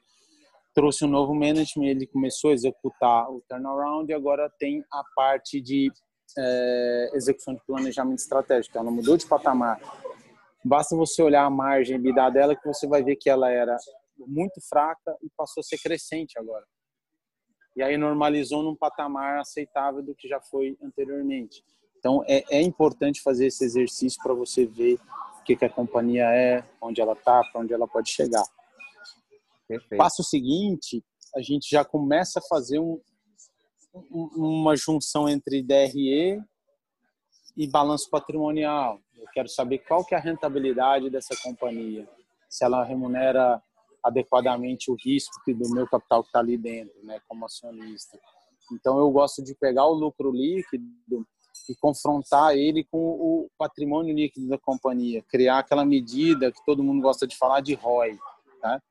trouxe 0.73 1.05
um 1.05 1.09
novo 1.09 1.33
management, 1.33 1.87
ele 1.87 2.07
começou 2.07 2.51
a 2.51 2.53
executar 2.53 3.29
o 3.29 3.43
turnaround 3.47 4.11
e 4.11 4.15
agora 4.15 4.51
tem 4.59 4.83
a 4.91 5.03
parte 5.15 5.61
de 5.61 5.91
é, 6.37 7.11
execução 7.13 7.53
de 7.53 7.61
planejamento 7.65 8.19
estratégico. 8.19 8.77
Ela 8.77 8.91
mudou 8.91 9.17
de 9.17 9.27
patamar. 9.27 9.79
Basta 10.63 10.95
você 10.95 11.21
olhar 11.21 11.45
a 11.45 11.49
margem 11.49 11.95
EBITDA 11.95 12.29
dela 12.31 12.55
que 12.55 12.67
você 12.67 12.87
vai 12.87 13.03
ver 13.03 13.15
que 13.15 13.29
ela 13.29 13.49
era 13.49 13.75
muito 14.17 14.59
fraca 14.67 15.17
e 15.23 15.29
passou 15.35 15.61
a 15.61 15.63
ser 15.63 15.77
crescente 15.77 16.37
agora. 16.37 16.65
E 17.75 17.81
aí 17.81 17.97
normalizou 17.97 18.61
num 18.61 18.75
patamar 18.75 19.39
aceitável 19.39 20.03
do 20.03 20.13
que 20.13 20.27
já 20.27 20.41
foi 20.41 20.77
anteriormente. 20.83 21.63
Então 21.97 22.23
é, 22.27 22.43
é 22.49 22.61
importante 22.61 23.21
fazer 23.21 23.47
esse 23.47 23.63
exercício 23.63 24.21
para 24.21 24.33
você 24.33 24.65
ver 24.65 24.99
o 25.39 25.43
que, 25.43 25.55
que 25.55 25.65
a 25.65 25.69
companhia 25.69 26.25
é, 26.33 26.63
onde 26.81 26.99
ela 26.99 27.13
está, 27.13 27.41
para 27.51 27.61
onde 27.61 27.73
ela 27.73 27.87
pode 27.87 28.09
chegar. 28.09 28.43
Perfeito. 29.69 29.97
Passo 29.99 30.23
seguinte, 30.23 31.03
a 31.35 31.41
gente 31.43 31.69
já 31.69 31.85
começa 31.85 32.39
a 32.39 32.41
fazer 32.49 32.79
um, 32.79 32.99
uma 34.11 34.75
junção 34.75 35.29
entre 35.29 35.61
DRE 35.61 36.41
e 37.55 37.67
balanço 37.67 38.09
patrimonial. 38.09 38.99
Eu 39.15 39.27
quero 39.31 39.47
saber 39.47 39.77
qual 39.79 40.03
que 40.03 40.15
é 40.15 40.17
a 40.17 40.21
rentabilidade 40.21 41.11
dessa 41.11 41.35
companhia, 41.43 42.09
se 42.49 42.65
ela 42.65 42.83
remunera 42.83 43.61
adequadamente 44.03 44.89
o 44.89 44.95
risco 44.95 45.39
do 45.45 45.69
meu 45.69 45.87
capital 45.87 46.23
que 46.23 46.29
está 46.29 46.39
ali 46.39 46.57
dentro, 46.57 46.95
né, 47.03 47.21
como 47.27 47.45
acionista. 47.45 48.19
Então 48.73 48.97
eu 48.97 49.11
gosto 49.11 49.43
de 49.43 49.53
pegar 49.53 49.85
o 49.85 49.93
lucro 49.93 50.31
líquido 50.31 51.27
e 51.69 51.75
confrontar 51.75 52.55
ele 52.55 52.83
com 52.85 52.97
o 52.97 53.49
patrimônio 53.55 54.15
líquido 54.15 54.47
da 54.47 54.57
companhia, 54.57 55.23
criar 55.29 55.59
aquela 55.59 55.85
medida 55.85 56.51
que 56.51 56.65
todo 56.65 56.83
mundo 56.83 57.03
gosta 57.03 57.27
de 57.27 57.37
falar 57.37 57.61
de 57.61 57.75
ROI, 57.75 58.17
tá? 58.61 58.81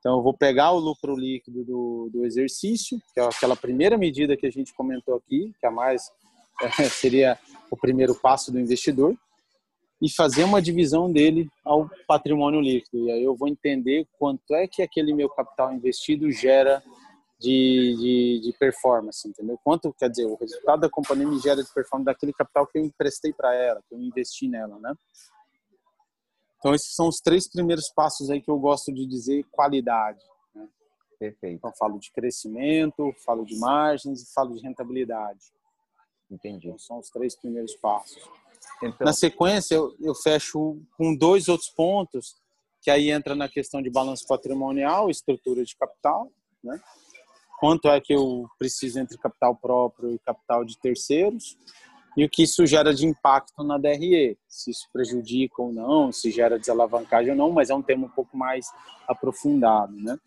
Então, 0.00 0.16
eu 0.16 0.22
vou 0.22 0.32
pegar 0.32 0.72
o 0.72 0.78
lucro 0.78 1.14
líquido 1.14 1.62
do, 1.62 2.10
do 2.10 2.24
exercício, 2.24 2.98
que 3.12 3.20
é 3.20 3.24
aquela 3.24 3.54
primeira 3.54 3.98
medida 3.98 4.36
que 4.36 4.46
a 4.46 4.50
gente 4.50 4.74
comentou 4.74 5.14
aqui, 5.14 5.54
que 5.60 5.66
a 5.66 5.70
mais 5.70 6.10
é, 6.80 6.84
seria 6.84 7.38
o 7.70 7.76
primeiro 7.76 8.14
passo 8.14 8.50
do 8.50 8.58
investidor, 8.58 9.14
e 10.02 10.10
fazer 10.10 10.44
uma 10.44 10.62
divisão 10.62 11.12
dele 11.12 11.50
ao 11.62 11.90
patrimônio 12.08 12.60
líquido. 12.60 13.06
E 13.06 13.12
aí 13.12 13.22
eu 13.22 13.36
vou 13.36 13.46
entender 13.46 14.06
quanto 14.18 14.54
é 14.54 14.66
que 14.66 14.80
aquele 14.80 15.12
meu 15.12 15.28
capital 15.28 15.74
investido 15.74 16.30
gera 16.32 16.82
de, 17.38 17.96
de, 17.98 18.40
de 18.42 18.58
performance, 18.58 19.28
entendeu? 19.28 19.58
Quanto, 19.62 19.92
quer 19.92 20.08
dizer, 20.08 20.24
o 20.24 20.36
resultado 20.36 20.80
da 20.80 20.88
companhia 20.88 21.26
me 21.26 21.38
gera 21.38 21.62
de 21.62 21.72
performance 21.72 22.06
daquele 22.06 22.32
capital 22.32 22.66
que 22.66 22.78
eu 22.78 22.84
emprestei 22.84 23.32
para 23.32 23.54
ela, 23.54 23.82
que 23.86 23.94
eu 23.94 24.00
investi 24.00 24.48
nela, 24.48 24.78
né? 24.78 24.94
Então, 26.60 26.74
esses 26.74 26.94
são 26.94 27.08
os 27.08 27.20
três 27.20 27.50
primeiros 27.50 27.88
passos 27.88 28.30
aí 28.30 28.40
que 28.40 28.50
eu 28.50 28.58
gosto 28.58 28.92
de 28.92 29.06
dizer 29.06 29.44
qualidade. 29.50 30.22
Né? 30.54 30.68
Perfeito. 31.18 31.56
Então, 31.56 31.72
falo 31.76 31.98
de 31.98 32.12
crescimento, 32.12 33.12
falo 33.24 33.44
de 33.46 33.58
margens 33.58 34.22
e 34.22 34.32
falo 34.32 34.54
de 34.54 34.62
rentabilidade. 34.62 35.40
Entendi. 36.30 36.68
Então, 36.68 36.78
são 36.78 36.98
os 36.98 37.08
três 37.08 37.34
primeiros 37.34 37.74
passos. 37.76 38.22
Então... 38.82 39.06
Na 39.06 39.12
sequência, 39.14 39.74
eu, 39.74 39.96
eu 40.00 40.14
fecho 40.14 40.78
com 40.98 41.16
dois 41.16 41.48
outros 41.48 41.70
pontos, 41.70 42.36
que 42.82 42.90
aí 42.90 43.10
entra 43.10 43.34
na 43.34 43.48
questão 43.48 43.80
de 43.80 43.90
balanço 43.90 44.26
patrimonial, 44.28 45.10
estrutura 45.10 45.64
de 45.64 45.74
capital, 45.74 46.30
né? 46.62 46.78
Quanto 47.58 47.88
é 47.88 48.00
que 48.00 48.14
eu 48.14 48.46
preciso 48.58 48.98
entre 48.98 49.18
capital 49.18 49.54
próprio 49.54 50.14
e 50.14 50.18
capital 50.18 50.64
de 50.64 50.78
terceiros? 50.78 51.58
E 52.16 52.24
o 52.24 52.28
que 52.28 52.42
isso 52.42 52.66
gera 52.66 52.92
de 52.92 53.06
impacto 53.06 53.62
na 53.62 53.78
DRE, 53.78 54.36
se 54.48 54.70
isso 54.70 54.88
prejudica 54.92 55.62
ou 55.62 55.72
não, 55.72 56.10
se 56.10 56.30
gera 56.30 56.58
desalavancagem 56.58 57.32
ou 57.32 57.36
não, 57.36 57.52
mas 57.52 57.70
é 57.70 57.74
um 57.74 57.82
tema 57.82 58.06
um 58.06 58.10
pouco 58.10 58.36
mais 58.36 58.66
aprofundado, 59.06 59.94
né? 59.96 60.18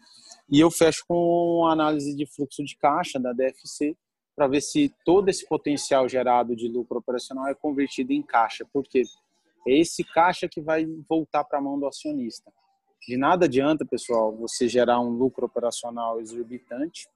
E 0.50 0.60
eu 0.60 0.70
fecho 0.72 1.04
com 1.08 1.68
análise 1.68 2.16
de 2.16 2.26
fluxo 2.26 2.64
de 2.64 2.76
caixa 2.78 3.20
da 3.20 3.34
DFC 3.34 3.96
para 4.36 4.48
ver 4.48 4.62
se 4.62 4.94
todo 5.06 5.30
esse 5.30 5.48
potencial 5.48 6.08
gerado 6.08 6.56
de 6.56 6.68
lucro 6.68 6.98
operacional 7.00 7.48
é 7.48 7.54
convertido 7.54 8.14
em 8.14 8.22
caixa, 8.22 8.66
porque 8.72 9.04
é 9.68 9.78
esse 9.78 10.04
caixa 10.04 10.48
que 10.48 10.62
vai 10.62 10.86
voltar 11.08 11.44
para 11.44 11.60
a 11.60 11.62
mão 11.62 11.80
do 11.80 11.88
acionista. 11.88 12.52
De 13.08 13.18
nada 13.18 13.46
adianta, 13.46 13.86
pessoal, 13.86 14.36
você 14.36 14.68
gerar 14.68 15.00
um 15.00 15.10
lucro 15.10 15.46
operacional 15.46 16.20
exorbitante 16.20 17.08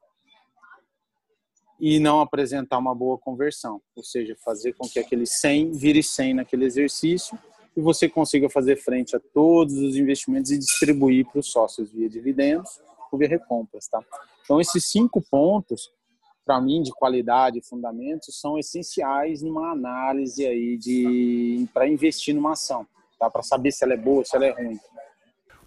e 1.79 1.99
não 1.99 2.19
apresentar 2.19 2.77
uma 2.77 2.93
boa 2.95 3.17
conversão, 3.17 3.81
ou 3.95 4.03
seja, 4.03 4.35
fazer 4.43 4.73
com 4.73 4.87
que 4.87 4.99
aquele 4.99 5.25
100 5.25 5.71
vire 5.71 6.01
100 6.01 6.35
naquele 6.35 6.65
exercício 6.65 7.37
e 7.75 7.81
você 7.81 8.09
consiga 8.09 8.49
fazer 8.49 8.77
frente 8.77 9.15
a 9.15 9.19
todos 9.19 9.75
os 9.75 9.95
investimentos 9.95 10.49
e 10.49 10.57
distribuir 10.57 11.25
para 11.27 11.39
os 11.39 11.51
sócios 11.51 11.91
via 11.91 12.09
dividendos 12.09 12.81
ou 13.11 13.19
via 13.19 13.27
recompras, 13.27 13.87
tá? 13.87 14.03
Então 14.43 14.59
esses 14.59 14.89
cinco 14.89 15.21
pontos 15.29 15.91
para 16.43 16.59
mim 16.61 16.81
de 16.81 16.91
qualidade 16.91 17.59
e 17.59 17.63
fundamentos 17.63 18.39
são 18.39 18.57
essenciais 18.57 19.41
numa 19.41 19.71
análise 19.71 20.45
aí 20.45 20.77
de 20.77 21.67
para 21.73 21.87
investir 21.87 22.33
numa 22.33 22.53
ação, 22.53 22.87
tá? 23.19 23.29
Para 23.29 23.43
saber 23.43 23.71
se 23.71 23.83
ela 23.83 23.93
é 23.93 23.97
boa, 23.97 24.25
se 24.25 24.35
ela 24.35 24.45
é 24.45 24.51
ruim. 24.51 24.79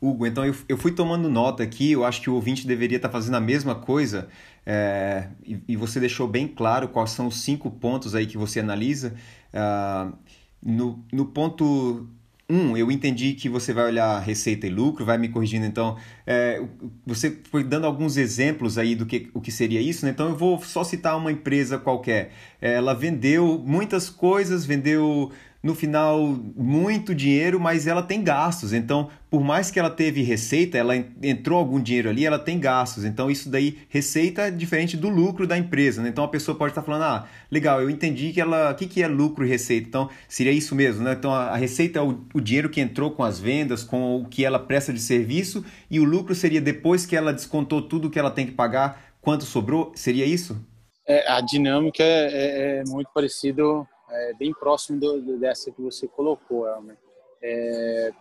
Hugo, 0.03 0.27
então 0.27 0.47
eu, 0.47 0.55
eu 0.67 0.79
fui 0.79 0.93
tomando 0.93 1.29
nota 1.29 1.63
aqui, 1.63 1.93
eu 1.93 2.07
acho 2.07 2.23
que 2.23 2.31
o 2.31 2.35
ouvinte 2.35 2.67
deveria 2.67 2.97
estar 2.97 3.11
fazendo 3.11 3.37
a 3.37 3.41
mesma 3.41 3.75
coisa, 3.75 4.31
é, 4.73 5.27
e, 5.45 5.61
e, 5.67 5.77
você 5.77 5.99
deixou 5.99 6.29
bem 6.29 6.47
claro 6.47 6.87
quais 6.87 7.11
são 7.11 7.27
os 7.27 7.43
cinco 7.43 7.69
pontos 7.69 8.15
aí 8.15 8.25
que 8.25 8.39
você 8.39 8.61
analisa. 8.61 9.17
Uh, 9.53 10.17
no, 10.63 11.05
no 11.13 11.27
ponto 11.27 12.09
um, 12.49 12.77
eu 12.77 12.89
entendi 12.89 13.33
que 13.33 13.49
você 13.49 13.73
vai 13.73 13.87
olhar 13.87 14.21
receita 14.21 14.69
e 14.69 14.71
lucro, 14.71 15.05
vai 15.05 15.19
me 15.19 15.29
corrigindo. 15.29 15.67
Então, 15.67 15.97
é, 16.25 16.63
você 17.05 17.37
foi 17.51 17.65
dando 17.65 17.85
alguns 17.85 18.17
exemplos 18.17 18.79
aí 18.79 18.95
do 18.95 19.07
que, 19.07 19.29
o 19.35 19.41
que 19.41 19.51
seria 19.51 19.81
isso, 19.81 20.05
né? 20.07 20.13
Então, 20.13 20.29
eu 20.29 20.37
vou 20.37 20.63
só 20.63 20.85
citar 20.85 21.17
uma 21.17 21.33
empresa 21.33 21.77
qualquer. 21.77 22.31
Ela 22.61 22.95
vendeu 22.95 23.61
muitas 23.67 24.09
coisas, 24.09 24.65
vendeu 24.65 25.33
no 25.63 25.75
final 25.75 26.19
muito 26.57 27.15
dinheiro, 27.15 27.61
mas 27.61 27.87
ela 27.87 28.03
tem 28.03 28.23
gastos. 28.23 28.73
Então, 28.73 29.11
por 29.29 29.43
mais 29.43 29.71
que 29.71 29.79
ela 29.79 29.91
teve 29.91 30.23
receita, 30.23 30.79
ela 30.79 30.97
entrou 31.23 31.59
algum 31.59 31.81
dinheiro 31.81 32.09
ali, 32.09 32.25
ela 32.25 32.39
tem 32.39 32.59
gastos. 32.59 33.05
Então, 33.05 33.31
isso 33.31 33.51
daí, 33.51 33.79
receita 33.89 34.43
é 34.43 34.51
diferente 34.51 34.97
do 34.97 35.09
lucro 35.09 35.47
da 35.47 35.59
empresa. 35.59 36.03
Né? 36.03 36.09
Então, 36.09 36.25
a 36.25 36.29
pessoa 36.29 36.57
pode 36.57 36.73
estar 36.73 36.83
falando, 36.83 37.03
ah, 37.03 37.29
legal, 37.51 37.81
eu 37.83 37.91
entendi 37.91 38.33
que 38.33 38.41
ela, 38.41 38.71
o 38.71 38.75
que, 38.75 38.87
que 38.87 39.03
é 39.03 39.09
lucro 39.09 39.45
e 39.45 39.49
receita. 39.49 39.87
Então, 39.87 40.11
seria 40.29 40.53
isso 40.53 40.75
mesmo, 40.75 41.05
né? 41.05 41.13
Então, 41.13 41.33
a, 41.33 41.57
receita 41.57 41.99
é 41.99 42.03
o, 42.03 42.25
o 42.33 42.41
dinheiro 42.41 42.71
que 42.71 42.81
entrou 42.81 43.11
com 43.11 43.23
as 43.23 43.39
vendas, 43.39 43.85
com 43.85 44.17
o 44.17 44.25
que 44.25 44.45
ela 44.45 44.59
presta 44.59 44.93
de 44.93 45.01
serviço, 45.01 45.65
e 45.91 46.01
o 46.01 46.05
lucro 46.05 46.35
seria 46.35 46.61
depois 46.61 47.05
que 47.05 47.15
ela 47.15 47.33
descontou 47.33 47.83
tudo 47.83 48.11
que 48.11 48.19
ela 48.19 48.31
tem 48.31 48.47
que 48.47 48.53
pagar, 48.53 49.03
quanto 49.21 49.45
sobrou? 49.45 49.93
Seria 49.95 50.25
isso? 50.25 50.59
É, 51.07 51.31
a 51.31 51.41
dinâmica 51.41 52.03
é, 52.03 52.31
é, 52.33 52.79
é 52.79 52.85
muito 52.87 53.11
parecido 53.13 53.87
é, 54.11 54.35
bem 54.35 54.53
próximo 54.53 54.99
do, 54.99 55.39
dessa 55.39 55.71
que 55.71 55.81
você 55.81 56.07
colocou, 56.07 56.67
Elmer. 56.67 56.99
É, 57.43 58.13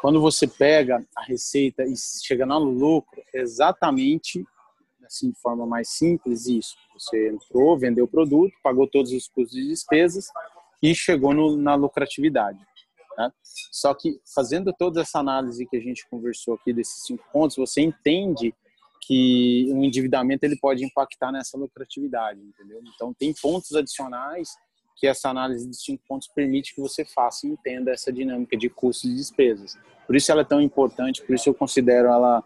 quando 0.00 0.20
você 0.20 0.46
pega 0.46 1.04
a 1.16 1.22
receita 1.22 1.84
e 1.84 1.94
chega 1.96 2.44
no 2.46 2.58
lucro, 2.58 3.22
exatamente 3.32 4.44
assim 5.04 5.30
de 5.30 5.38
forma 5.38 5.66
mais 5.66 5.88
simples 5.90 6.46
isso. 6.46 6.76
Você 6.94 7.28
entrou, 7.28 7.78
vendeu 7.78 8.04
o 8.04 8.08
produto, 8.08 8.52
pagou 8.62 8.86
todos 8.86 9.12
os 9.12 9.28
custos 9.28 9.58
e 9.58 9.68
despesas 9.68 10.28
e 10.82 10.94
chegou 10.94 11.34
no, 11.34 11.56
na 11.56 11.74
lucratividade. 11.74 12.58
Né? 13.18 13.30
Só 13.70 13.94
que 13.94 14.20
fazendo 14.34 14.72
toda 14.72 15.02
essa 15.02 15.18
análise 15.18 15.66
que 15.66 15.76
a 15.76 15.80
gente 15.80 16.08
conversou 16.08 16.54
aqui 16.54 16.72
desses 16.72 17.04
cinco 17.04 17.24
pontos, 17.32 17.56
você 17.56 17.82
entende 17.82 18.54
que 19.02 19.68
o 19.72 19.84
endividamento 19.84 20.44
ele 20.44 20.56
pode 20.56 20.84
impactar 20.84 21.32
nessa 21.32 21.58
lucratividade, 21.58 22.40
entendeu? 22.40 22.80
Então 22.94 23.12
tem 23.12 23.34
pontos 23.34 23.74
adicionais 23.74 24.56
que 24.96 25.06
essa 25.06 25.28
análise 25.28 25.68
de 25.68 25.76
cinco 25.76 26.02
pontos 26.06 26.28
permite 26.28 26.74
que 26.74 26.80
você 26.80 27.04
faça 27.04 27.46
e 27.46 27.50
entenda 27.50 27.90
essa 27.90 28.12
dinâmica 28.12 28.56
de 28.56 28.68
custos 28.68 29.10
e 29.10 29.14
despesas. 29.14 29.76
Por 30.06 30.16
isso 30.16 30.30
ela 30.30 30.42
é 30.42 30.44
tão 30.44 30.60
importante, 30.60 31.22
por 31.22 31.34
isso 31.34 31.48
eu 31.48 31.54
considero 31.54 32.08
ela 32.08 32.42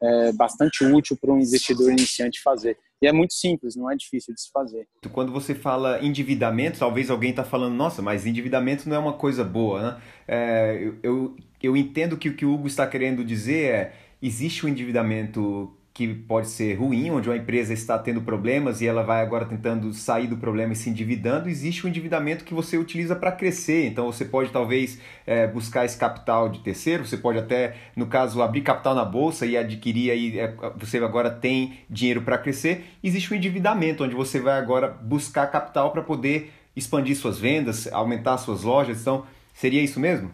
é, 0.00 0.32
bastante 0.32 0.84
útil 0.84 1.16
para 1.16 1.32
um 1.32 1.38
investidor 1.38 1.90
iniciante 1.90 2.40
fazer. 2.42 2.78
E 3.00 3.06
é 3.06 3.12
muito 3.12 3.32
simples, 3.32 3.76
não 3.76 3.90
é 3.90 3.94
difícil 3.94 4.34
de 4.34 4.40
se 4.40 4.50
fazer. 4.50 4.88
Quando 5.12 5.30
você 5.30 5.54
fala 5.54 6.04
endividamento, 6.04 6.78
talvez 6.78 7.10
alguém 7.10 7.30
está 7.30 7.44
falando, 7.44 7.74
nossa, 7.74 8.02
mas 8.02 8.26
endividamento 8.26 8.88
não 8.88 8.96
é 8.96 8.98
uma 8.98 9.12
coisa 9.12 9.44
boa, 9.44 9.82
né? 9.82 10.02
É, 10.26 10.92
eu, 11.02 11.36
eu, 11.62 11.76
entendo 11.76 12.16
que 12.16 12.28
o 12.28 12.34
que 12.34 12.44
o 12.44 12.52
Hugo 12.52 12.66
está 12.66 12.86
querendo 12.86 13.24
dizer 13.24 13.70
é, 13.72 13.92
existe 14.20 14.64
o 14.64 14.66
um 14.66 14.70
endividamento 14.70 15.77
que 15.98 16.14
pode 16.14 16.46
ser 16.46 16.74
ruim, 16.74 17.10
onde 17.10 17.28
uma 17.28 17.36
empresa 17.36 17.74
está 17.74 17.98
tendo 17.98 18.22
problemas 18.22 18.80
e 18.80 18.86
ela 18.86 19.02
vai 19.02 19.20
agora 19.20 19.44
tentando 19.44 19.92
sair 19.92 20.28
do 20.28 20.36
problema 20.36 20.72
e 20.72 20.76
se 20.76 20.88
endividando, 20.88 21.48
existe 21.48 21.82
o 21.82 21.86
um 21.86 21.90
endividamento 21.90 22.44
que 22.44 22.54
você 22.54 22.78
utiliza 22.78 23.16
para 23.16 23.32
crescer. 23.32 23.84
Então 23.84 24.06
você 24.06 24.24
pode 24.24 24.52
talvez 24.52 25.00
é, 25.26 25.48
buscar 25.48 25.84
esse 25.84 25.98
capital 25.98 26.48
de 26.48 26.60
terceiro, 26.60 27.04
você 27.04 27.16
pode 27.16 27.40
até, 27.40 27.74
no 27.96 28.06
caso, 28.06 28.40
abrir 28.40 28.60
capital 28.60 28.94
na 28.94 29.04
bolsa 29.04 29.44
e 29.44 29.56
adquirir 29.56 30.12
aí, 30.12 30.38
é, 30.38 30.54
você 30.76 30.98
agora 30.98 31.30
tem 31.32 31.80
dinheiro 31.90 32.22
para 32.22 32.38
crescer. 32.38 32.84
Existe 33.02 33.32
o 33.32 33.34
um 33.34 33.36
endividamento, 33.36 34.04
onde 34.04 34.14
você 34.14 34.38
vai 34.38 34.56
agora 34.56 34.86
buscar 34.86 35.48
capital 35.48 35.90
para 35.90 36.02
poder 36.02 36.52
expandir 36.76 37.16
suas 37.16 37.40
vendas, 37.40 37.92
aumentar 37.92 38.38
suas 38.38 38.62
lojas. 38.62 39.00
Então, 39.00 39.26
seria 39.52 39.82
isso 39.82 39.98
mesmo? 39.98 40.30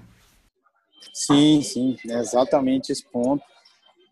Sim, 1.11 1.63
sim, 1.63 1.97
é 2.07 2.19
exatamente 2.19 2.93
esse 2.93 3.07
ponto 3.07 3.54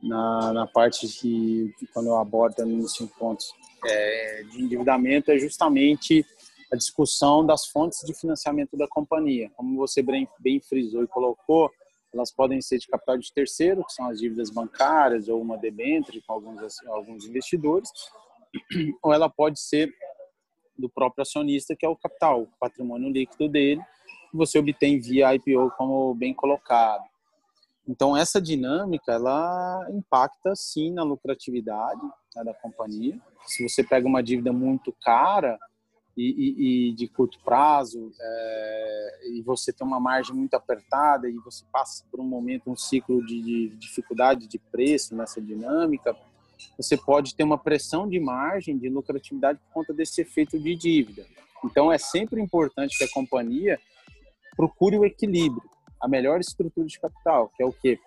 na, 0.02 0.52
na 0.52 0.66
parte 0.66 1.06
que, 1.06 1.72
quando 1.92 2.08
eu 2.08 2.16
abordo 2.16 2.66
nos 2.66 2.94
cinco 2.94 3.36
é, 3.84 4.42
de 4.50 4.62
endividamento, 4.62 5.30
é 5.30 5.38
justamente 5.38 6.26
a 6.72 6.76
discussão 6.76 7.44
das 7.44 7.66
fontes 7.66 8.00
de 8.04 8.14
financiamento 8.14 8.76
da 8.76 8.88
companhia. 8.88 9.50
Como 9.54 9.76
você 9.76 10.02
bem, 10.02 10.28
bem 10.40 10.60
frisou 10.60 11.04
e 11.04 11.06
colocou, 11.06 11.70
elas 12.12 12.32
podem 12.32 12.60
ser 12.60 12.78
de 12.78 12.88
capital 12.88 13.16
de 13.16 13.32
terceiro, 13.32 13.84
que 13.84 13.92
são 13.92 14.06
as 14.06 14.18
dívidas 14.18 14.50
bancárias 14.50 15.28
ou 15.28 15.40
uma 15.40 15.56
debênture 15.56 16.22
com 16.26 16.32
alguns, 16.32 16.86
alguns 16.86 17.26
investidores, 17.26 17.90
ou 19.02 19.12
ela 19.12 19.28
pode 19.28 19.60
ser 19.60 19.94
do 20.76 20.88
próprio 20.88 21.22
acionista, 21.22 21.76
que 21.76 21.86
é 21.86 21.88
o 21.88 21.96
capital, 21.96 22.42
o 22.42 22.48
patrimônio 22.58 23.10
líquido 23.10 23.48
dele, 23.48 23.80
que 24.30 24.36
você 24.36 24.58
obtém 24.58 24.98
via 24.98 25.34
IPO, 25.34 25.70
como 25.76 26.14
bem 26.14 26.34
colocado. 26.34 27.04
Então 27.88 28.16
essa 28.16 28.40
dinâmica 28.40 29.12
ela 29.12 29.86
impacta 29.90 30.54
sim 30.54 30.92
na 30.92 31.02
lucratividade 31.02 32.02
né, 32.34 32.44
da 32.44 32.54
companhia. 32.54 33.18
Se 33.46 33.68
você 33.68 33.82
pega 33.82 34.06
uma 34.06 34.22
dívida 34.22 34.52
muito 34.52 34.94
cara 35.02 35.58
e, 36.16 36.22
e, 36.22 36.90
e 36.90 36.92
de 36.92 37.08
curto 37.08 37.38
prazo 37.44 38.12
é, 38.20 39.20
e 39.32 39.42
você 39.42 39.72
tem 39.72 39.86
uma 39.86 39.98
margem 39.98 40.34
muito 40.34 40.54
apertada 40.54 41.28
e 41.28 41.34
você 41.38 41.64
passa 41.72 42.04
por 42.10 42.20
um 42.20 42.24
momento 42.24 42.70
um 42.70 42.76
ciclo 42.76 43.24
de, 43.26 43.42
de 43.42 43.68
dificuldade 43.76 44.46
de 44.46 44.58
preço 44.58 45.16
nessa 45.16 45.40
dinâmica, 45.40 46.16
você 46.76 46.96
pode 46.96 47.34
ter 47.34 47.42
uma 47.42 47.58
pressão 47.58 48.08
de 48.08 48.20
margem 48.20 48.78
de 48.78 48.88
lucratividade 48.88 49.58
por 49.58 49.72
conta 49.72 49.92
desse 49.92 50.20
efeito 50.20 50.58
de 50.58 50.76
dívida. 50.76 51.26
Então 51.64 51.90
é 51.90 51.98
sempre 51.98 52.40
importante 52.40 52.96
que 52.96 53.04
a 53.04 53.10
companhia 53.10 53.80
procure 54.56 54.98
o 54.98 55.04
equilíbrio 55.04 55.71
a 56.02 56.08
melhor 56.08 56.40
estrutura 56.40 56.86
de 56.86 56.98
capital, 56.98 57.50
que 57.56 57.62
é 57.62 57.66
o 57.66 57.72
quê? 57.72 57.98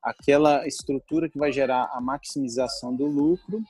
Aquela 0.00 0.66
estrutura 0.66 1.28
que 1.28 1.38
vai 1.38 1.50
gerar 1.50 1.90
a 1.92 2.00
maximização 2.00 2.94
do 2.94 3.06
lucro, 3.06 3.60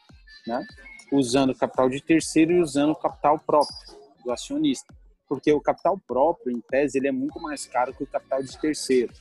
né? 0.46 0.62
usando 1.10 1.54
capital 1.54 1.88
de 1.88 2.02
terceiro 2.02 2.52
e 2.52 2.60
usando 2.60 2.90
o 2.90 2.96
capital 2.96 3.38
próprio 3.38 3.74
do 4.22 4.30
acionista. 4.30 4.94
Porque 5.28 5.52
o 5.52 5.60
capital 5.60 5.98
próprio, 6.06 6.54
em 6.54 6.60
tese, 6.60 6.98
ele 6.98 7.08
é 7.08 7.12
muito 7.12 7.40
mais 7.40 7.66
caro 7.66 7.94
que 7.94 8.02
o 8.02 8.06
capital 8.06 8.42
de 8.42 8.58
terceiro. 8.58 9.12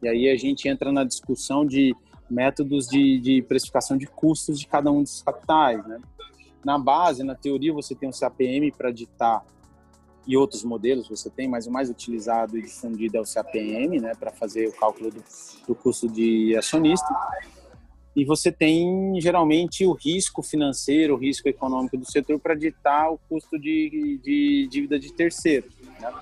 E 0.00 0.08
aí 0.08 0.28
a 0.28 0.36
gente 0.36 0.68
entra 0.68 0.92
na 0.92 1.04
discussão 1.04 1.66
de 1.66 1.94
métodos 2.30 2.86
de, 2.86 3.18
de 3.18 3.42
precificação 3.42 3.96
de 3.96 4.06
custos 4.06 4.60
de 4.60 4.66
cada 4.66 4.92
um 4.92 5.02
dos 5.02 5.22
capitais. 5.22 5.84
Né? 5.86 6.00
Na 6.64 6.78
base, 6.78 7.24
na 7.24 7.34
teoria, 7.34 7.72
você 7.72 7.94
tem 7.94 8.08
um 8.08 8.12
CAPM 8.12 8.70
para 8.70 8.92
ditar 8.92 9.44
e 10.28 10.36
outros 10.36 10.62
modelos 10.62 11.08
você 11.08 11.30
tem, 11.30 11.48
mas 11.48 11.66
o 11.66 11.70
mais 11.70 11.88
utilizado 11.88 12.58
e 12.58 12.62
difundido 12.62 13.16
é 13.16 13.20
o 13.20 13.24
CAPM, 13.24 13.98
né, 13.98 14.14
para 14.14 14.30
fazer 14.30 14.68
o 14.68 14.72
cálculo 14.72 15.10
do, 15.10 15.24
do, 15.66 15.74
custo 15.74 16.06
de 16.06 16.54
acionista. 16.54 17.08
E 18.14 18.26
você 18.26 18.52
tem 18.52 19.18
geralmente 19.22 19.86
o 19.86 19.92
risco 19.94 20.42
financeiro, 20.42 21.14
o 21.14 21.16
risco 21.16 21.48
econômico 21.48 21.96
do 21.96 22.04
setor 22.04 22.38
para 22.38 22.54
ditar 22.54 23.10
o 23.10 23.18
custo 23.26 23.58
de, 23.58 24.20
de 24.22 24.68
dívida 24.70 24.98
de 24.98 25.14
terceiro. 25.14 25.66
Né? 25.98 26.12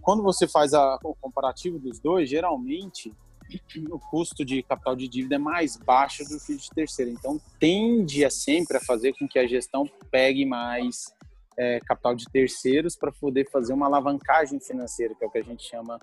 Quando 0.00 0.22
você 0.22 0.46
faz 0.46 0.72
a, 0.72 1.00
o 1.02 1.16
comparativo 1.16 1.80
dos 1.80 1.98
dois, 1.98 2.30
geralmente 2.30 3.12
o 3.90 3.98
custo 3.98 4.44
de 4.44 4.62
capital 4.62 4.94
de 4.94 5.08
dívida 5.08 5.34
é 5.34 5.38
mais 5.38 5.76
baixo 5.76 6.22
do 6.24 6.38
que 6.38 6.54
de 6.54 6.70
terceiro. 6.70 7.10
Então, 7.10 7.40
tende 7.58 8.24
a 8.24 8.30
sempre 8.30 8.76
a 8.76 8.80
fazer 8.80 9.14
com 9.18 9.26
que 9.26 9.38
a 9.38 9.46
gestão 9.46 9.88
pegue 10.10 10.44
mais 10.44 11.16
é, 11.58 11.80
capital 11.80 12.14
de 12.14 12.26
terceiros 12.26 12.96
para 12.96 13.10
poder 13.12 13.48
fazer 13.50 13.72
uma 13.72 13.86
alavancagem 13.86 14.60
financeira, 14.60 15.14
que 15.14 15.24
é 15.24 15.26
o 15.26 15.30
que 15.30 15.38
a 15.38 15.44
gente 15.44 15.64
chama 15.64 15.98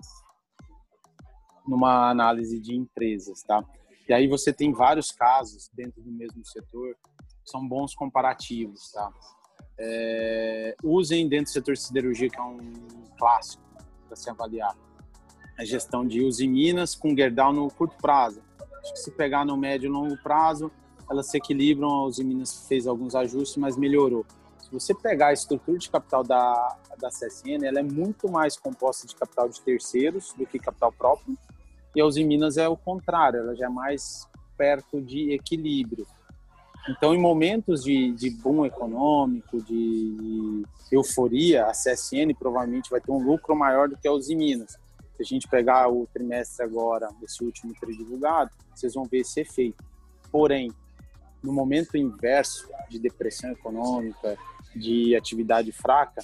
numa 1.66 2.10
análise 2.10 2.60
de 2.60 2.74
empresas, 2.74 3.42
tá? 3.42 3.64
E 4.08 4.12
aí 4.12 4.28
você 4.28 4.52
tem 4.52 4.72
vários 4.72 5.10
casos 5.10 5.70
dentro 5.72 6.02
do 6.02 6.10
mesmo 6.10 6.44
setor, 6.44 6.96
são 7.44 7.66
bons 7.66 7.94
comparativos, 7.94 8.90
tá? 8.92 9.10
É, 9.78 10.76
usem 10.82 11.28
dentro 11.28 11.46
do 11.46 11.50
setor 11.50 11.74
de 11.74 11.80
siderurgia, 11.80 12.28
que 12.28 12.38
é 12.38 12.42
um 12.42 12.58
clássico 13.18 13.62
para 14.06 14.16
se 14.16 14.28
avaliar, 14.28 14.76
a 15.58 15.64
gestão 15.64 16.06
de 16.06 16.20
Uzi 16.20 16.46
Minas 16.46 16.94
com 16.94 17.16
Gerdau 17.16 17.52
no 17.52 17.70
curto 17.70 17.96
prazo. 17.96 18.42
Acho 18.82 18.92
que 18.92 18.98
se 18.98 19.10
pegar 19.12 19.44
no 19.44 19.56
médio 19.56 19.86
e 19.86 19.90
longo 19.90 20.16
prazo, 20.22 20.70
elas 21.08 21.30
se 21.30 21.38
equilibram, 21.38 21.88
a 21.88 22.04
Uzi 22.04 22.24
Minas 22.24 22.66
fez 22.68 22.86
alguns 22.86 23.14
ajustes, 23.14 23.56
mas 23.56 23.76
melhorou 23.76 24.26
você 24.74 24.92
pegar 24.92 25.28
a 25.28 25.32
estrutura 25.32 25.78
de 25.78 25.88
capital 25.88 26.24
da, 26.24 26.76
da 26.98 27.08
CSN, 27.08 27.64
ela 27.64 27.78
é 27.78 27.82
muito 27.82 28.28
mais 28.28 28.56
composta 28.56 29.06
de 29.06 29.14
capital 29.14 29.48
de 29.48 29.60
terceiros 29.60 30.32
do 30.36 30.44
que 30.44 30.58
capital 30.58 30.90
próprio. 30.90 31.38
E 31.94 32.00
a 32.00 32.04
Uzi 32.04 32.24
Minas 32.24 32.56
é 32.56 32.68
o 32.68 32.76
contrário, 32.76 33.38
ela 33.38 33.54
já 33.54 33.66
é 33.66 33.68
mais 33.68 34.28
perto 34.58 35.00
de 35.00 35.32
equilíbrio. 35.32 36.06
Então, 36.88 37.14
em 37.14 37.20
momentos 37.20 37.84
de, 37.84 38.12
de 38.12 38.30
boom 38.30 38.66
econômico, 38.66 39.62
de 39.62 40.64
euforia, 40.90 41.66
a 41.66 41.70
CSN 41.70 42.34
provavelmente 42.36 42.90
vai 42.90 43.00
ter 43.00 43.12
um 43.12 43.22
lucro 43.22 43.56
maior 43.56 43.88
do 43.88 43.96
que 43.96 44.08
a 44.08 44.12
Uzi 44.12 44.34
Minas. 44.34 44.72
Se 45.16 45.22
a 45.22 45.24
gente 45.24 45.48
pegar 45.48 45.88
o 45.88 46.06
trimestre 46.12 46.64
agora, 46.64 47.08
esse 47.22 47.44
último 47.44 47.72
divulgado, 47.86 48.50
vocês 48.74 48.94
vão 48.94 49.04
ver 49.04 49.18
esse 49.18 49.40
efeito. 49.40 49.82
Porém, 50.32 50.72
no 51.42 51.52
momento 51.52 51.96
inverso 51.96 52.68
de 52.90 52.98
depressão 52.98 53.52
econômica, 53.52 54.36
de 54.74 55.14
atividade 55.16 55.72
fraca, 55.72 56.22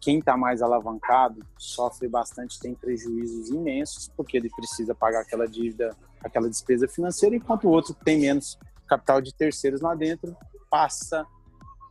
quem 0.00 0.18
está 0.18 0.36
mais 0.36 0.62
alavancado 0.62 1.44
sofre 1.58 2.08
bastante, 2.08 2.60
tem 2.60 2.74
prejuízos 2.74 3.48
imensos, 3.48 4.08
porque 4.16 4.36
ele 4.36 4.48
precisa 4.50 4.94
pagar 4.94 5.22
aquela 5.22 5.46
dívida, 5.46 5.96
aquela 6.22 6.48
despesa 6.48 6.86
financeira, 6.86 7.34
enquanto 7.34 7.64
o 7.64 7.70
outro 7.70 7.94
que 7.94 8.04
tem 8.04 8.20
menos 8.20 8.58
capital 8.86 9.20
de 9.20 9.34
terceiros 9.34 9.80
lá 9.80 9.94
dentro 9.94 10.36
passa, 10.70 11.26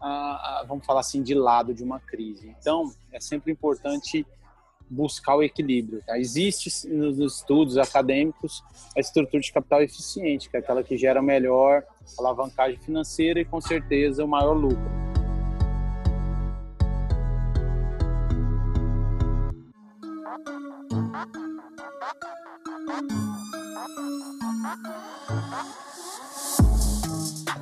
a, 0.01 0.61
a, 0.61 0.65
vamos 0.67 0.85
falar 0.85 1.01
assim, 1.01 1.21
de 1.21 1.33
lado 1.33 1.73
de 1.73 1.83
uma 1.83 1.99
crise. 1.99 2.55
Então, 2.59 2.91
é 3.11 3.19
sempre 3.19 3.51
importante 3.51 4.25
buscar 4.89 5.35
o 5.35 5.43
equilíbrio. 5.43 6.01
Tá? 6.05 6.17
Existe 6.17 6.87
nos 6.87 7.17
estudos 7.19 7.77
acadêmicos 7.77 8.63
a 8.95 8.99
estrutura 8.99 9.41
de 9.41 9.51
capital 9.51 9.81
eficiente, 9.81 10.49
que 10.49 10.55
é 10.55 10.59
aquela 10.59 10.83
que 10.83 10.97
gera 10.97 11.21
melhor 11.21 11.83
alavancagem 12.17 12.79
financeira 12.79 13.39
e, 13.39 13.45
com 13.45 13.59
certeza, 13.59 14.23
o 14.23 14.27
maior 14.27 14.53
lucro. 14.53 15.04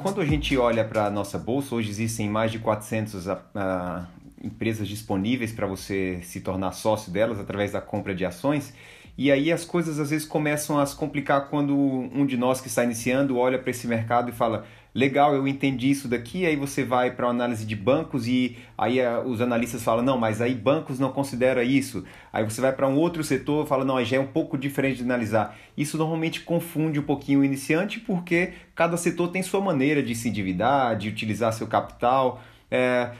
Quando 0.01 0.19
a 0.19 0.25
gente 0.25 0.57
olha 0.57 0.83
para 0.83 1.05
a 1.05 1.09
nossa 1.09 1.37
bolsa, 1.37 1.73
hoje 1.75 1.89
existem 1.89 2.29
mais 2.29 2.51
de 2.51 2.59
400 2.59 3.25
uh, 3.25 3.37
ah, 3.55 4.05
empresas 4.43 4.87
disponíveis 4.87 5.53
para 5.53 5.65
você 5.65 6.19
se 6.23 6.41
tornar 6.41 6.73
sócio 6.73 7.11
delas 7.11 7.39
através 7.39 7.71
da 7.71 7.79
compra 7.79 8.13
de 8.13 8.25
ações. 8.25 8.73
E 9.17 9.31
aí 9.31 9.51
as 9.51 9.63
coisas 9.63 9.99
às 9.99 10.09
vezes 10.09 10.27
começam 10.27 10.77
a 10.77 10.85
se 10.85 10.95
complicar 10.95 11.49
quando 11.49 11.77
um 11.77 12.25
de 12.25 12.35
nós 12.35 12.59
que 12.59 12.67
está 12.67 12.83
iniciando 12.83 13.37
olha 13.37 13.57
para 13.57 13.71
esse 13.71 13.87
mercado 13.87 14.29
e 14.29 14.33
fala: 14.33 14.65
legal, 14.93 15.33
eu 15.33 15.47
entendi 15.47 15.89
isso 15.89 16.07
daqui. 16.07 16.45
Aí 16.45 16.55
você 16.55 16.83
vai 16.83 17.11
para 17.11 17.27
análise 17.27 17.65
de 17.65 17.75
bancos 17.75 18.27
e 18.27 18.57
aí 18.77 18.99
eh, 18.99 19.19
os 19.19 19.41
analistas 19.41 19.83
falam: 19.83 20.03
não, 20.03 20.17
mas 20.17 20.41
aí 20.41 20.53
bancos 20.53 20.99
não 20.99 21.11
considera 21.11 21.63
isso. 21.63 22.03
Aí 22.31 22.43
você 22.43 22.61
vai 22.61 22.71
para 22.71 22.87
um 22.87 22.97
outro 22.97 23.23
setor 23.23 23.65
e 23.65 23.67
fala: 23.67 23.83
não, 23.83 23.97
aí 23.97 24.05
já 24.05 24.17
é 24.17 24.19
um 24.19 24.27
pouco 24.27 24.57
diferente 24.57 24.97
de 24.97 25.03
analisar. 25.03 25.57
Isso 25.75 25.97
normalmente 25.97 26.41
confunde 26.41 26.99
um 26.99 27.03
pouquinho 27.03 27.39
o 27.39 27.45
iniciante 27.45 27.99
porque 27.99 28.53
cada 28.75 28.97
setor 28.97 29.29
tem 29.29 29.41
sua 29.41 29.61
maneira 29.61 30.03
de 30.03 30.13
se 30.13 30.29
endividar, 30.29 30.95
de 30.97 31.09
utilizar 31.09 31.51
seu 31.53 31.67
capital. 31.67 32.41
É, 32.69 33.11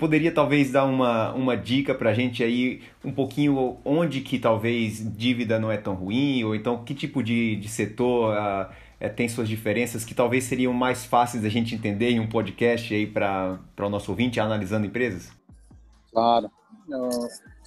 poderia 0.00 0.32
talvez 0.32 0.72
dar 0.72 0.84
uma, 0.86 1.32
uma 1.34 1.56
dica 1.56 1.94
para 1.94 2.10
a 2.10 2.14
gente 2.14 2.42
aí 2.42 2.80
um 3.04 3.12
pouquinho 3.12 3.76
onde 3.84 4.22
que 4.22 4.38
talvez 4.38 5.04
dívida 5.14 5.58
não 5.58 5.70
é 5.70 5.76
tão 5.76 5.94
ruim 5.94 6.42
ou 6.42 6.54
então 6.54 6.82
que 6.82 6.94
tipo 6.94 7.22
de, 7.22 7.56
de 7.56 7.68
setor 7.68 8.34
uh, 8.34 8.72
é, 9.00 9.08
tem 9.08 9.28
suas 9.28 9.48
diferenças 9.48 10.04
que 10.04 10.14
talvez 10.14 10.44
seriam 10.44 10.74
mais 10.74 11.06
fáceis 11.06 11.42
da 11.42 11.48
gente 11.48 11.74
entender 11.74 12.10
em 12.10 12.20
um 12.20 12.28
podcast 12.28 12.94
aí 12.94 13.06
para 13.06 13.58
o 13.78 13.88
nosso 13.88 14.10
ouvinte 14.10 14.38
analisando 14.38 14.86
empresas? 14.86 15.32
Claro, 16.12 16.50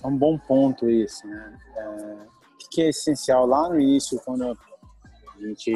é 0.03 0.07
um 0.07 0.15
bom 0.15 0.37
ponto 0.37 0.87
isso, 0.87 1.25
né? 1.27 1.59
É, 1.75 1.87
o 1.89 2.69
que 2.69 2.83
é 2.83 2.89
essencial 2.89 3.47
lá 3.47 3.67
no 3.67 3.79
início 3.79 4.21
quando 4.23 4.51
a 4.51 5.47
gente 5.47 5.73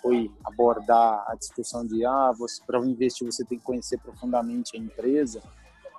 foi 0.00 0.30
abordar 0.42 1.24
a 1.28 1.34
discussão 1.34 1.86
de 1.86 2.04
ah, 2.04 2.32
para 2.66 2.78
investir 2.80 3.26
você 3.26 3.44
tem 3.44 3.58
que 3.58 3.64
conhecer 3.64 3.98
profundamente 3.98 4.76
a 4.76 4.80
empresa 4.80 5.42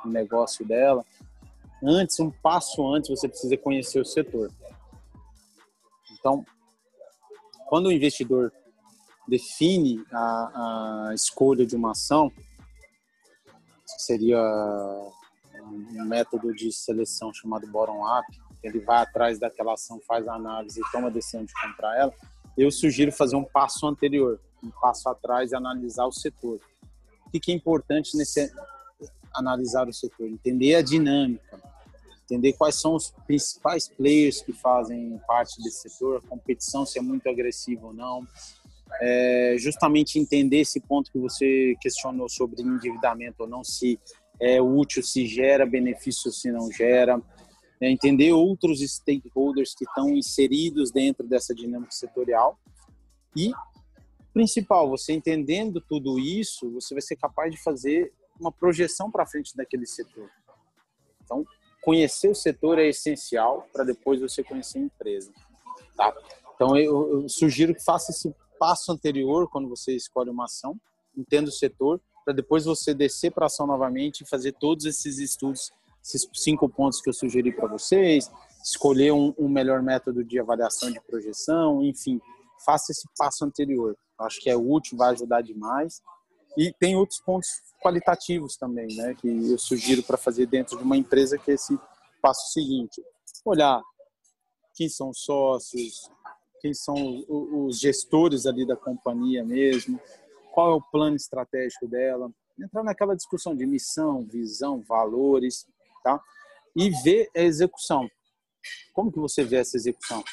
o 0.04 0.10
negócio 0.10 0.66
dela. 0.66 1.06
Antes, 1.82 2.20
um 2.20 2.30
passo 2.30 2.86
antes, 2.94 3.10
você 3.10 3.28
precisa 3.28 3.58
conhecer 3.58 4.00
o 4.00 4.06
setor. 4.06 4.52
Então, 6.12 6.46
quando 7.68 7.88
o 7.88 7.92
investidor 7.92 8.52
define 9.28 10.04
a, 10.12 11.10
a 11.10 11.14
escolha 11.14 11.66
de 11.66 11.76
uma 11.76 11.92
ação, 11.92 12.32
seria 13.98 14.40
um 15.62 16.06
método 16.06 16.54
de 16.54 16.72
seleção 16.72 17.34
chamado 17.34 17.68
bottom-up, 17.68 18.28
ele 18.62 18.80
vai 18.80 19.02
atrás 19.02 19.40
daquela 19.40 19.74
ação, 19.74 20.00
faz 20.08 20.28
a 20.28 20.34
análise 20.34 20.80
e 20.80 20.92
toma 20.92 21.08
a 21.08 21.12
decisão 21.12 21.44
de 21.44 21.54
comprar 21.54 21.98
ela, 21.98 22.14
eu 22.58 22.72
sugiro 22.72 23.12
fazer 23.12 23.36
um 23.36 23.44
passo 23.44 23.88
anterior, 23.88 24.40
um 24.64 24.70
passo 24.70 25.10
atrás 25.10 25.52
e 25.52 25.56
analisar 25.56 26.06
o 26.06 26.12
setor. 26.12 26.60
O 27.26 27.32
que 27.32 27.52
é 27.52 27.56
importante 27.56 28.16
nesse, 28.16 28.52
analisar 29.34 29.88
o 29.88 29.94
setor, 29.94 30.28
entender 30.28 30.76
a 30.76 30.82
dinâmica, 30.82 31.60
entender 32.24 32.54
quais 32.54 32.76
são 32.80 32.96
os 32.96 33.12
principais 33.26 33.88
players 33.88 34.42
que 34.42 34.54
fazem 34.54 35.20
parte 35.28 35.62
desse 35.62 35.90
setor, 35.90 36.18
a 36.18 36.28
competição 36.28 36.86
se 36.86 37.00
é 37.00 37.02
muito 37.02 37.28
agressiva 37.28 37.88
ou 37.88 37.94
não, 37.94 38.26
é, 39.02 39.56
justamente 39.58 40.20
entender 40.20 40.62
esse 40.62 40.80
ponto 40.80 41.12
que 41.12 41.20
você 41.20 41.76
questionou 41.82 42.30
sobre 42.30 42.62
endividamento 42.62 43.44
ou 43.44 43.48
não, 43.48 43.64
se 43.64 44.00
é 44.40 44.62
útil, 44.62 45.04
se 45.04 45.26
gera 45.26 45.66
benefício, 45.66 46.32
se 46.32 46.52
não 46.52 46.72
gera, 46.72 47.22
é, 47.82 47.90
entender 47.90 48.32
outros 48.32 48.80
stakeholders 48.80 49.74
que 49.76 49.86
estão 49.86 50.10
inseridos 50.10 50.92
dentro 50.92 51.28
dessa 51.28 51.54
dinâmica 51.54 51.92
setorial 51.92 52.58
e 53.36 53.52
principal, 54.34 54.90
você 54.90 55.14
entendendo 55.14 55.80
tudo 55.80 56.18
isso, 56.18 56.72
você 56.72 56.96
vai 56.96 57.02
ser 57.02 57.16
capaz 57.16 57.52
de 57.52 57.62
fazer 57.62 58.12
uma 58.40 58.52
projeção 58.52 59.12
para 59.12 59.26
frente 59.26 59.56
daquele 59.56 59.86
setor. 59.86 60.30
Então, 61.24 61.46
conhecer 61.82 62.30
o 62.30 62.36
setor 62.36 62.80
é 62.80 62.88
essencial 62.88 63.68
para 63.72 63.84
depois 63.84 64.20
você 64.20 64.44
conhecer 64.44 64.80
a 64.80 64.82
empresa. 64.82 65.32
Tá? 65.96 66.14
Então, 66.56 66.76
eu, 66.76 67.22
eu, 67.22 67.30
sugiro 67.30 67.76
que 67.76 67.84
faça 67.84 68.12
esse 68.12 68.34
passo 68.63 68.93
anterior 68.93 69.49
quando 69.49 69.67
você 69.67 69.93
escolhe 69.93 70.30
uma 70.30 70.45
ação, 70.45 70.80
entenda 71.17 71.49
o 71.49 71.52
setor, 71.52 71.99
para 72.23 72.34
depois 72.34 72.63
você 72.63 72.93
descer 72.93 73.30
para 73.30 73.43
a 73.43 73.47
ação 73.47 73.67
novamente 73.67 74.21
e 74.21 74.26
fazer 74.26 74.54
todos 74.54 74.86
esses 74.86 75.17
estudos, 75.17 75.69
esses 76.02 76.26
cinco 76.34 76.69
pontos 76.69 77.02
que 77.02 77.10
eu 77.10 77.13
sugeri 77.13 77.52
para 77.52 77.67
vocês, 77.67 78.32
escolher 78.63 79.12
um, 79.12 79.34
um 79.38 79.49
melhor 79.49 79.84
método 79.84 80.23
de 80.23 80.39
avaliação 80.39 80.89
de 80.89 81.02
projeção, 81.02 81.84
enfim, 81.84 82.21
faça 82.65 82.93
esse 82.93 83.06
passo 83.17 83.43
anterior. 83.43 83.97
Eu 84.17 84.26
acho 84.26 84.39
que 84.39 84.49
é 84.49 84.56
útil, 84.56 84.97
vai 84.97 85.12
ajudar 85.12 85.41
demais. 85.41 86.02
E 86.58 86.71
tem 86.80 86.95
outros 86.95 87.19
pontos 87.19 87.49
qualitativos 87.82 88.56
também, 88.56 88.88
né, 88.95 89.13
que 89.15 89.28
eu 89.28 89.58
sugiro 89.58 90.04
para 90.04 90.15
fazer 90.15 90.45
dentro 90.45 90.78
de 90.78 90.84
uma 90.86 90.95
empresa, 90.95 91.38
que 91.38 91.52
é 91.52 91.56
esse 91.56 91.78
passo 92.21 92.54
seguinte: 92.54 93.04
olhar 93.43 93.82
quem 94.73 94.88
são 94.88 95.10
os 95.10 95.19
sócios, 95.19 96.10
quem 96.63 96.73
são 96.73 96.95
os 97.28 97.78
gestores 97.78 98.45
ali 98.45 98.65
da 98.65 98.78
companhia 98.78 99.43
mesmo, 99.43 99.99
qual 100.54 100.71
é 100.71 100.76
o 100.76 100.82
plano 100.82 101.17
estratégico 101.17 101.86
dela, 101.86 102.32
entrar 102.58 102.84
naquela 102.84 103.17
discussão 103.17 103.54
de 103.54 103.65
missão, 103.65 104.23
visão, 104.23 104.82
valores, 104.82 105.67
tá? 106.02 106.21
E 106.73 106.89
ver 107.04 107.30
a 107.36 107.41
execução. 107.41 108.10
Como 108.93 109.12
que 109.12 109.19
você 109.19 109.43
vê 109.43 109.58
essa 109.58 109.76
execução? 109.76 110.23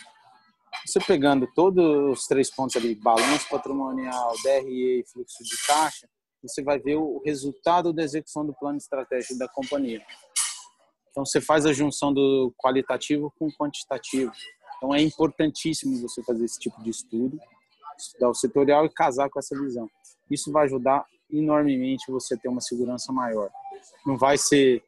Você 0.86 1.00
pegando 1.00 1.48
todos 1.52 1.84
os 2.12 2.28
três 2.28 2.48
pontos 2.48 2.76
ali, 2.76 2.94
balanço 2.94 3.48
patrimonial, 3.48 4.32
DRE 4.44 5.00
e 5.00 5.04
fluxo 5.12 5.42
de 5.42 5.66
caixa, 5.66 6.08
você 6.40 6.62
vai 6.62 6.78
ver 6.78 6.94
o 6.94 7.20
resultado 7.24 7.92
da 7.92 8.04
execução 8.04 8.46
do 8.46 8.54
plano 8.54 8.78
estratégico 8.78 9.36
da 9.36 9.48
companhia. 9.48 10.00
Então 11.10 11.26
você 11.26 11.40
faz 11.40 11.66
a 11.66 11.72
junção 11.72 12.14
do 12.14 12.54
qualitativo 12.56 13.32
com 13.36 13.48
o 13.48 13.52
quantitativo. 13.52 14.30
Então 14.80 14.94
é 14.94 15.02
importantíssimo 15.02 16.00
você 16.00 16.22
fazer 16.22 16.46
esse 16.46 16.58
tipo 16.58 16.82
de 16.82 16.88
estudo, 16.88 17.38
estudar 17.98 18.30
o 18.30 18.34
setorial 18.34 18.86
e 18.86 18.88
casar 18.88 19.28
com 19.28 19.38
essa 19.38 19.54
visão. 19.60 19.86
Isso 20.30 20.50
vai 20.50 20.64
ajudar 20.64 21.04
enormemente 21.30 22.10
você 22.10 22.34
ter 22.34 22.48
uma 22.48 22.62
segurança 22.62 23.12
maior. 23.12 23.50
Não 24.06 24.16
vai 24.16 24.38
ser 24.38 24.82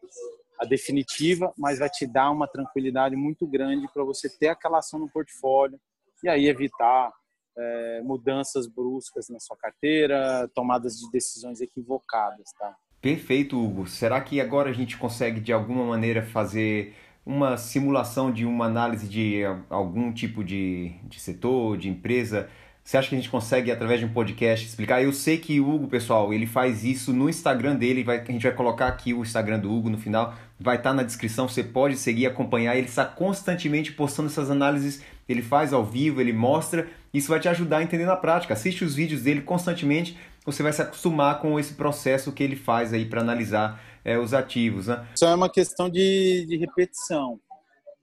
a 0.59 0.65
definitiva, 0.65 1.53
mas 1.59 1.79
vai 1.79 1.91
te 1.91 2.07
dar 2.07 2.31
uma 2.31 2.49
tranquilidade 2.49 3.15
muito 3.17 3.47
grande 3.47 3.87
para 3.93 4.03
você 4.03 4.31
ter 4.31 4.49
aquela 4.49 4.79
ação 4.79 4.99
no 4.99 5.11
portfólio 5.11 5.79
e 6.25 6.29
aí 6.29 6.47
evitar 6.47 7.13
é, 7.55 8.01
mudanças 8.03 8.67
bruscas 8.67 9.29
na 9.29 9.39
sua 9.39 9.57
carteira, 9.59 10.49
tomadas 10.55 10.95
de 10.99 11.11
decisões 11.11 11.61
equivocadas, 11.61 12.51
tá? 12.59 12.75
Perfeito, 13.01 13.63
Hugo. 13.63 13.87
Será 13.87 14.21
que 14.21 14.41
agora 14.41 14.71
a 14.71 14.73
gente 14.73 14.97
consegue 14.97 15.41
de 15.41 15.53
alguma 15.53 15.85
maneira 15.85 16.23
fazer 16.23 16.95
uma 17.25 17.57
simulação 17.57 18.33
de 18.33 18.45
uma 18.45 18.67
análise 18.67 19.09
de 19.09 19.43
algum 19.71 20.13
tipo 20.13 20.43
de, 20.43 20.93
de 21.05 21.21
setor, 21.21 21.77
de 21.77 21.89
empresa? 21.89 22.49
Você 22.85 22.97
acha 22.97 23.09
que 23.09 23.15
a 23.15 23.19
gente 23.19 23.31
consegue, 23.31 23.71
através 23.71 24.01
de 24.01 24.07
um 24.07 24.09
podcast, 24.09 24.67
explicar? 24.67 25.01
Eu 25.03 25.13
sei 25.13 25.39
que 25.39 25.61
o 25.61 25.71
Hugo, 25.71 25.87
pessoal, 25.87 26.35
ele 26.35 26.47
faz 26.47 26.83
isso 26.83 27.13
no 27.13 27.29
Instagram 27.29 27.77
dele. 27.77 28.03
Vai, 28.03 28.19
a 28.19 28.33
gente 28.33 28.43
vai 28.43 28.53
colocar 28.53 28.89
aqui 28.89 29.15
o 29.15 29.23
Instagram 29.23 29.61
do 29.61 29.73
Hugo 29.73 29.89
no 29.89 29.97
final. 29.97 30.35
Vai 30.59 30.77
estar 30.77 30.91
tá 30.91 30.97
na 30.97 31.05
descrição. 31.05 31.47
Você 31.47 31.63
pode 31.63 31.97
seguir, 31.97 32.27
acompanhar. 32.27 32.77
Ele 32.77 32.89
está 32.89 33.05
constantemente 33.05 33.93
postando 33.93 34.29
essas 34.29 34.51
análises. 34.51 35.01
Ele 35.29 35.43
faz 35.43 35.73
ao 35.73 35.85
vivo, 35.85 36.21
ele 36.21 36.33
mostra. 36.33 36.89
Isso 37.15 37.29
vai 37.29 37.39
te 37.39 37.49
ajudar 37.49 37.79
a 37.79 37.83
entender 37.85 38.05
na 38.05 38.17
prática. 38.17 38.55
Assiste 38.55 38.85
os 38.85 38.97
vídeos 38.97 39.23
dele 39.23 39.43
constantemente. 39.43 40.19
Você 40.45 40.61
vai 40.61 40.73
se 40.73 40.83
acostumar 40.83 41.39
com 41.39 41.61
esse 41.61 41.75
processo 41.75 42.33
que 42.33 42.43
ele 42.43 42.57
faz 42.57 42.93
aí 42.93 43.05
para 43.05 43.21
analisar 43.21 43.81
é, 44.05 44.19
os 44.19 44.35
ativos. 44.35 44.87
Né? 44.87 45.07
Isso 45.15 45.25
é 45.25 45.35
uma 45.35 45.49
questão 45.49 45.89
de, 45.89 46.47
de 46.47 46.57
repetição. 46.57 47.41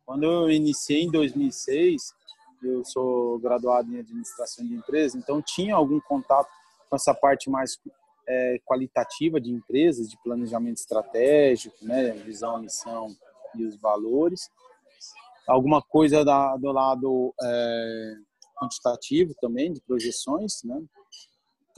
Quando 0.05 0.23
eu 0.23 0.49
iniciei 0.49 1.03
em 1.03 1.11
2006 1.11 2.19
eu 2.61 2.83
sou 2.83 3.39
graduado 3.39 3.89
em 3.89 3.99
administração 3.99 4.65
de 4.67 4.73
empresas, 4.73 5.15
então 5.15 5.41
tinha 5.41 5.75
algum 5.75 5.99
contato 6.01 6.49
com 6.89 6.95
essa 6.95 7.13
parte 7.13 7.49
mais 7.49 7.79
é, 8.27 8.59
qualitativa 8.65 9.39
de 9.39 9.49
empresas, 9.49 10.09
de 10.09 10.17
planejamento 10.21 10.77
estratégico, 10.77 11.77
né, 11.81 12.11
visão, 12.11 12.59
missão, 12.59 13.07
e 13.55 13.65
os 13.65 13.75
valores. 13.77 14.49
Alguma 15.47 15.81
coisa 15.81 16.23
da, 16.23 16.55
do 16.57 16.71
lado 16.71 17.33
é, 17.41 18.15
quantitativo 18.59 19.33
também, 19.41 19.73
de 19.73 19.81
projeções, 19.81 20.61
né? 20.63 20.79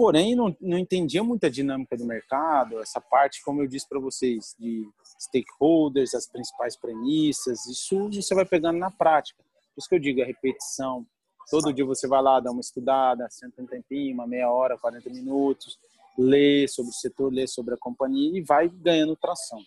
Porém, 0.01 0.35
não, 0.35 0.57
não 0.59 0.79
entendia 0.79 1.23
muita 1.23 1.47
dinâmica 1.47 1.95
do 1.95 2.07
mercado, 2.07 2.79
essa 2.79 2.99
parte, 2.99 3.39
como 3.43 3.61
eu 3.61 3.67
disse 3.67 3.87
para 3.87 3.99
vocês, 3.99 4.55
de 4.59 4.89
stakeholders, 5.19 6.15
as 6.15 6.27
principais 6.27 6.75
premissas, 6.75 7.67
isso 7.67 8.09
você 8.11 8.33
vai 8.33 8.43
pegando 8.43 8.79
na 8.79 8.89
prática. 8.89 9.43
Por 9.43 9.79
isso 9.79 9.87
que 9.87 9.93
eu 9.93 9.99
digo, 9.99 10.19
a 10.23 10.25
repetição. 10.25 11.05
Todo 11.51 11.71
dia 11.71 11.85
você 11.85 12.07
vai 12.07 12.19
lá, 12.19 12.39
dá 12.39 12.49
uma 12.49 12.61
estudada, 12.61 13.27
senta 13.29 13.61
um 13.61 13.67
tempinho, 13.67 14.15
uma 14.15 14.25
meia 14.25 14.49
hora, 14.51 14.75
40 14.75 15.07
minutos, 15.11 15.77
lê 16.17 16.67
sobre 16.67 16.89
o 16.89 16.95
setor, 16.95 17.31
lê 17.31 17.45
sobre 17.45 17.75
a 17.75 17.77
companhia 17.77 18.39
e 18.39 18.41
vai 18.41 18.69
ganhando 18.69 19.15
tração. 19.15 19.59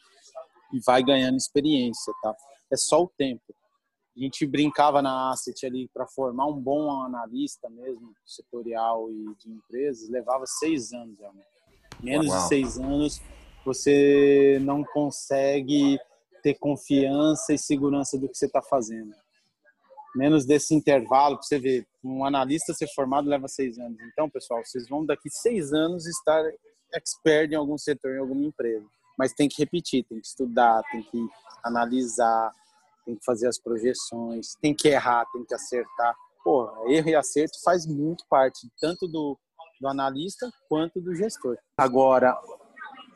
E 0.73 0.81
vai 0.85 1.05
ganhando 1.05 1.37
experiência, 1.37 2.13
tá? 2.21 2.35
É 2.73 2.77
só 2.77 3.05
o 3.05 3.09
tempo. 3.17 3.55
A 4.17 4.21
gente 4.21 4.47
brincava 4.47 5.03
na 5.03 5.31
Asset 5.31 5.67
ali 5.67 5.89
para 5.93 6.07
formar 6.07 6.47
um 6.47 6.61
bom 6.61 7.03
analista 7.03 7.69
mesmo, 7.69 8.15
setorial 8.25 9.11
e 9.11 9.35
de 9.41 9.51
empresas, 9.51 10.09
levava 10.09 10.45
seis 10.47 10.93
anos, 10.93 11.19
realmente. 11.19 11.47
Menos 12.01 12.27
Uau. 12.29 12.39
de 12.39 12.49
seis 12.49 12.79
anos, 12.79 13.21
você 13.65 14.59
não 14.63 14.85
consegue 14.85 15.99
ter 16.43 16.55
confiança 16.55 17.55
e 17.55 17.59
segurança 17.59 18.19
do 18.19 18.29
que 18.29 18.37
você 18.37 18.47
está 18.47 18.63
fazendo. 18.63 19.13
Menos 20.15 20.47
desse 20.47 20.75
intervalo, 20.75 21.37
para 21.37 21.43
você 21.43 21.59
ver, 21.59 21.87
um 22.05 22.25
analista 22.25 22.73
ser 22.73 22.87
formado 22.95 23.29
leva 23.29 23.49
seis 23.49 23.79
anos. 23.79 23.99
Então, 24.13 24.31
pessoal, 24.31 24.65
vocês 24.65 24.89
vão 24.89 25.05
daqui 25.05 25.29
seis 25.29 25.73
anos 25.73 26.07
estar 26.07 26.45
expert 26.93 27.51
em 27.51 27.57
algum 27.57 27.77
setor, 27.77 28.15
em 28.15 28.21
alguma 28.21 28.45
empresa. 28.45 28.87
Mas 29.19 29.33
tem 29.33 29.49
que 29.49 29.61
repetir, 29.61 30.05
tem 30.05 30.21
que 30.21 30.27
estudar, 30.27 30.83
tem 30.93 31.03
que 31.03 31.27
analisar, 31.65 32.53
tem 33.05 33.17
que 33.17 33.25
fazer 33.25 33.49
as 33.49 33.59
projeções, 33.59 34.55
tem 34.61 34.75
que 34.75 34.89
errar, 34.89 35.27
tem 35.33 35.45
que 35.45 35.55
acertar. 35.55 36.15
Pô, 36.43 36.71
erro 36.89 37.09
e 37.09 37.15
acerto 37.15 37.63
faz 37.63 37.87
muito 37.87 38.25
parte 38.29 38.69
tanto 38.81 39.09
do, 39.09 39.39
do 39.81 39.89
analista 39.89 40.51
quanto 40.69 41.01
do 41.01 41.15
gestor. 41.15 41.57
Agora, 41.79 42.37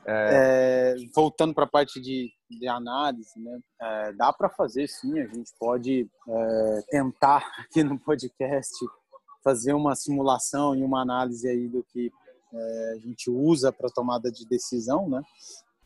é... 0.07 0.95
É, 0.95 0.97
voltando 1.15 1.53
para 1.53 1.65
a 1.65 1.69
parte 1.69 2.01
de, 2.01 2.31
de 2.51 2.67
análise, 2.67 3.39
né? 3.39 3.61
É, 3.81 4.13
dá 4.15 4.33
para 4.33 4.49
fazer 4.49 4.89
sim, 4.89 5.19
a 5.21 5.27
gente 5.27 5.53
pode 5.59 6.09
é, 6.27 6.83
tentar 6.91 7.47
aqui 7.59 7.85
no 7.85 7.99
podcast 7.99 8.75
fazer 9.45 9.75
uma 9.75 9.95
simulação 9.95 10.75
e 10.75 10.83
uma 10.83 11.03
análise 11.03 11.47
aí 11.47 11.69
do 11.69 11.85
que 11.85 12.11
é, 12.55 12.93
a 12.97 12.99
gente 13.07 13.31
usa 13.31 13.71
para 13.71 13.91
tomada 13.91 14.33
de 14.33 14.47
decisão, 14.47 15.09
né? 15.09 15.23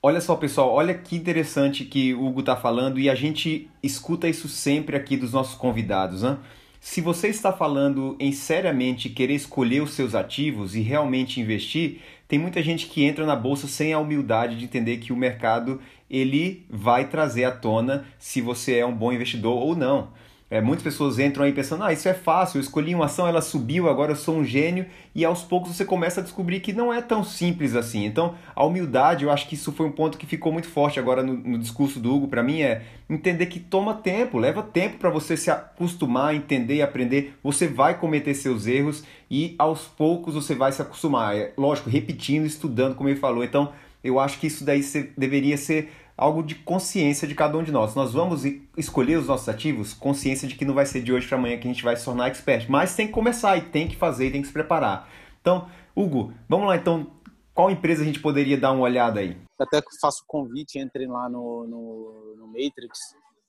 Olha 0.05 0.21
só, 0.21 0.35
pessoal, 0.35 0.73
olha 0.73 0.95
que 0.95 1.15
interessante 1.15 1.85
que 1.85 2.13
o 2.13 2.27
Hugo 2.27 2.41
está 2.41 2.57
falando 2.57 2.99
e 2.99 3.09
a 3.09 3.15
gente 3.15 3.71
escuta 3.81 4.29
isso 4.29 4.49
sempre 4.49 4.97
aqui 4.97 5.17
dos 5.17 5.33
nossos 5.33 5.55
convidados. 5.55 6.23
Né? 6.23 6.39
Se 6.81 7.01
você 7.01 7.29
está 7.29 7.53
falando 7.53 8.17
em 8.19 8.33
seriamente 8.33 9.09
querer 9.09 9.35
escolher 9.35 9.81
os 9.81 9.93
seus 9.93 10.17
ativos 10.17 10.75
e 10.75 10.81
realmente 10.81 11.41
investir, 11.41 12.01
tem 12.27 12.37
muita 12.37 12.61
gente 12.65 12.89
que 12.89 13.05
entra 13.05 13.25
na 13.25 13.37
bolsa 13.37 13.69
sem 13.69 13.93
a 13.93 14.01
humildade 14.01 14.59
de 14.59 14.65
entender 14.65 14.97
que 14.97 15.13
o 15.13 15.17
mercado 15.17 15.81
ele 16.11 16.67
vai 16.69 17.07
trazer 17.09 17.45
à 17.45 17.53
tona 17.53 18.05
se 18.19 18.41
você 18.41 18.79
é 18.79 18.85
um 18.85 18.93
bom 18.93 19.13
investidor 19.13 19.57
ou 19.57 19.77
não. 19.77 20.09
É, 20.53 20.61
muitas 20.61 20.85
pessoas 20.85 21.19
entram 21.19 21.47
aí 21.47 21.53
pensando, 21.55 21.83
ah, 21.83 21.95
isso 21.95 22.07
é 22.07 22.13
fácil, 22.13 22.59
eu 22.59 22.61
escolhi 22.61 22.95
uma 22.95 23.07
ação, 23.07 23.27
ela 23.27 23.41
subiu, 23.41 23.89
agora 23.89 24.13
eu 24.13 24.17
sou 24.17 24.37
um 24.37 24.45
gênio, 24.45 24.85
e 25.15 25.25
aos 25.25 25.41
poucos 25.43 25.75
você 25.75 25.83
começa 25.83 26.21
a 26.21 26.23
descobrir 26.23 26.61
que 26.61 26.75
não 26.75 26.93
é 26.93 27.01
tão 27.01 27.25
simples 27.25 27.75
assim. 27.75 28.05
Então, 28.05 28.35
a 28.55 28.63
humildade, 28.63 29.25
eu 29.25 29.31
acho 29.31 29.49
que 29.49 29.55
isso 29.55 29.73
foi 29.73 29.87
um 29.87 29.91
ponto 29.91 30.19
que 30.19 30.27
ficou 30.27 30.53
muito 30.53 30.69
forte 30.69 31.01
agora 31.01 31.23
no, 31.23 31.33
no 31.33 31.59
discurso 31.59 31.99
do 31.99 32.15
Hugo, 32.15 32.29
para 32.29 32.43
mim, 32.43 32.61
é 32.61 32.83
entender 33.09 33.47
que 33.47 33.59
toma 33.59 33.95
tempo, 33.95 34.39
leva 34.39 34.63
tempo 34.63 34.99
para 34.99 35.09
você 35.09 35.39
se 35.39 35.51
acostumar, 35.51 36.35
entender 36.35 36.75
e 36.75 36.83
aprender. 36.83 37.35
Você 37.43 37.67
vai 37.67 37.99
cometer 37.99 38.35
seus 38.35 38.67
erros 38.67 39.05
e 39.31 39.55
aos 39.59 39.85
poucos 39.87 40.35
você 40.35 40.55
vai 40.55 40.71
se 40.71 40.83
acostumar. 40.83 41.35
É, 41.35 41.55
lógico, 41.57 41.89
repetindo, 41.89 42.45
estudando, 42.45 42.95
como 42.95 43.09
ele 43.09 43.19
falou. 43.19 43.43
Então, 43.43 43.73
eu 44.05 44.19
acho 44.21 44.39
que 44.39 44.49
isso 44.49 44.65
daí 44.65 44.83
deveria 45.17 45.57
ser 45.57 45.91
algo 46.17 46.43
de 46.43 46.55
consciência 46.55 47.27
de 47.27 47.35
cada 47.35 47.57
um 47.57 47.63
de 47.63 47.73
nós. 47.73 47.95
Nós 47.95 48.13
vamos 48.13 48.45
escolher 48.77 49.17
os 49.17 49.27
nossos 49.27 49.49
ativos, 49.49 49.95
consciência 49.95 50.47
de 50.47 50.55
que 50.55 50.65
não 50.65 50.75
vai 50.75 50.87
ser 50.87 51.03
de 51.03 51.13
hoje 51.13 51.27
para 51.27 51.39
amanhã 51.39 51.59
que 51.59 51.67
a 51.67 51.73
gente 51.73 51.83
vai 51.83 51.97
se 51.97 52.05
tornar 52.05 52.29
expert, 52.29 52.69
mas 52.69 52.95
tem 52.95 53.07
que 53.07 53.13
começar 53.13 53.57
e 53.57 53.63
tem 53.63 53.89
que 53.89 53.97
fazer, 53.97 54.31
tem 54.31 54.43
que 54.43 54.49
se 54.49 54.53
preparar. 54.53 55.09
Então, 55.41 55.69
Hugo, 55.95 56.33
vamos 56.49 56.69
lá 56.69 56.77
então, 56.77 57.11
qual 57.55 57.71
empresa 57.71 58.03
a 58.03 58.05
gente 58.05 58.21
poderia 58.21 58.59
dar 58.59 58.73
uma 58.73 58.83
olhada 58.83 59.21
aí? 59.21 59.37
Até 59.59 59.83
faço 60.01 60.23
o 60.23 60.27
convite, 60.27 60.79
entrem 60.79 61.09
lá 61.09 61.29
no, 61.29 61.67
no, 61.67 62.37
no 62.37 62.47
Matrix, 62.47 62.99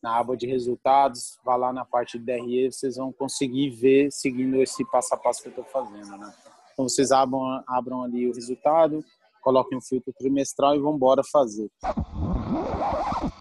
na 0.02 0.18
aba 0.18 0.36
de 0.36 0.46
resultados, 0.46 1.40
vá 1.46 1.56
lá 1.56 1.72
na 1.72 1.86
parte 1.86 2.20
de 2.20 2.26
DRE, 2.26 2.72
vocês 2.72 2.98
vão 2.98 3.14
conseguir 3.14 3.70
ver 3.70 4.12
seguindo 4.12 4.62
esse 4.62 4.84
passo 4.92 5.16
a 5.16 5.18
passo 5.18 5.42
que 5.42 5.48
eu 5.48 5.52
estou 5.52 5.64
fazendo, 5.64 6.18
né? 6.18 6.34
Então 6.74 6.90
vocês 6.90 7.12
abram, 7.12 7.64
abram 7.68 8.04
ali 8.04 8.28
o 8.28 8.34
resultado, 8.34 9.04
coloquem 9.44 9.78
um 9.78 9.82
filtro 9.82 10.14
trimestral 10.18 10.76
e 10.76 10.80
vão 10.80 10.96
embora 10.96 11.22
fazer. 11.30 11.70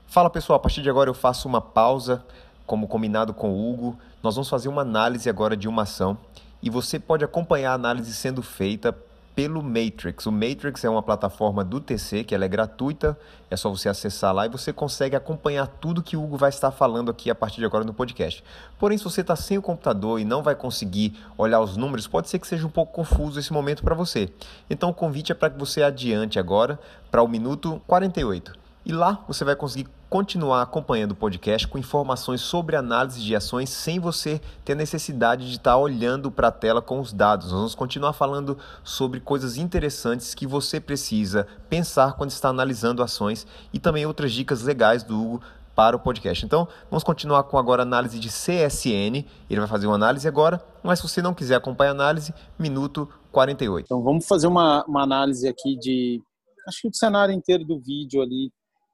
Fala 0.07 0.28
pessoal, 0.28 0.57
a 0.57 0.61
partir 0.61 0.82
de 0.82 0.90
agora 0.90 1.09
eu 1.09 1.14
faço 1.14 1.48
uma 1.48 1.61
pausa, 1.61 2.24
como 2.66 2.88
combinado 2.88 3.32
com 3.32 3.50
o 3.50 3.72
Hugo. 3.72 3.98
Nós 4.22 4.34
vamos 4.34 4.50
fazer 4.50 4.68
uma 4.68 4.82
análise 4.82 5.30
agora 5.30 5.57
de 5.57 5.68
uma 5.68 5.82
ação 5.82 6.18
e 6.62 6.68
você 6.68 6.98
pode 6.98 7.24
acompanhar 7.24 7.72
a 7.72 7.74
análise 7.74 8.12
sendo 8.12 8.42
feita 8.42 8.96
pelo 9.35 9.62
Matrix. 9.62 10.26
O 10.26 10.33
Matrix 10.33 10.85
é 10.85 10.91
uma 10.91 11.03
plataforma 11.03 11.64
do 11.64 11.80
TC 11.80 12.24
que 12.24 12.35
ela 12.35 12.45
é 12.45 12.49
gratuita, 12.49 13.18
é 13.51 13.57
só 13.57 13.70
você 13.70 13.89
acessar 13.89 14.35
lá 14.35 14.47
e 14.47 14.49
você 14.49 14.72
consegue 14.72 15.16
acompanhar 15.16 15.66
tudo 15.66 16.03
que 16.03 16.16
o 16.16 16.22
Hugo 16.22 16.37
vai 16.37 16.51
estar 16.51 16.70
falando 16.70 17.11
aqui 17.11 17.30
a 17.30 17.35
partir 17.35 17.61
de 17.61 17.66
agora 17.66 17.85
no 17.85 17.95
podcast. 17.95 18.43
Porém, 18.78 18.99
se 18.99 19.05
você 19.05 19.22
está 19.22 19.37
sem 19.37 19.59
o 19.59 19.62
computador 19.62 20.20
e 20.20 20.24
não 20.24 20.43
vai 20.43 20.55
conseguir 20.55 21.14
olhar 21.37 21.61
os 21.61 21.76
números, 21.76 22.07
pode 22.07 22.28
ser 22.28 22.39
que 22.39 22.47
seja 22.47 22.66
um 22.66 22.70
pouco 22.70 22.93
confuso 22.93 23.39
esse 23.39 23.53
momento 23.53 23.83
para 23.83 23.95
você. 23.95 24.33
Então, 24.68 24.91
o 24.91 24.95
convite 24.95 25.33
é 25.33 25.35
para 25.35 25.51
que 25.51 25.59
você 25.59 25.83
adiante 25.83 26.39
agora 26.39 26.78
para 27.11 27.22
o 27.22 27.28
minuto 27.28 27.80
48. 27.87 28.61
E 28.85 28.93
lá 28.93 29.24
você 29.28 29.45
vai 29.45 29.55
conseguir 29.55 29.89
continuar 30.11 30.61
acompanhando 30.61 31.12
o 31.12 31.16
podcast 31.16 31.68
com 31.68 31.78
informações 31.78 32.41
sobre 32.41 32.74
análise 32.74 33.22
de 33.22 33.35
ações 33.35 33.70
sem 33.70 34.01
você 34.01 34.41
ter 34.64 34.74
necessidade 34.74 35.49
de 35.49 35.57
estar 35.57 35.76
olhando 35.76 36.33
para 36.33 36.49
a 36.49 36.53
tela 36.53 36.83
com 36.83 36.99
os 36.99 37.12
dados. 37.12 37.47
Nós 37.47 37.59
vamos 37.59 37.74
continuar 37.76 38.12
falando 38.12 38.59
sobre 38.83 39.20
coisas 39.20 39.57
interessantes 39.57 40.35
que 40.35 40.49
você 40.49 40.80
precisa 40.80 41.47
pensar 41.70 42.14
quando 42.14 42.30
está 42.30 42.49
analisando 42.49 43.05
ações 43.05 43.47
e 43.72 43.78
também 43.78 44.05
outras 44.05 44.33
dicas 44.33 44.62
legais 44.62 45.05
do 45.05 45.20
Hugo 45.20 45.43
para 45.76 45.97
o 45.97 46.01
podcast. 46.01 46.45
Então, 46.45 46.66
vamos 46.91 47.05
continuar 47.05 47.45
com 47.45 47.57
agora 47.57 47.83
a 47.83 47.87
análise 47.87 48.18
de 48.18 48.28
CSN. 48.28 49.24
Ele 49.49 49.61
vai 49.61 49.68
fazer 49.68 49.87
uma 49.87 49.95
análise 49.95 50.26
agora, 50.26 50.62
mas 50.83 50.99
se 50.99 51.09
você 51.09 51.22
não 51.22 51.33
quiser 51.33 51.55
acompanhar 51.55 51.93
a 51.93 51.95
análise, 51.95 52.35
minuto 52.59 53.09
48. 53.30 53.87
Então, 53.87 54.03
vamos 54.03 54.26
fazer 54.26 54.49
uma, 54.49 54.85
uma 54.87 55.05
análise 55.05 55.49
aqui 55.49 55.76
de 55.78 56.20
acho 56.68 56.83
que 56.83 56.89
o 56.89 56.95
cenário 56.95 57.35
inteiro 57.35 57.64
do 57.64 57.80
vídeo 57.80 58.20
ali 58.20 58.51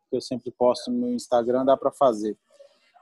que 0.09 0.17
eu 0.17 0.21
sempre 0.21 0.51
posto 0.51 0.91
no 0.91 0.99
meu 0.99 1.15
Instagram, 1.15 1.65
dá 1.65 1.77
para 1.77 1.91
fazer. 1.91 2.37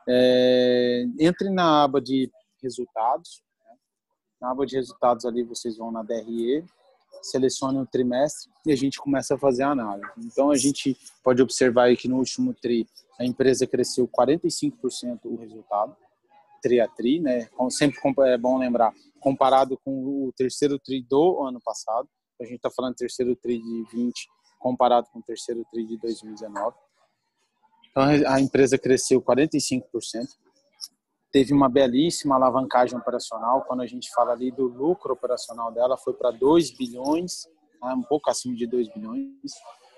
É, 0.08 1.04
entre 1.18 1.50
na 1.50 1.82
aba 1.84 2.00
de 2.00 2.30
resultados. 2.62 3.42
Né? 3.64 3.76
Na 4.40 4.50
aba 4.50 4.66
de 4.66 4.76
resultados 4.76 5.24
ali 5.24 5.42
vocês 5.42 5.76
vão 5.76 5.90
na 5.90 6.02
DRE, 6.02 6.64
selecionem 7.22 7.80
o 7.80 7.86
trimestre 7.86 8.50
e 8.64 8.72
a 8.72 8.76
gente 8.76 8.98
começa 8.98 9.34
a 9.34 9.38
fazer 9.38 9.62
a 9.62 9.70
análise. 9.70 10.10
Então 10.18 10.50
a 10.50 10.56
gente 10.56 10.96
pode 11.22 11.42
observar 11.42 11.84
aí 11.84 11.96
que 11.96 12.08
no 12.08 12.16
último 12.16 12.54
tri 12.54 12.86
a 13.18 13.24
empresa 13.24 13.66
cresceu 13.66 14.08
45% 14.08 15.20
o 15.24 15.36
resultado, 15.36 15.96
tri 16.62 16.80
a 16.80 16.88
tri, 16.88 17.20
né? 17.20 17.48
Sempre 17.70 17.98
é 18.26 18.38
bom 18.38 18.58
lembrar, 18.58 18.92
comparado 19.20 19.78
com 19.84 20.26
o 20.26 20.32
terceiro 20.36 20.78
tri 20.78 21.02
do 21.02 21.42
ano 21.42 21.60
passado, 21.60 22.08
a 22.40 22.44
gente 22.44 22.56
está 22.56 22.70
falando 22.70 22.94
terceiro 22.94 23.34
tri 23.34 23.58
de 23.60 23.84
20 23.90 24.28
comparado 24.58 25.08
com 25.12 25.20
o 25.20 25.22
terceiro 25.22 25.64
tri 25.70 25.86
de 25.86 25.96
2019. 25.98 26.76
Então 27.96 28.04
a 28.30 28.38
empresa 28.38 28.76
cresceu 28.76 29.22
45%, 29.22 29.80
teve 31.32 31.54
uma 31.54 31.66
belíssima 31.66 32.34
alavancagem 32.34 32.94
operacional. 32.98 33.64
Quando 33.64 33.80
a 33.80 33.86
gente 33.86 34.10
fala 34.12 34.32
ali 34.32 34.50
do 34.50 34.66
lucro 34.66 35.14
operacional 35.14 35.72
dela, 35.72 35.96
foi 35.96 36.12
para 36.12 36.30
2 36.30 36.76
bilhões, 36.76 37.48
né, 37.82 37.94
um 37.94 38.02
pouco 38.02 38.28
acima 38.28 38.54
de 38.54 38.66
2 38.66 38.92
bilhões. 38.92 39.30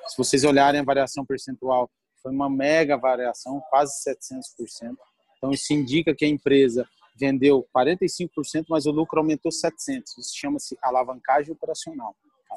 Se 0.07 0.17
vocês 0.17 0.45
olharem 0.45 0.81
a 0.81 0.85
variação 0.85 1.27
percentual, 1.27 1.91
foi 2.23 2.31
uma 2.31 2.49
mega 2.49 2.97
variação, 2.97 3.61
quase 3.69 3.93
700%. 4.09 4.97
Então 5.37 5.51
isso 5.51 5.73
indica 5.73 6.15
que 6.15 6.25
a 6.25 6.29
empresa 6.29 6.87
vendeu 7.19 7.67
45%, 7.77 8.67
mas 8.69 8.87
o 8.87 8.93
lucro 8.93 9.19
aumentou 9.19 9.51
700%. 9.51 10.05
Isso 10.19 10.37
chama-se 10.37 10.79
alavancagem 10.81 11.53
operacional. 11.53 12.15
Tá? 12.49 12.57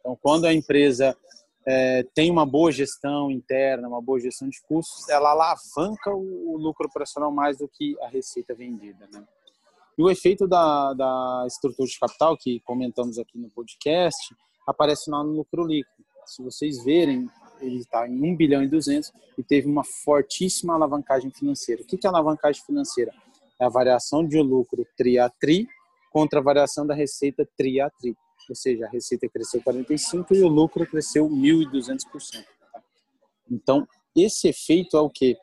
Então, 0.00 0.18
quando 0.20 0.44
a 0.44 0.52
empresa 0.52 1.16
é, 1.66 2.04
tem 2.14 2.30
uma 2.30 2.44
boa 2.44 2.72
gestão 2.72 3.30
interna, 3.30 3.88
uma 3.88 4.02
boa 4.02 4.18
gestão 4.18 4.48
de 4.48 4.60
custos, 4.62 5.08
ela 5.08 5.30
alavanca 5.30 6.10
o, 6.10 6.54
o 6.54 6.56
lucro 6.56 6.86
operacional 6.86 7.30
mais 7.30 7.58
do 7.58 7.68
que 7.68 7.96
a 8.02 8.08
receita 8.08 8.54
vendida. 8.54 9.08
Né? 9.12 9.24
E 9.96 10.02
o 10.02 10.10
efeito 10.10 10.48
da, 10.48 10.92
da 10.94 11.44
estrutura 11.46 11.86
de 11.86 11.98
capital, 11.98 12.36
que 12.36 12.60
comentamos 12.60 13.18
aqui 13.18 13.38
no 13.38 13.48
podcast, 13.50 14.34
aparece 14.66 15.10
lá 15.10 15.22
no 15.22 15.32
lucro 15.32 15.64
líquido. 15.64 16.02
Se 16.26 16.42
vocês 16.42 16.82
verem, 16.82 17.28
ele 17.60 17.78
está 17.78 18.08
em 18.08 18.32
1 18.32 18.36
bilhão 18.36 18.62
e 18.62 18.68
200 18.68 19.12
e 19.36 19.42
teve 19.42 19.68
uma 19.68 19.84
fortíssima 19.84 20.74
alavancagem 20.74 21.30
financeira. 21.30 21.82
O 21.82 21.86
que 21.86 21.98
é 22.04 22.08
alavancagem 22.08 22.62
financeira? 22.64 23.12
É 23.60 23.64
a 23.64 23.68
variação 23.68 24.26
de 24.26 24.40
lucro 24.40 24.86
tri 24.96 25.18
a 25.18 25.28
tri 25.28 25.68
contra 26.10 26.40
a 26.40 26.42
variação 26.42 26.86
da 26.86 26.94
receita 26.94 27.46
tri 27.56 27.80
a 27.80 27.90
tri. 27.90 28.16
Ou 28.48 28.54
seja, 28.54 28.86
a 28.86 28.90
receita 28.90 29.28
cresceu 29.28 29.60
45% 29.62 30.26
e 30.32 30.42
o 30.42 30.48
lucro 30.48 30.86
cresceu 30.86 31.28
1.200%. 31.28 32.44
Tá? 32.72 32.82
Então, 33.50 33.86
esse 34.16 34.48
efeito 34.48 34.96
é 34.96 35.00
o 35.00 35.10
que? 35.10 35.36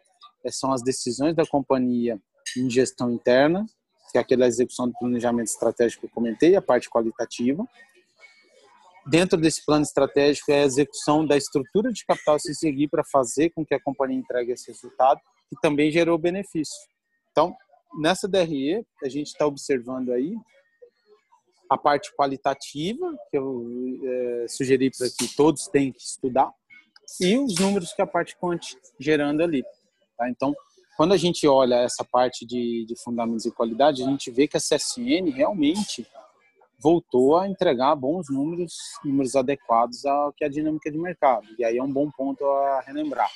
É, 0.43 0.51
são 0.51 0.71
as 0.71 0.81
decisões 0.81 1.35
da 1.35 1.45
companhia 1.45 2.19
em 2.57 2.69
gestão 2.69 3.11
interna, 3.11 3.65
que 4.11 4.17
é 4.17 4.21
aquela 4.21 4.47
execução 4.47 4.87
do 4.87 4.93
planejamento 4.93 5.47
estratégico 5.47 6.01
que 6.01 6.07
eu 6.07 6.13
comentei, 6.13 6.55
a 6.55 6.61
parte 6.61 6.89
qualitativa, 6.89 7.65
dentro 9.09 9.39
desse 9.39 9.65
plano 9.65 9.83
estratégico 9.83 10.51
é 10.51 10.61
a 10.61 10.65
execução 10.65 11.25
da 11.25 11.35
estrutura 11.35 11.91
de 11.91 12.05
capital 12.05 12.35
a 12.35 12.39
se 12.39 12.53
seguir 12.53 12.87
para 12.87 13.03
fazer 13.03 13.49
com 13.49 13.65
que 13.65 13.73
a 13.73 13.81
companhia 13.81 14.19
entregue 14.19 14.51
esse 14.51 14.67
resultado, 14.67 15.19
que 15.49 15.59
também 15.61 15.91
gerou 15.91 16.17
benefício. 16.17 16.77
Então, 17.31 17.55
nessa 17.99 18.27
DRE, 18.27 18.85
a 19.03 19.09
gente 19.09 19.27
está 19.27 19.45
observando 19.45 20.11
aí 20.11 20.35
a 21.69 21.77
parte 21.77 22.11
qualitativa, 22.15 23.15
que 23.29 23.37
eu 23.37 23.63
é, 24.03 24.45
sugeri 24.47 24.89
para 24.89 25.07
que 25.07 25.35
todos 25.35 25.67
tenham 25.67 25.91
que 25.91 26.01
estudar, 26.01 26.51
e 27.21 27.37
os 27.37 27.55
números 27.55 27.93
que 27.93 28.01
a 28.01 28.07
parte 28.07 28.35
quant 28.37 28.59
gerando 28.99 29.43
ali. 29.43 29.63
Tá? 30.17 30.29
Então, 30.29 30.55
quando 30.97 31.13
a 31.13 31.17
gente 31.17 31.47
olha 31.47 31.75
essa 31.75 32.03
parte 32.03 32.45
de, 32.45 32.85
de 32.85 32.95
fundamentos 33.01 33.45
e 33.45 33.51
qualidade, 33.51 34.03
a 34.03 34.05
gente 34.05 34.29
vê 34.31 34.47
que 34.47 34.57
a 34.57 34.59
CSN 34.59 35.29
realmente 35.33 36.05
voltou 36.77 37.37
a 37.37 37.47
entregar 37.47 37.95
bons 37.95 38.29
números, 38.29 38.73
números 39.03 39.35
adequados 39.35 40.05
ao 40.05 40.33
que 40.33 40.43
é 40.43 40.47
a 40.47 40.49
dinâmica 40.49 40.91
de 40.91 40.97
mercado. 40.97 41.47
E 41.57 41.63
aí 41.63 41.77
é 41.77 41.83
um 41.83 41.91
bom 41.91 42.09
ponto 42.09 42.43
a 42.45 42.81
relembrar. 42.81 43.29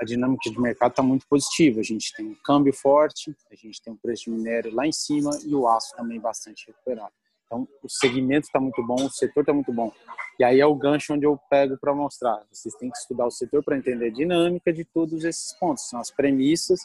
A 0.00 0.04
dinâmica 0.04 0.50
de 0.50 0.60
mercado 0.60 0.90
está 0.90 1.02
muito 1.02 1.26
positiva. 1.28 1.80
A 1.80 1.84
gente 1.84 2.12
tem 2.14 2.26
um 2.26 2.34
câmbio 2.34 2.72
forte, 2.72 3.34
a 3.50 3.54
gente 3.54 3.80
tem 3.80 3.92
o 3.92 3.96
preço 3.96 4.24
de 4.24 4.30
minério 4.30 4.74
lá 4.74 4.86
em 4.86 4.92
cima 4.92 5.30
e 5.44 5.54
o 5.54 5.68
aço 5.68 5.94
também 5.96 6.18
bastante 6.20 6.66
recuperado. 6.66 7.12
Então, 7.54 7.68
o 7.82 7.88
segmento 7.88 8.46
está 8.46 8.58
muito 8.58 8.84
bom, 8.84 8.96
o 8.96 9.10
setor 9.10 9.42
está 9.42 9.52
muito 9.52 9.72
bom. 9.72 9.92
E 10.38 10.42
aí 10.42 10.58
é 10.58 10.66
o 10.66 10.74
gancho 10.74 11.14
onde 11.14 11.24
eu 11.24 11.38
pego 11.48 11.78
para 11.78 11.94
mostrar. 11.94 12.44
Vocês 12.50 12.74
têm 12.74 12.90
que 12.90 12.98
estudar 12.98 13.26
o 13.26 13.30
setor 13.30 13.62
para 13.62 13.78
entender 13.78 14.06
a 14.06 14.12
dinâmica 14.12 14.72
de 14.72 14.84
todos 14.84 15.24
esses 15.24 15.52
pontos. 15.58 15.88
São 15.88 16.00
as 16.00 16.10
premissas 16.10 16.80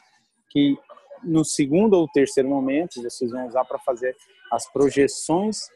que 0.49 0.77
no 1.23 1.43
segundo 1.43 1.95
ou 1.95 2.07
terceiro 2.07 2.47
momento 2.47 3.01
vocês 3.01 3.31
vão 3.31 3.47
usar 3.47 3.65
para 3.65 3.79
fazer 3.79 4.15
as 4.51 4.71
projeções 4.71 5.69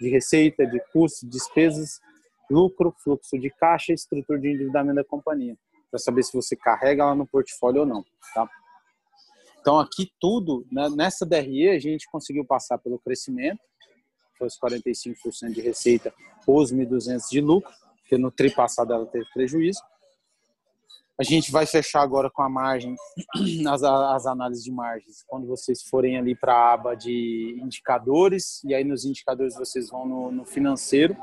de 0.00 0.10
receita, 0.10 0.66
de 0.66 0.80
custos, 0.92 1.28
despesas, 1.28 2.00
lucro, 2.50 2.94
fluxo 3.02 3.38
de 3.38 3.50
caixa 3.50 3.92
e 3.92 3.94
estrutura 3.94 4.38
de 4.40 4.48
endividamento 4.48 4.96
da 4.96 5.04
companhia, 5.04 5.56
para 5.90 5.98
saber 5.98 6.22
se 6.22 6.32
você 6.32 6.54
carrega 6.54 7.04
ela 7.04 7.14
no 7.14 7.26
portfólio 7.26 7.80
ou 7.80 7.86
não, 7.86 8.04
tá? 8.34 8.48
Então 9.60 9.78
aqui 9.78 10.12
tudo, 10.20 10.66
né, 10.70 10.88
nessa 10.90 11.24
DRE 11.24 11.70
a 11.70 11.78
gente 11.78 12.08
conseguiu 12.10 12.44
passar 12.44 12.78
pelo 12.78 12.98
crescimento, 12.98 13.58
os 14.44 14.58
45% 14.58 15.52
de 15.52 15.60
receita, 15.60 16.12
os 16.46 16.72
1.200 16.72 17.28
de 17.30 17.40
lucro, 17.40 17.72
porque 18.00 18.18
no 18.18 18.30
tri 18.30 18.50
passado 18.50 18.92
ela 18.92 19.06
teve 19.06 19.24
prejuízo, 19.32 19.80
a 21.18 21.22
gente 21.22 21.50
vai 21.50 21.64
fechar 21.64 22.02
agora 22.02 22.30
com 22.30 22.42
a 22.42 22.48
margem, 22.48 22.94
as, 23.68 23.82
as 23.82 24.26
análises 24.26 24.62
de 24.62 24.70
margens. 24.70 25.24
Quando 25.26 25.46
vocês 25.46 25.82
forem 25.82 26.18
ali 26.18 26.34
para 26.34 26.54
a 26.54 26.72
aba 26.74 26.94
de 26.94 27.58
indicadores, 27.62 28.62
e 28.64 28.74
aí 28.74 28.84
nos 28.84 29.06
indicadores 29.06 29.56
vocês 29.56 29.88
vão 29.88 30.06
no, 30.06 30.30
no, 30.30 30.44
financeiro. 30.44 31.16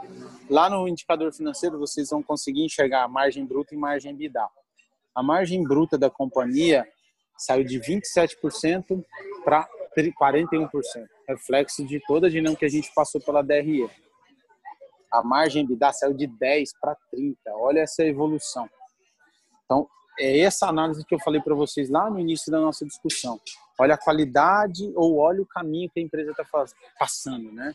Lá 0.49 0.68
no 0.68 0.88
indicador 0.88 1.32
financeiro 1.32 1.78
vocês 1.78 2.09
vão 2.09 2.24
conseguir 2.24 2.66
enxergar 2.66 3.03
a 3.03 3.07
margem 3.07 3.45
bruta 3.45 3.76
e 3.76 3.78
margem 3.78 4.11
EBITDA. 4.14 4.47
A 5.16 5.22
margem 5.22 5.61
bruta 5.64 5.95
da 5.95 6.09
companhia 6.09 6.88
saiu 7.38 7.64
de 7.64 7.80
27% 7.80 9.03
para 9.43 9.68
41%, 9.95 10.69
reflexo 11.27 11.85
de 11.85 11.99
toda 12.05 12.27
a 12.27 12.29
dinâmica 12.29 12.59
que 12.59 12.65
a 12.65 12.69
gente 12.69 12.91
passou 12.93 13.21
pela 13.21 13.41
DRE. 13.41 13.89
A 15.11 15.23
margem 15.23 15.63
EBITDA 15.63 15.93
saiu 15.93 16.13
de 16.13 16.27
10 16.27 16.71
para 16.79 16.95
30. 17.11 17.37
Olha 17.55 17.81
essa 17.81 18.03
evolução. 18.03 18.67
Então, 19.65 19.87
é 20.19 20.39
essa 20.39 20.67
análise 20.67 21.05
que 21.05 21.13
eu 21.13 21.19
falei 21.19 21.41
para 21.41 21.53
vocês 21.53 21.89
lá 21.89 22.09
no 22.09 22.19
início 22.19 22.51
da 22.51 22.59
nossa 22.59 22.85
discussão. 22.85 23.39
Olha 23.79 23.95
a 23.95 23.97
qualidade 23.97 24.91
ou 24.95 25.17
olha 25.17 25.41
o 25.41 25.45
caminho 25.45 25.89
que 25.89 25.99
a 25.99 26.03
empresa 26.03 26.31
está 26.31 26.45
passando, 26.97 27.51
né? 27.51 27.73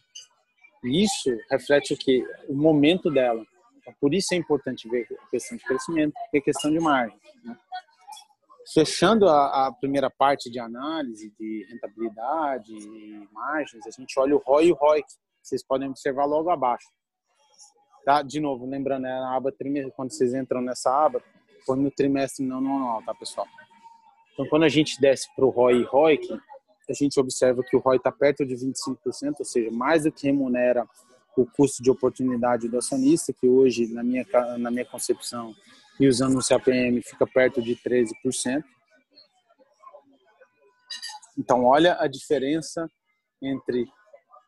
Isso 0.84 1.36
reflete 1.50 1.94
o 1.94 1.96
que? 1.96 2.24
O 2.48 2.54
momento 2.54 3.10
dela. 3.10 3.44
Então, 3.76 3.94
por 4.00 4.14
isso 4.14 4.34
é 4.34 4.36
importante 4.36 4.88
ver 4.88 5.06
a 5.10 5.30
questão 5.30 5.56
de 5.56 5.64
crescimento 5.64 6.14
e 6.32 6.38
a 6.38 6.42
questão 6.42 6.70
de 6.70 6.78
margem. 6.78 7.18
Né? 7.44 7.56
Fechando 8.78 9.28
a, 9.28 9.66
a, 9.66 9.72
primeira 9.72 10.08
parte 10.08 10.48
de 10.48 10.60
análise 10.60 11.34
de 11.36 11.66
rentabilidade 11.68 12.72
e 12.72 13.28
margens, 13.32 13.84
a 13.84 13.90
gente 13.90 14.16
olha 14.20 14.36
o 14.36 14.38
ROI 14.38 14.66
e 14.66 14.72
o 14.72 14.76
ROIC. 14.76 15.04
Vocês 15.42 15.66
podem 15.66 15.88
observar 15.88 16.26
logo 16.26 16.48
abaixo. 16.48 16.86
Tá? 18.04 18.22
De 18.22 18.38
novo, 18.38 18.70
lembrando, 18.70 19.08
é 19.08 19.10
na 19.10 19.34
aba 19.34 19.50
trimestre, 19.50 19.92
quando 19.96 20.12
vocês 20.12 20.32
entram 20.32 20.60
nessa 20.60 20.92
aba, 20.92 21.20
foi 21.66 21.76
no 21.76 21.90
trimestre 21.90 22.46
não 22.46 22.58
anual, 22.58 23.02
tá, 23.02 23.12
pessoal? 23.16 23.48
Então, 24.32 24.46
quando 24.46 24.62
a 24.62 24.68
gente 24.68 25.00
desce 25.00 25.28
para 25.34 25.44
o 25.44 25.50
ROI 25.50 25.80
e 25.80 25.82
ROIC, 25.82 26.40
a 26.88 26.92
gente 26.92 27.18
observa 27.18 27.64
que 27.64 27.74
o 27.74 27.80
ROI 27.80 27.96
está 27.96 28.12
perto 28.12 28.46
de 28.46 28.54
25%, 28.54 29.40
ou 29.40 29.44
seja, 29.44 29.72
mais 29.72 30.04
do 30.04 30.12
que 30.12 30.28
remunera 30.28 30.86
o 31.36 31.44
custo 31.44 31.82
de 31.82 31.90
oportunidade 31.90 32.68
do 32.68 32.78
acionista, 32.78 33.32
que 33.32 33.48
hoje, 33.48 33.92
na 33.92 34.04
minha, 34.04 34.24
na 34.56 34.70
minha 34.70 34.84
concepção, 34.84 35.52
e 36.00 36.06
usando 36.06 36.38
o 36.38 36.46
CAPM, 36.46 37.02
fica 37.02 37.26
perto 37.26 37.60
de 37.60 37.74
13%. 37.76 38.62
Então, 41.36 41.64
olha 41.64 41.96
a 42.00 42.06
diferença 42.06 42.90
entre 43.40 43.88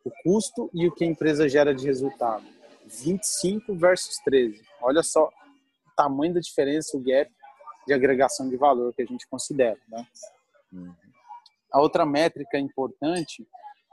o 0.05 0.11
custo 0.23 0.71
e 0.75 0.87
o 0.87 0.93
que 0.93 1.05
a 1.05 1.07
empresa 1.07 1.49
gera 1.49 1.75
de 1.75 1.87
resultado. 1.87 2.45
25 2.87 3.75
versus 3.75 4.17
13. 4.25 4.63
Olha 4.81 5.03
só 5.03 5.31
tamanho 5.97 6.35
da 6.35 6.41
diferença, 6.41 6.97
o 6.97 7.01
gap 7.01 7.31
de 7.87 7.93
agregação 7.93 8.49
de 8.49 8.57
valor 8.57 8.95
que 8.95 9.03
a 9.03 9.07
gente 9.07 9.29
considera. 9.29 9.79
Né? 9.89 10.07
A 11.73 11.81
outra 11.81 12.07
métrica 12.07 12.59
importante 12.59 13.47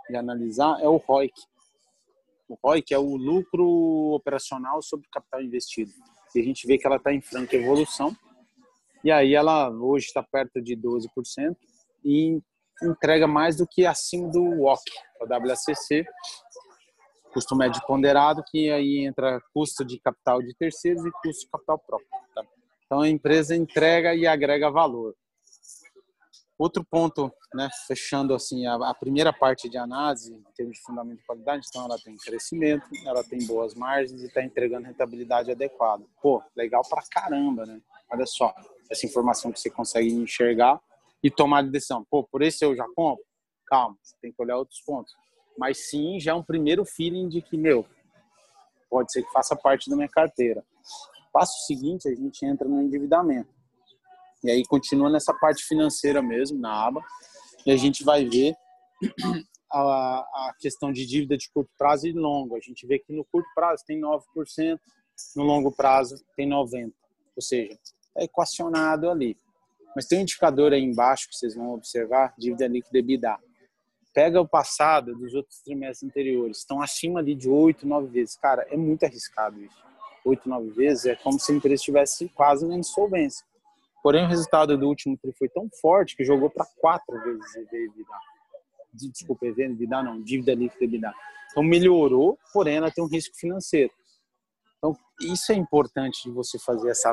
de 0.10 0.16
analisar 0.16 0.80
é 0.82 0.88
o 0.88 0.98
ROIC. 0.98 1.34
O 2.48 2.58
ROIC 2.64 2.94
é 2.94 2.98
o 2.98 3.16
lucro 3.18 4.14
operacional 4.14 4.82
sobre 4.82 5.06
o 5.08 5.12
capital 5.12 5.42
investido. 5.42 5.92
E 6.38 6.42
a 6.42 6.44
gente 6.44 6.68
vê 6.68 6.78
que 6.78 6.86
ela 6.86 6.98
está 6.98 7.14
em 7.14 7.22
franca 7.22 7.56
evolução. 7.56 8.16
E 9.04 9.12
aí 9.12 9.34
ela 9.34 9.70
hoje 9.70 10.08
está 10.08 10.22
perto 10.22 10.62
de 10.62 10.76
12% 10.76 11.56
e 12.04 12.40
entrega 12.84 13.28
mais 13.28 13.58
do 13.58 13.68
que 13.68 13.86
acima 13.86 14.30
do 14.30 14.42
WOC, 14.62 14.82
o 15.22 15.26
WACC, 15.28 16.06
custo 17.34 17.56
médio 17.56 17.82
ponderado, 17.88 18.44
que 18.50 18.70
aí 18.70 19.06
entra 19.06 19.42
custo 19.54 19.84
de 19.84 20.00
capital 20.00 20.42
de 20.42 20.54
terceiros 20.56 21.06
e 21.06 21.12
custo 21.12 21.46
de 21.46 21.50
capital 21.52 21.80
próprio. 21.80 22.08
Tá? 22.34 22.44
Então 22.86 23.02
a 23.02 23.10
empresa 23.10 23.56
entrega 23.56 24.14
e 24.14 24.28
agrega 24.28 24.70
valor. 24.70 25.16
Outro 26.58 26.84
ponto, 26.84 27.32
né, 27.54 27.70
fechando 27.88 28.34
assim 28.34 28.66
a, 28.66 28.76
a, 28.76 28.94
primeira 28.94 29.32
parte 29.32 29.70
de 29.70 29.78
análise 29.78 30.34
em 30.34 30.44
termos 30.56 30.78
de 30.78 30.82
fundamento 30.82 31.20
de 31.20 31.26
qualidade, 31.26 31.68
então 31.70 31.86
ela 31.86 32.00
tem 32.00 32.16
crescimento, 32.18 32.88
ela 33.06 33.24
tem 33.24 33.46
boas 33.46 33.76
margens 33.76 34.24
e 34.24 34.26
está 34.26 34.44
entregando 34.44 34.88
rentabilidade 34.88 35.52
adequada. 35.52 36.04
Pô, 36.22 36.42
legal 36.56 36.82
pra 36.90 37.04
caramba, 37.12 37.66
né? 37.66 37.80
Olha 38.12 38.26
só, 38.26 38.56
essa 38.90 39.06
informação 39.06 39.52
que 39.52 39.60
você 39.60 39.70
consegue 39.70 40.12
enxergar 40.12 40.82
e 41.22 41.30
tomar 41.30 41.62
decisão. 41.64 42.06
Pô, 42.10 42.24
por 42.24 42.42
esse 42.42 42.66
eu 42.66 42.76
já 42.76 42.86
compro? 42.96 43.24
Calma, 43.68 43.98
você 44.02 44.16
tem 44.22 44.32
que 44.32 44.42
olhar 44.42 44.58
outros 44.58 44.82
pontos 44.82 45.14
mas 45.58 45.90
sim 45.90 46.20
já 46.20 46.32
é 46.32 46.36
um 46.36 46.44
primeiro 46.44 46.86
feeling 46.86 47.28
de 47.28 47.42
que, 47.42 47.58
meu, 47.58 47.86
pode 48.90 49.12
ser 49.12 49.24
que 49.24 49.32
faça 49.32 49.56
parte 49.56 49.90
da 49.90 49.96
minha 49.96 50.08
carteira. 50.08 50.64
Passo 51.34 51.66
seguinte, 51.66 52.08
a 52.08 52.16
gente 52.16 52.46
entra 52.46 52.68
no 52.68 52.82
endividamento. 52.82 53.50
E 54.44 54.52
aí 54.52 54.64
continua 54.66 55.10
nessa 55.10 55.34
parte 55.34 55.64
financeira 55.64 56.22
mesmo, 56.22 56.60
na 56.60 56.88
aba, 56.88 57.02
e 57.66 57.72
a 57.72 57.78
gente 57.78 58.04
vai 58.04 58.26
ver 58.26 58.56
a, 59.72 59.80
a 59.80 60.56
questão 60.60 60.92
de 60.92 61.06
dívida 61.06 61.38
de 61.38 61.50
curto 61.50 61.72
prazo 61.78 62.08
e 62.08 62.14
longo. 62.14 62.56
A 62.56 62.60
gente 62.60 62.86
vê 62.86 63.00
que 63.00 63.14
no 63.14 63.26
curto 63.26 63.50
prazo 63.56 63.84
tem 63.86 64.00
9%, 64.00 64.80
no 65.36 65.44
longo 65.44 65.72
prazo 65.72 66.16
tem 66.36 66.48
90%. 66.48 66.92
Ou 67.36 67.42
seja, 67.42 67.78
é 68.18 68.24
equacionado 68.24 69.10
ali. 69.10 69.38
Mas 69.96 70.06
tem 70.06 70.20
um 70.20 70.22
indicador 70.22 70.74
aí 70.74 70.84
embaixo 70.84 71.28
que 71.30 71.36
vocês 71.36 71.56
vão 71.56 71.74
observar, 71.74 72.34
dívida 72.38 72.68
líquida 72.68 73.00
EBITDA 73.00 73.38
pega 74.18 74.42
o 74.42 74.48
passado 74.48 75.14
dos 75.14 75.36
outros 75.36 75.62
trimestres 75.62 76.10
anteriores, 76.10 76.58
estão 76.58 76.82
acima 76.82 77.20
ali 77.20 77.36
de 77.36 77.48
8, 77.48 77.88
9 77.88 78.08
vezes. 78.08 78.36
Cara, 78.36 78.66
é 78.68 78.76
muito 78.76 79.04
arriscado 79.04 79.64
isso. 79.64 79.78
8, 80.26 80.50
9 80.50 80.72
vezes 80.72 81.06
é 81.06 81.16
como 81.16 81.40
se 81.40 81.52
a 81.52 81.56
empresa 81.56 81.76
estivesse 81.76 82.28
quase 82.30 82.66
na 82.66 82.76
insolvência. 82.76 83.46
Porém, 84.04 84.26
o 84.26 84.28
resultado 84.28 84.78
do 84.78 84.88
último 84.88 85.18
tri 85.18 85.34
foi 85.38 85.50
tão 85.50 85.70
forte 85.82 86.16
que 86.16 86.24
jogou 86.24 86.50
para 86.50 86.66
4 86.80 87.24
vezes 87.24 87.56
EBITDA. 87.56 88.16
Desculpa, 88.94 89.46
EBITDA 89.46 90.04
não, 90.04 90.22
dívida 90.22 90.54
líquida 90.54 90.86
EBITDA. 90.86 91.14
Então 91.52 91.64
melhorou, 91.64 92.38
porém 92.54 92.78
ela 92.78 92.92
tem 92.92 93.04
um 93.04 93.08
risco 93.08 93.36
financeiro. 93.36 93.92
Então, 94.78 94.96
isso 95.22 95.52
é 95.52 95.56
importante 95.56 96.24
de 96.24 96.32
você 96.32 96.60
fazer 96.60 96.90
essa, 96.90 97.12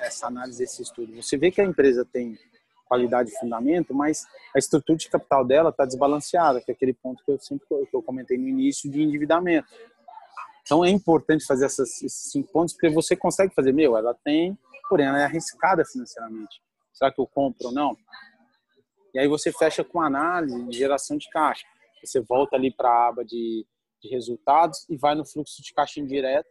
essa 0.00 0.26
análise, 0.28 0.62
esse 0.62 0.82
estudo. 0.82 1.14
Você 1.16 1.36
vê 1.36 1.50
que 1.50 1.60
a 1.60 1.64
empresa 1.64 2.04
tem 2.04 2.38
qualidade 2.86 3.30
e 3.30 3.38
fundamento, 3.38 3.94
mas 3.94 4.26
a 4.54 4.58
estrutura 4.58 4.98
de 4.98 5.08
capital 5.08 5.44
dela 5.44 5.70
está 5.70 5.84
desbalanceada, 5.84 6.60
que 6.60 6.72
é 6.72 6.74
aquele 6.74 6.92
ponto 6.92 7.24
que 7.24 7.30
eu 7.30 7.38
sempre 7.38 7.66
que 7.68 7.96
eu 7.96 8.02
comentei 8.02 8.36
no 8.36 8.48
início 8.48 8.90
de 8.90 9.00
endividamento. 9.00 9.68
Então 10.62 10.84
é 10.84 10.90
importante 10.90 11.44
fazer 11.44 11.66
essas, 11.66 12.02
esses 12.02 12.30
cinco 12.30 12.52
pontos, 12.52 12.74
porque 12.74 12.88
você 12.90 13.16
consegue 13.16 13.54
fazer, 13.54 13.72
meu, 13.72 13.96
ela 13.96 14.14
tem, 14.24 14.58
porém 14.90 15.06
ela 15.06 15.20
é 15.20 15.24
arriscada 15.24 15.84
financeiramente. 15.84 16.60
Será 16.92 17.12
que 17.12 17.20
eu 17.20 17.26
compro 17.26 17.68
ou 17.68 17.72
não? 17.72 17.96
E 19.14 19.18
aí 19.18 19.28
você 19.28 19.52
fecha 19.52 19.82
com 19.82 20.02
análise 20.02 20.62
de 20.66 20.76
geração 20.76 21.16
de 21.16 21.28
caixa. 21.30 21.64
Você 22.04 22.20
volta 22.20 22.56
ali 22.56 22.74
para 22.74 22.90
a 22.90 23.08
aba 23.08 23.24
de, 23.24 23.64
de 24.02 24.08
resultados 24.08 24.84
e 24.88 24.96
vai 24.96 25.14
no 25.14 25.24
fluxo 25.24 25.62
de 25.62 25.72
caixa 25.72 26.00
indireto 26.00 26.48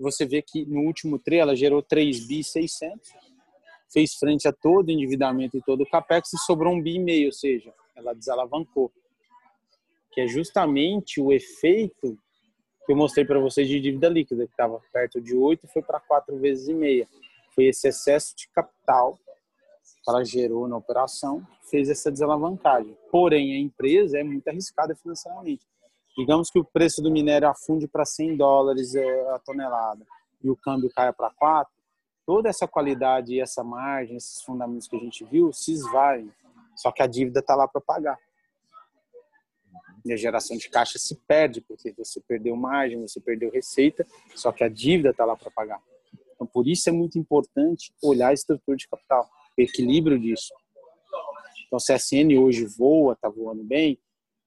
você 0.00 0.24
vê 0.24 0.40
que 0.40 0.64
no 0.64 0.80
último 0.80 1.18
TRI 1.18 1.38
ela 1.38 1.54
gerou 1.54 1.82
3 1.82 2.26
bi 2.26 2.42
600, 2.42 3.10
fez 3.92 4.14
frente 4.14 4.48
a 4.48 4.52
todo 4.52 4.88
o 4.88 4.90
endividamento 4.90 5.56
e 5.56 5.62
todo 5.62 5.82
o 5.82 5.88
capex 5.88 6.32
e 6.32 6.38
sobrou 6.38 6.72
um 6.72 6.82
bi 6.82 6.94
e 6.94 6.98
meio, 6.98 7.26
ou 7.26 7.32
seja, 7.32 7.72
ela 7.94 8.14
desalavancou. 8.14 8.90
Que 10.12 10.22
é 10.22 10.26
justamente 10.26 11.20
o 11.20 11.32
efeito 11.32 12.18
que 12.86 12.92
eu 12.92 12.96
mostrei 12.96 13.24
para 13.24 13.38
vocês 13.38 13.68
de 13.68 13.78
dívida 13.78 14.08
líquida, 14.08 14.46
que 14.46 14.52
estava 14.52 14.80
perto 14.92 15.20
de 15.20 15.36
8 15.36 15.66
e 15.66 15.72
foi 15.72 15.82
para 15.82 16.00
4 16.00 16.36
vezes 16.38 16.68
e 16.68 16.74
meia. 16.74 17.06
Foi 17.60 17.66
esse 17.66 17.88
excesso 17.88 18.34
de 18.34 18.48
capital 18.48 19.18
que 20.02 20.10
ela 20.10 20.24
gerou 20.24 20.66
na 20.66 20.78
operação 20.78 21.46
que 21.62 21.70
fez 21.70 21.90
essa 21.90 22.10
desalavancagem. 22.10 22.96
Porém, 23.10 23.54
a 23.54 23.58
empresa 23.58 24.18
é 24.18 24.24
muito 24.24 24.48
arriscada 24.48 24.94
financeiramente 24.94 25.66
digamos 26.16 26.50
que 26.50 26.58
o 26.58 26.64
preço 26.64 27.02
do 27.02 27.10
minério 27.10 27.48
afunde 27.48 27.86
para 27.86 28.04
100 28.04 28.36
dólares 28.36 28.94
a 28.96 29.38
tonelada 29.38 30.04
e 30.42 30.50
o 30.50 30.56
câmbio 30.56 30.90
caia 30.90 31.12
para 31.12 31.30
4, 31.30 31.72
toda 32.26 32.48
essa 32.48 32.66
qualidade 32.66 33.34
e 33.34 33.40
essa 33.40 33.62
margem, 33.62 34.16
esses 34.16 34.42
fundamentos 34.42 34.88
que 34.88 34.96
a 34.96 34.98
gente 34.98 35.24
viu, 35.24 35.52
se 35.52 35.72
esvaem. 35.72 36.30
Só 36.76 36.90
que 36.90 37.02
a 37.02 37.06
dívida 37.06 37.40
está 37.40 37.54
lá 37.54 37.68
para 37.68 37.80
pagar. 37.80 38.18
E 40.04 40.12
a 40.12 40.16
geração 40.16 40.56
de 40.56 40.70
caixa 40.70 40.98
se 40.98 41.14
perde, 41.14 41.60
porque 41.60 41.92
você 41.92 42.20
perdeu 42.20 42.56
margem, 42.56 43.00
você 43.00 43.20
perdeu 43.20 43.50
receita, 43.50 44.06
só 44.34 44.50
que 44.50 44.64
a 44.64 44.68
dívida 44.68 45.10
está 45.10 45.24
lá 45.24 45.36
para 45.36 45.50
pagar. 45.50 45.82
Então, 46.40 46.46
por 46.46 46.66
isso 46.66 46.88
é 46.88 46.92
muito 46.92 47.18
importante 47.18 47.92
olhar 48.02 48.28
a 48.28 48.32
estrutura 48.32 48.74
de 48.74 48.88
capital, 48.88 49.28
o 49.58 49.60
equilíbrio 49.60 50.18
disso. 50.18 50.54
Então, 51.66 51.78
se 51.78 51.92
a 51.92 51.98
SN 51.98 52.38
hoje 52.38 52.64
voa, 52.64 53.12
está 53.12 53.28
voando 53.28 53.62
bem, 53.62 53.98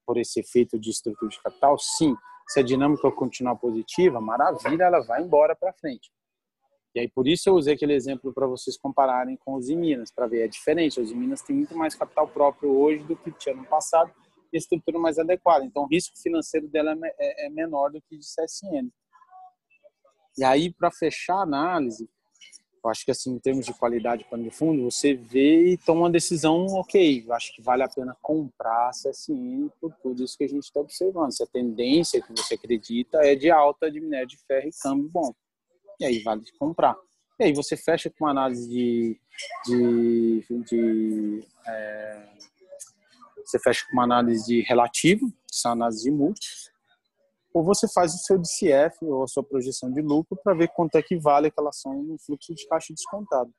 por 0.04 0.18
esse 0.18 0.40
efeito 0.40 0.76
de 0.76 0.90
estrutura 0.90 1.30
de 1.30 1.40
capital? 1.40 1.78
Sim. 1.78 2.16
Se 2.48 2.58
a 2.58 2.62
dinâmica 2.64 3.10
continuar 3.12 3.54
positiva, 3.56 4.20
maravilha, 4.20 4.84
ela 4.84 5.00
vai 5.00 5.22
embora 5.22 5.54
para 5.54 5.72
frente. 5.72 6.10
E 6.94 7.00
aí 7.00 7.08
por 7.08 7.26
isso 7.26 7.48
eu 7.48 7.54
usei 7.54 7.74
aquele 7.74 7.94
exemplo 7.94 8.32
para 8.32 8.46
vocês 8.46 8.76
compararem 8.76 9.36
com 9.36 9.54
os 9.54 9.68
Minas, 9.68 10.12
para 10.12 10.26
ver 10.26 10.42
a 10.42 10.46
diferença. 10.48 11.00
Os 11.00 11.12
Minas 11.12 11.42
têm 11.42 11.56
muito 11.56 11.76
mais 11.76 11.94
capital 11.94 12.28
próprio 12.28 12.70
hoje 12.70 13.02
do 13.04 13.16
que 13.16 13.32
tinha 13.32 13.54
no 13.54 13.64
passado 13.64 14.12
e 14.52 14.58
estrutura 14.58 14.98
mais 14.98 15.18
adequada. 15.18 15.64
Então 15.64 15.84
o 15.84 15.86
risco 15.86 16.16
financeiro 16.20 16.68
dela 16.68 16.92
é, 16.92 17.14
é, 17.18 17.46
é 17.46 17.50
menor 17.50 17.90
do 17.90 18.02
que 18.02 18.16
de 18.16 18.24
CSN. 18.24 18.90
E 20.36 20.44
aí 20.44 20.72
para 20.72 20.90
fechar 20.90 21.36
a 21.36 21.42
análise, 21.42 22.08
eu 22.84 22.90
acho 22.90 23.04
que 23.04 23.10
assim, 23.10 23.32
em 23.32 23.38
termos 23.38 23.64
de 23.64 23.72
qualidade 23.72 24.24
pano 24.24 24.44
de 24.44 24.50
fundo, 24.50 24.84
você 24.84 25.14
vê 25.14 25.72
e 25.72 25.78
toma 25.78 26.02
uma 26.02 26.10
decisão, 26.10 26.66
ok, 26.66 27.24
acho 27.30 27.54
que 27.54 27.62
vale 27.62 27.82
a 27.82 27.88
pena 27.88 28.14
comprar 28.20 28.88
a 28.88 28.90
CSN 28.90 29.70
por 29.80 29.90
tudo 30.02 30.22
isso 30.22 30.36
que 30.36 30.44
a 30.44 30.48
gente 30.48 30.64
está 30.64 30.80
observando. 30.80 31.32
Se 31.32 31.42
a 31.42 31.46
tendência 31.46 32.20
que 32.20 32.30
você 32.30 32.54
acredita 32.54 33.18
é 33.18 33.34
de 33.34 33.50
alta 33.50 33.90
de 33.90 34.00
minério 34.00 34.28
de 34.28 34.36
ferro 34.36 34.68
e 34.68 34.82
câmbio 34.82 35.08
bom. 35.08 35.34
E 35.98 36.04
aí 36.04 36.22
vale 36.22 36.42
comprar. 36.58 36.94
E 37.38 37.44
aí 37.44 37.52
você 37.54 37.76
fecha 37.76 38.10
com 38.10 38.24
uma 38.24 38.30
análise 38.30 38.68
de, 38.68 39.18
de, 39.66 40.44
de 40.64 41.44
é, 41.66 42.28
você 43.44 43.58
fecha 43.58 43.86
com 43.86 43.92
uma 43.92 44.04
análise 44.04 44.46
de 44.46 44.60
relativo, 44.62 45.32
essa 45.50 45.74
de 46.02 46.10
múltiplos, 46.10 46.70
ou 47.54 47.62
você 47.62 47.86
faz 47.88 48.12
o 48.12 48.18
seu 48.18 48.36
DCF 48.36 49.04
ou 49.04 49.22
a 49.22 49.28
sua 49.28 49.44
projeção 49.44 49.92
de 49.92 50.02
lucro 50.02 50.36
para 50.42 50.54
ver 50.54 50.68
quanto 50.74 50.96
é 50.96 51.02
que 51.02 51.16
vale 51.16 51.46
aquela 51.46 51.68
ação 51.68 52.02
no 52.02 52.18
fluxo 52.18 52.52
de 52.52 52.66
caixa 52.66 52.92
descontado. 52.92 53.54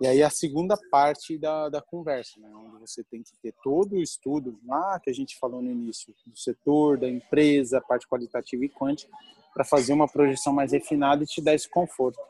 E 0.00 0.06
aí 0.06 0.22
a 0.22 0.30
segunda 0.30 0.78
parte 0.88 1.36
da, 1.36 1.68
da 1.68 1.82
conversa, 1.82 2.38
né, 2.40 2.48
onde 2.54 2.78
você 2.78 3.02
tem 3.04 3.22
que 3.24 3.32
ter 3.42 3.52
todo 3.62 3.96
o 3.96 4.00
estudo 4.00 4.56
lá 4.64 5.00
que 5.00 5.10
a 5.10 5.12
gente 5.12 5.36
falou 5.38 5.60
no 5.60 5.70
início, 5.70 6.14
do 6.24 6.38
setor, 6.38 6.96
da 6.96 7.08
empresa, 7.08 7.82
parte 7.82 8.06
qualitativa 8.06 8.64
e 8.64 8.68
quântica, 8.68 9.12
para 9.52 9.64
fazer 9.64 9.92
uma 9.92 10.06
projeção 10.06 10.52
mais 10.52 10.70
refinada 10.70 11.24
e 11.24 11.26
te 11.26 11.42
dar 11.42 11.54
esse 11.54 11.68
conforto. 11.68 12.20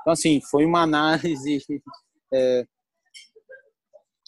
Então, 0.00 0.12
assim, 0.12 0.40
foi 0.50 0.66
uma 0.66 0.82
análise 0.82 1.62
é, 2.34 2.66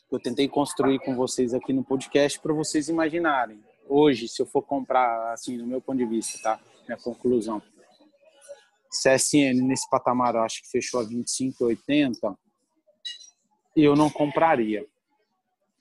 que 0.09 0.15
eu 0.15 0.21
tentei 0.21 0.49
construir 0.49 1.01
com 1.01 1.17
vocês 1.17 1.53
aqui 1.53 1.73
no 1.73 1.85
podcast 1.85 2.41
para 2.41 2.55
vocês 2.55 2.89
imaginarem 2.89 3.61
hoje, 3.89 4.29
se 4.29 4.41
eu 4.41 4.47
for 4.47 4.63
comprar, 4.63 5.33
assim, 5.33 5.57
do 5.57 5.67
meu 5.67 5.81
ponto 5.81 5.99
de 5.99 6.07
vista, 6.07 6.39
tá? 6.43 6.61
Minha 6.87 6.99
conclusão. 6.99 7.63
CSN 8.91 9.61
nesse 9.63 9.89
patamar, 9.91 10.35
eu 10.35 10.43
acho 10.43 10.63
que 10.63 10.71
fechou 10.71 11.01
a 11.01 11.05
25,80, 11.05 12.37
eu 13.77 13.97
não 13.97 14.09
compraria. 14.09 14.87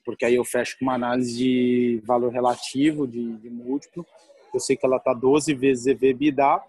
Porque 0.04 0.26
aí 0.26 0.36
eu 0.36 0.44
fecho 0.44 0.78
com 0.78 0.86
uma 0.86 0.96
análise 0.96 1.38
de 1.38 2.02
valor 2.04 2.32
relativo, 2.32 3.08
de, 3.08 3.38
de 3.38 3.50
múltiplo. 3.50 4.06
Eu 4.54 4.60
sei 4.60 4.76
que 4.76 4.86
ela 4.86 4.98
está 4.98 5.14
12 5.14 5.54
vezes 5.54 5.88
EV/EBITDA 5.88 6.62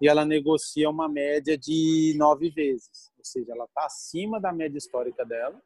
e 0.00 0.08
ela 0.08 0.24
negocia 0.24 0.88
uma 0.88 1.08
média 1.08 1.58
de 1.58 2.14
9 2.16 2.50
vezes. 2.50 3.12
Ou 3.18 3.24
seja, 3.24 3.52
ela 3.52 3.64
está 3.64 3.84
acima 3.84 4.40
da 4.40 4.52
média 4.52 4.78
histórica 4.78 5.24
dela. 5.24 5.60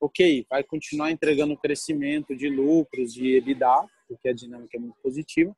Ok, 0.00 0.46
vai 0.48 0.62
continuar 0.62 1.10
entregando 1.10 1.56
crescimento 1.56 2.34
de 2.36 2.48
lucros, 2.48 3.12
de 3.12 3.36
EBITDA, 3.36 3.86
porque 4.10 4.28
a 4.28 4.34
dinâmica 4.34 4.76
é 4.76 4.80
muito 4.80 4.96
positiva. 5.00 5.56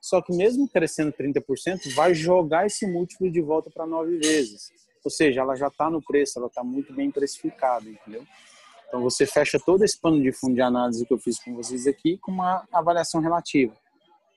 Só 0.00 0.22
que 0.22 0.32
mesmo 0.32 0.68
crescendo 0.68 1.12
30%, 1.12 1.92
vai 1.94 2.14
jogar 2.14 2.66
esse 2.66 2.86
múltiplo 2.86 3.30
de 3.30 3.40
volta 3.40 3.68
para 3.68 3.84
nove 3.84 4.16
vezes. 4.18 4.70
Ou 5.04 5.10
seja, 5.10 5.40
ela 5.40 5.56
já 5.56 5.66
está 5.66 5.90
no 5.90 6.00
preço, 6.00 6.38
ela 6.38 6.46
está 6.46 6.62
muito 6.62 6.92
bem 6.92 7.10
precificada, 7.10 7.88
entendeu? 7.88 8.24
Então 8.86 9.02
você 9.02 9.26
fecha 9.26 9.58
todo 9.58 9.82
esse 9.84 10.00
pano 10.00 10.22
de 10.22 10.32
fundo 10.32 10.54
de 10.54 10.62
análise 10.62 11.04
que 11.04 11.12
eu 11.12 11.18
fiz 11.18 11.42
com 11.42 11.54
vocês 11.54 11.86
aqui 11.86 12.16
com 12.18 12.30
uma 12.30 12.66
avaliação 12.72 13.20
relativa. 13.20 13.74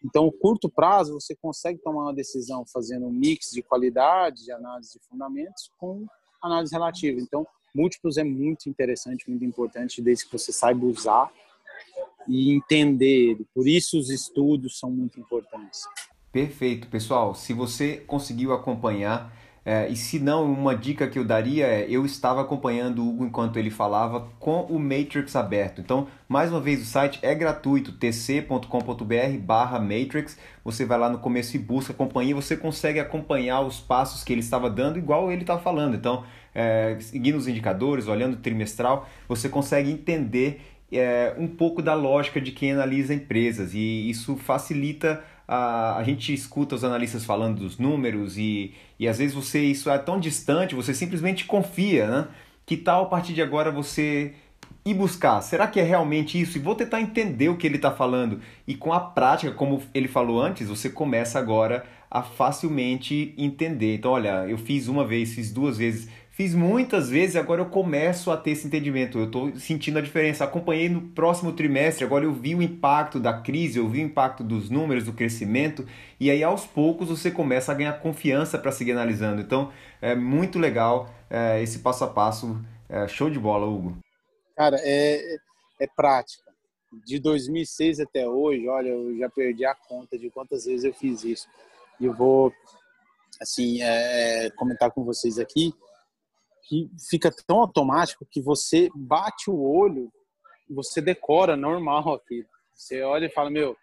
Então, 0.04 0.26
o 0.26 0.32
curto 0.32 0.68
prazo, 0.68 1.14
você 1.14 1.36
consegue 1.36 1.80
tomar 1.80 2.04
uma 2.04 2.14
decisão 2.14 2.66
fazendo 2.74 3.06
um 3.06 3.12
mix 3.12 3.52
de 3.52 3.62
qualidade, 3.62 4.44
de 4.44 4.52
análise 4.52 4.94
de 4.94 5.00
fundamentos 5.08 5.72
com 5.78 6.08
análise 6.42 6.74
relativa. 6.74 7.20
Então, 7.22 7.46
múltiplos 7.74 8.18
é 8.18 8.24
muito 8.24 8.68
interessante, 8.68 9.30
muito 9.30 9.46
importante, 9.46 10.02
desde 10.02 10.26
que 10.26 10.32
você 10.32 10.52
saiba 10.52 10.86
usar 10.86 11.32
e 12.28 12.52
entender 12.52 13.32
ele. 13.32 13.46
Por 13.54 13.68
isso 13.68 13.98
os 13.98 14.10
estudos 14.10 14.80
são 14.80 14.90
muito 14.92 15.20
importantes. 15.20 15.82
Perfeito, 16.32 16.88
pessoal. 16.88 17.36
Se 17.36 17.54
você 17.54 17.98
conseguiu 18.08 18.54
acompanhar, 18.54 19.34
é, 19.64 19.88
e 19.90 19.96
se 19.96 20.18
não, 20.18 20.52
uma 20.52 20.76
dica 20.76 21.08
que 21.08 21.20
eu 21.20 21.26
daria 21.26 21.68
é: 21.68 21.86
eu 21.88 22.04
estava 22.04 22.42
acompanhando 22.42 23.04
o 23.04 23.10
Hugo 23.10 23.26
enquanto 23.26 23.58
ele 23.58 23.70
falava 23.70 24.28
com 24.40 24.62
o 24.62 24.80
Matrix 24.80 25.36
aberto. 25.36 25.80
Então, 25.80 26.08
mais 26.28 26.50
uma 26.50 26.60
vez, 26.60 26.82
o 26.82 26.86
site 26.86 27.20
é 27.22 27.36
gratuito, 27.36 27.92
tc.com.br/barra 27.92 29.80
Matrix. 29.80 30.36
Você 30.64 30.84
vai 30.84 30.98
lá 30.98 31.10
no 31.10 31.20
começo 31.20 31.56
e 31.56 31.60
busca, 31.60 31.94
acompanha, 31.94 32.34
você 32.34 32.58
consegue 32.58 33.00
acompanhar 33.00 33.62
os 33.62 33.80
passos 33.80 34.24
que 34.24 34.34
ele 34.34 34.42
estava 34.42 34.68
dando, 34.70 34.98
igual 34.98 35.32
ele 35.32 35.42
estava 35.42 35.62
falando. 35.62 35.96
Então, 35.96 36.24
é, 36.56 36.98
seguindo 37.00 37.36
os 37.36 37.48
indicadores, 37.48 38.08
olhando 38.08 38.34
o 38.34 38.38
trimestral, 38.38 39.08
você 39.28 39.48
consegue 39.48 39.92
entender 39.92 40.62
é, 40.92 41.34
um 41.38 41.48
pouco 41.48 41.82
da 41.82 41.94
lógica 41.94 42.42
de 42.42 42.52
quem 42.52 42.74
analisa 42.74 43.14
empresas 43.14 43.74
e 43.74 44.10
isso 44.10 44.36
facilita 44.36 45.24
a, 45.48 45.98
a 45.98 46.04
gente 46.04 46.34
escuta 46.34 46.76
os 46.76 46.84
analistas 46.84 47.26
falando 47.26 47.60
dos 47.60 47.78
números 47.78 48.38
e, 48.38 48.74
e 49.00 49.08
às 49.08 49.18
vezes 49.18 49.34
você 49.34 49.60
isso 49.62 49.90
é 49.90 49.98
tão 49.98 50.20
distante, 50.20 50.76
você 50.76 50.94
simplesmente 50.94 51.46
confia, 51.46 52.08
né? 52.08 52.28
Que 52.66 52.78
tal 52.78 53.04
a 53.04 53.06
partir 53.08 53.34
de 53.34 53.42
agora 53.42 53.72
você 53.72 54.34
ir 54.86 54.94
buscar, 54.94 55.42
será 55.42 55.68
que 55.68 55.80
é 55.80 55.84
realmente 55.84 56.40
isso? 56.40 56.58
E 56.58 56.62
vou 56.62 56.74
tentar 56.74 57.02
entender 57.02 57.50
o 57.50 57.58
que 57.58 57.68
ele 57.68 57.76
está 57.76 57.92
falando. 57.92 58.40
E 58.68 58.76
com 58.76 58.94
a 58.94 59.00
prática, 59.00 59.52
como 59.52 59.82
ele 59.94 60.08
falou 60.08 60.42
antes, 60.42 60.68
você 60.68 60.90
começa 60.90 61.38
agora 61.38 61.86
a 62.10 62.22
facilmente 62.22 63.34
entender. 63.38 63.96
Então, 63.96 64.12
olha, 64.12 64.46
eu 64.48 64.58
fiz 64.58 64.88
uma 64.88 65.06
vez, 65.06 65.34
fiz 65.34 65.52
duas 65.52 65.78
vezes, 65.78 66.10
Fiz 66.34 66.56
muitas 66.56 67.10
vezes 67.10 67.36
agora 67.36 67.60
eu 67.60 67.66
começo 67.66 68.32
a 68.32 68.38
ter 68.38 68.52
esse 68.52 68.66
entendimento. 68.66 69.20
Eu 69.20 69.26
estou 69.26 69.54
sentindo 69.58 70.00
a 70.00 70.02
diferença. 70.02 70.46
Acompanhei 70.46 70.88
no 70.88 71.02
próximo 71.10 71.52
trimestre, 71.52 72.06
agora 72.06 72.24
eu 72.24 72.32
vi 72.32 72.56
o 72.56 72.62
impacto 72.62 73.20
da 73.20 73.34
crise, 73.42 73.80
eu 73.80 73.90
vi 73.90 74.00
o 74.00 74.06
impacto 74.06 74.42
dos 74.42 74.70
números, 74.70 75.04
do 75.04 75.12
crescimento, 75.12 75.86
e 76.18 76.32
aí 76.32 76.42
aos 76.42 76.66
poucos 76.66 77.10
você 77.10 77.30
começa 77.30 77.74
a 77.74 77.76
ganhar 77.76 78.00
confiança 78.00 78.58
para 78.58 78.72
seguir 78.72 78.94
analisando. 78.94 79.42
Então 79.42 79.74
é 80.02 80.16
muito 80.16 80.58
legal 80.58 81.14
é, 81.30 81.62
esse 81.62 81.80
passo 81.80 82.06
a 82.06 82.08
passo. 82.08 82.58
É, 82.88 83.08
show 83.10 83.30
de 83.30 83.38
bola, 83.38 83.68
Hugo. 83.68 83.98
Cara, 84.56 84.78
é, 84.80 85.36
é 85.82 85.88
prática. 85.88 86.50
De 87.06 87.20
2006 87.20 88.00
até 88.00 88.26
hoje, 88.26 88.68
olha, 88.70 88.88
eu 88.88 89.18
já 89.18 89.30
perdi 89.30 89.66
a 89.66 89.76
conta 89.76 90.18
de 90.18 90.30
quantas 90.30 90.64
vezes 90.64 90.86
eu 90.86 90.94
fiz 90.94 91.26
isso. 91.26 91.48
E 92.00 92.06
eu 92.06 92.14
vou 92.14 92.54
assim, 93.42 93.82
é, 93.82 94.50
comentar 94.52 94.92
com 94.92 95.04
vocês 95.04 95.40
aqui, 95.40 95.74
que 96.72 96.90
fica 97.10 97.30
tão 97.46 97.60
automático 97.60 98.26
que 98.32 98.42
você 98.42 98.90
bate 98.96 99.50
o 99.50 99.62
olho, 99.62 100.10
você 100.70 101.02
decora 101.02 101.58
normal 101.58 102.14
aqui. 102.14 102.46
Você 102.74 103.02
olha 103.04 103.26
e 103.26 103.30
fala, 103.30 103.50
meu, 103.50 103.76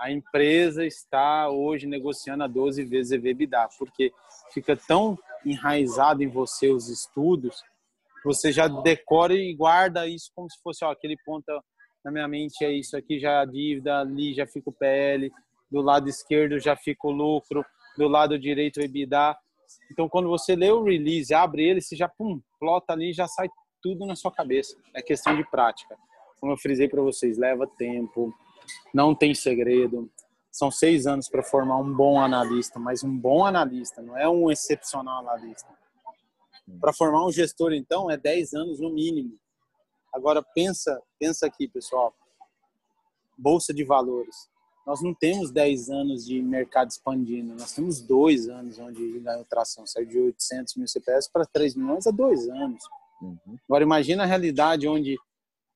a 0.00 0.10
empresa 0.10 0.86
está 0.86 1.50
hoje 1.50 1.86
negociando 1.86 2.42
a 2.42 2.46
12 2.46 2.82
vezes 2.84 3.12
EBITDA, 3.12 3.68
porque 3.78 4.10
fica 4.54 4.74
tão 4.74 5.18
enraizado 5.44 6.22
em 6.22 6.28
você 6.28 6.70
os 6.70 6.88
estudos, 6.88 7.62
você 8.24 8.50
já 8.50 8.68
decora 8.68 9.34
e 9.34 9.54
guarda 9.54 10.08
isso 10.08 10.30
como 10.34 10.50
se 10.50 10.58
fosse 10.62 10.82
ó, 10.82 10.90
aquele 10.90 11.18
ponto 11.22 11.44
na 12.02 12.10
minha 12.10 12.26
mente 12.26 12.64
é 12.64 12.72
isso 12.72 12.96
aqui 12.96 13.18
já 13.18 13.42
a 13.42 13.44
dívida, 13.44 13.98
ali 13.98 14.32
já 14.32 14.46
fica 14.46 14.70
o 14.70 14.72
PL, 14.72 15.30
do 15.70 15.82
lado 15.82 16.08
esquerdo 16.08 16.58
já 16.58 16.74
fica 16.74 17.06
o 17.06 17.10
lucro, 17.10 17.62
do 17.98 18.08
lado 18.08 18.38
direito 18.38 18.80
o 18.80 18.82
EBITDA. 18.82 19.36
Então, 19.90 20.08
quando 20.08 20.28
você 20.28 20.56
lê 20.56 20.70
o 20.70 20.82
release, 20.82 21.32
abre 21.34 21.64
ele, 21.64 21.80
você 21.80 21.96
já 21.96 22.08
pum, 22.08 22.40
plota 22.58 22.92
ali, 22.92 23.12
já 23.12 23.26
sai 23.26 23.48
tudo 23.82 24.06
na 24.06 24.14
sua 24.14 24.32
cabeça. 24.32 24.76
É 24.94 25.02
questão 25.02 25.36
de 25.36 25.48
prática. 25.50 25.96
Como 26.40 26.52
eu 26.52 26.56
frisei 26.56 26.88
para 26.88 27.02
vocês, 27.02 27.38
leva 27.38 27.66
tempo, 27.66 28.34
não 28.94 29.14
tem 29.14 29.34
segredo. 29.34 30.10
São 30.50 30.70
seis 30.70 31.06
anos 31.06 31.28
para 31.28 31.42
formar 31.42 31.76
um 31.78 31.94
bom 31.94 32.20
analista, 32.20 32.78
mas 32.78 33.04
um 33.04 33.16
bom 33.16 33.44
analista, 33.44 34.02
não 34.02 34.16
é 34.16 34.28
um 34.28 34.50
excepcional 34.50 35.20
analista. 35.20 35.68
Para 36.80 36.92
formar 36.92 37.24
um 37.26 37.32
gestor, 37.32 37.72
então, 37.72 38.10
é 38.10 38.16
dez 38.16 38.52
anos 38.52 38.80
no 38.80 38.90
mínimo. 38.90 39.38
Agora 40.12 40.42
pensa, 40.42 41.00
pensa 41.18 41.46
aqui, 41.46 41.68
pessoal. 41.68 42.14
Bolsa 43.38 43.72
de 43.72 43.84
valores. 43.84 44.49
Nós 44.90 45.02
não 45.02 45.14
temos 45.14 45.52
10 45.52 45.88
anos 45.88 46.26
de 46.26 46.42
mercado 46.42 46.90
expandindo, 46.90 47.54
nós 47.54 47.72
temos 47.72 48.00
dois 48.00 48.48
anos 48.48 48.76
onde 48.80 49.20
ganhou 49.20 49.44
tração, 49.44 49.86
saiu 49.86 50.04
de 50.04 50.18
800 50.18 50.74
mil 50.74 50.88
CPS 50.88 51.30
para 51.32 51.46
3 51.46 51.76
milhões 51.76 52.08
há 52.08 52.10
dois 52.10 52.48
anos. 52.48 52.82
Uhum. 53.22 53.56
Agora 53.68 53.84
imagina 53.84 54.24
a 54.24 54.26
realidade 54.26 54.88
onde 54.88 55.16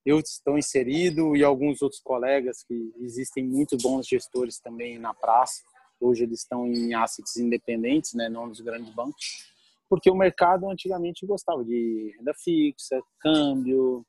eu 0.05 0.19
estou 0.19 0.59
inserido 0.59 1.37
e 1.37 1.45
alguns 1.45 1.81
outros 1.81 2.01
colegas 2.03 2.65
que 2.65 2.93
existem 2.99 3.45
muito 3.45 3.77
bons 3.77 4.05
gestores 4.05 4.59
também 4.59 4.99
na 4.99 5.15
praça. 5.15 5.63
Hoje 6.01 6.25
eles 6.25 6.41
estão 6.41 6.67
em 6.67 6.93
assets 6.95 7.37
independentes, 7.37 8.15
né, 8.15 8.29
não 8.29 8.49
nos 8.49 8.61
grandes 8.61 8.93
bancos, 8.93 9.47
porque 9.89 10.11
o 10.11 10.17
mercado 10.17 10.69
antigamente 10.69 11.25
gostava 11.25 11.65
de 11.65 12.13
renda 12.19 12.35
fixa, 12.35 13.01
câmbio, 13.21 14.05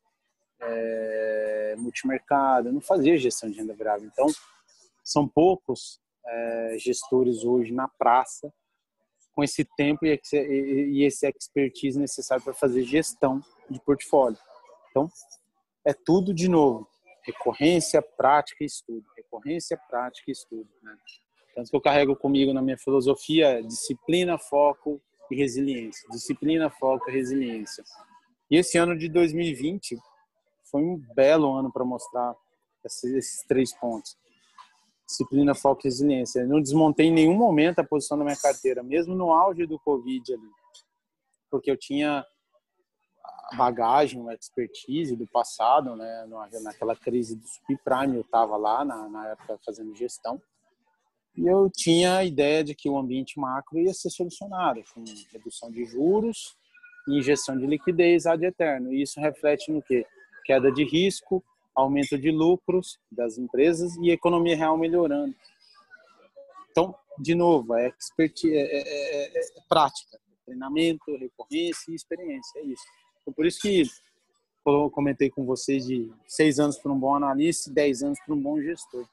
é, 0.59 1.75
multimercado, 1.77 2.73
não 2.73 2.81
fazia 2.81 3.15
gestão 3.19 3.51
de 3.51 3.59
renda 3.59 3.75
variável. 3.75 4.09
Então, 4.11 4.25
são 5.05 5.27
poucos 5.27 6.01
é, 6.27 6.77
gestores 6.79 7.43
hoje 7.43 7.71
na 7.71 7.87
praça 7.87 8.51
com 9.33 9.43
esse 9.43 9.63
tempo 9.77 10.05
e, 10.05 10.19
e 10.33 11.03
esse 11.03 11.27
expertise 11.27 11.99
necessário 11.99 12.43
para 12.43 12.53
fazer 12.53 12.83
gestão 12.83 13.41
de 13.69 13.79
portfólio. 13.81 14.39
Então, 14.89 15.09
é 15.85 15.93
tudo 15.93 16.33
de 16.33 16.47
novo. 16.47 16.87
Recorrência, 17.23 18.01
prática 18.01 18.63
e 18.63 18.67
estudo. 18.67 19.05
Recorrência, 19.15 19.77
prática 19.89 20.25
e 20.29 20.31
estudo. 20.31 20.69
Né? 20.81 20.95
Tanto 21.53 21.69
que 21.69 21.75
eu 21.75 21.81
carrego 21.81 22.15
comigo 22.15 22.53
na 22.53 22.61
minha 22.61 22.77
filosofia 22.77 23.61
disciplina, 23.61 24.37
foco 24.37 25.01
e 25.29 25.35
resiliência. 25.35 26.07
Disciplina, 26.09 26.69
foco 26.69 27.09
e 27.09 27.13
resiliência. 27.13 27.83
E 28.49 28.57
esse 28.57 28.77
ano 28.77 28.97
de 28.97 29.09
2020 29.09 29.97
foi 30.71 30.81
um 30.81 30.97
belo 31.13 31.53
ano 31.53 31.71
para 31.71 31.83
mostrar 31.83 32.35
esses, 32.83 33.13
esses, 33.13 33.43
três 33.47 33.73
pontos. 33.77 34.17
Disciplina, 35.05 35.53
foco 35.53 35.81
e 35.83 35.85
resiliência. 35.85 36.41
Eu 36.41 36.47
não 36.47 36.61
desmontei 36.61 37.07
em 37.07 37.13
nenhum 37.13 37.35
momento 37.35 37.79
a 37.79 37.83
posição 37.83 38.17
da 38.17 38.23
minha 38.23 38.37
carteira, 38.37 38.81
mesmo 38.81 39.13
no 39.13 39.31
auge 39.31 39.65
do 39.65 39.79
Covid 39.79 40.33
ali. 40.33 40.49
Porque 41.49 41.69
eu 41.69 41.77
tinha 41.77 42.25
bagagem, 43.55 44.19
uma 44.19 44.33
expertise 44.33 45.15
do 45.15 45.27
passado, 45.27 45.95
né? 45.95 46.27
Naquela 46.63 46.95
crise 46.95 47.35
do 47.35 47.47
subprime, 47.47 48.15
eu 48.15 48.21
estava 48.21 48.57
lá 48.57 48.83
na, 48.83 49.07
na 49.07 49.27
época 49.29 49.59
fazendo 49.63 49.95
gestão. 49.95 50.41
E 51.37 51.45
eu 51.45 51.69
tinha 51.69 52.17
a 52.17 52.23
ideia 52.23 52.63
de 52.63 52.73
que 52.73 52.89
o 52.89 52.97
ambiente 52.97 53.39
macro 53.39 53.77
ia 53.77 53.93
ser 53.93 54.09
solucionado 54.09 54.81
com 54.93 55.03
redução 55.31 55.69
de 55.69 55.85
juros 55.85 56.55
e 57.07 57.19
injeção 57.19 57.57
de 57.57 57.67
liquidez 57.67 58.25
ad 58.25 58.43
eterno. 58.43 58.91
E 58.91 59.03
isso 59.03 59.19
reflete 59.19 59.71
no 59.71 59.81
quê? 59.81 60.05
queda 60.45 60.71
de 60.71 60.85
risco, 60.85 61.43
aumento 61.75 62.17
de 62.17 62.31
lucros 62.31 62.99
das 63.11 63.37
empresas 63.37 63.95
e 63.97 64.09
economia 64.09 64.55
real 64.55 64.77
melhorando. 64.77 65.35
Então, 66.71 66.95
de 67.19 67.35
novo, 67.35 67.75
é, 67.75 67.93
expertise, 67.99 68.55
é, 68.55 68.61
é, 68.61 69.37
é, 69.37 69.39
é 69.39 69.61
prática, 69.67 70.19
treinamento, 70.45 71.15
recorrência 71.17 71.91
e 71.91 71.95
experiência, 71.95 72.59
é 72.59 72.63
isso. 72.63 72.83
Então, 73.21 73.33
por 73.33 73.45
isso 73.45 73.61
que 73.61 73.83
eu 74.65 74.89
comentei 74.89 75.29
com 75.29 75.45
vocês 75.45 75.85
de 75.85 76.11
seis 76.27 76.59
anos 76.59 76.77
para 76.77 76.91
um 76.91 76.99
bom 76.99 77.15
analista 77.15 77.69
e 77.69 77.73
dez 77.73 78.01
anos 78.01 78.19
para 78.25 78.33
um 78.33 78.41
bom 78.41 78.59
gestor. 78.61 79.05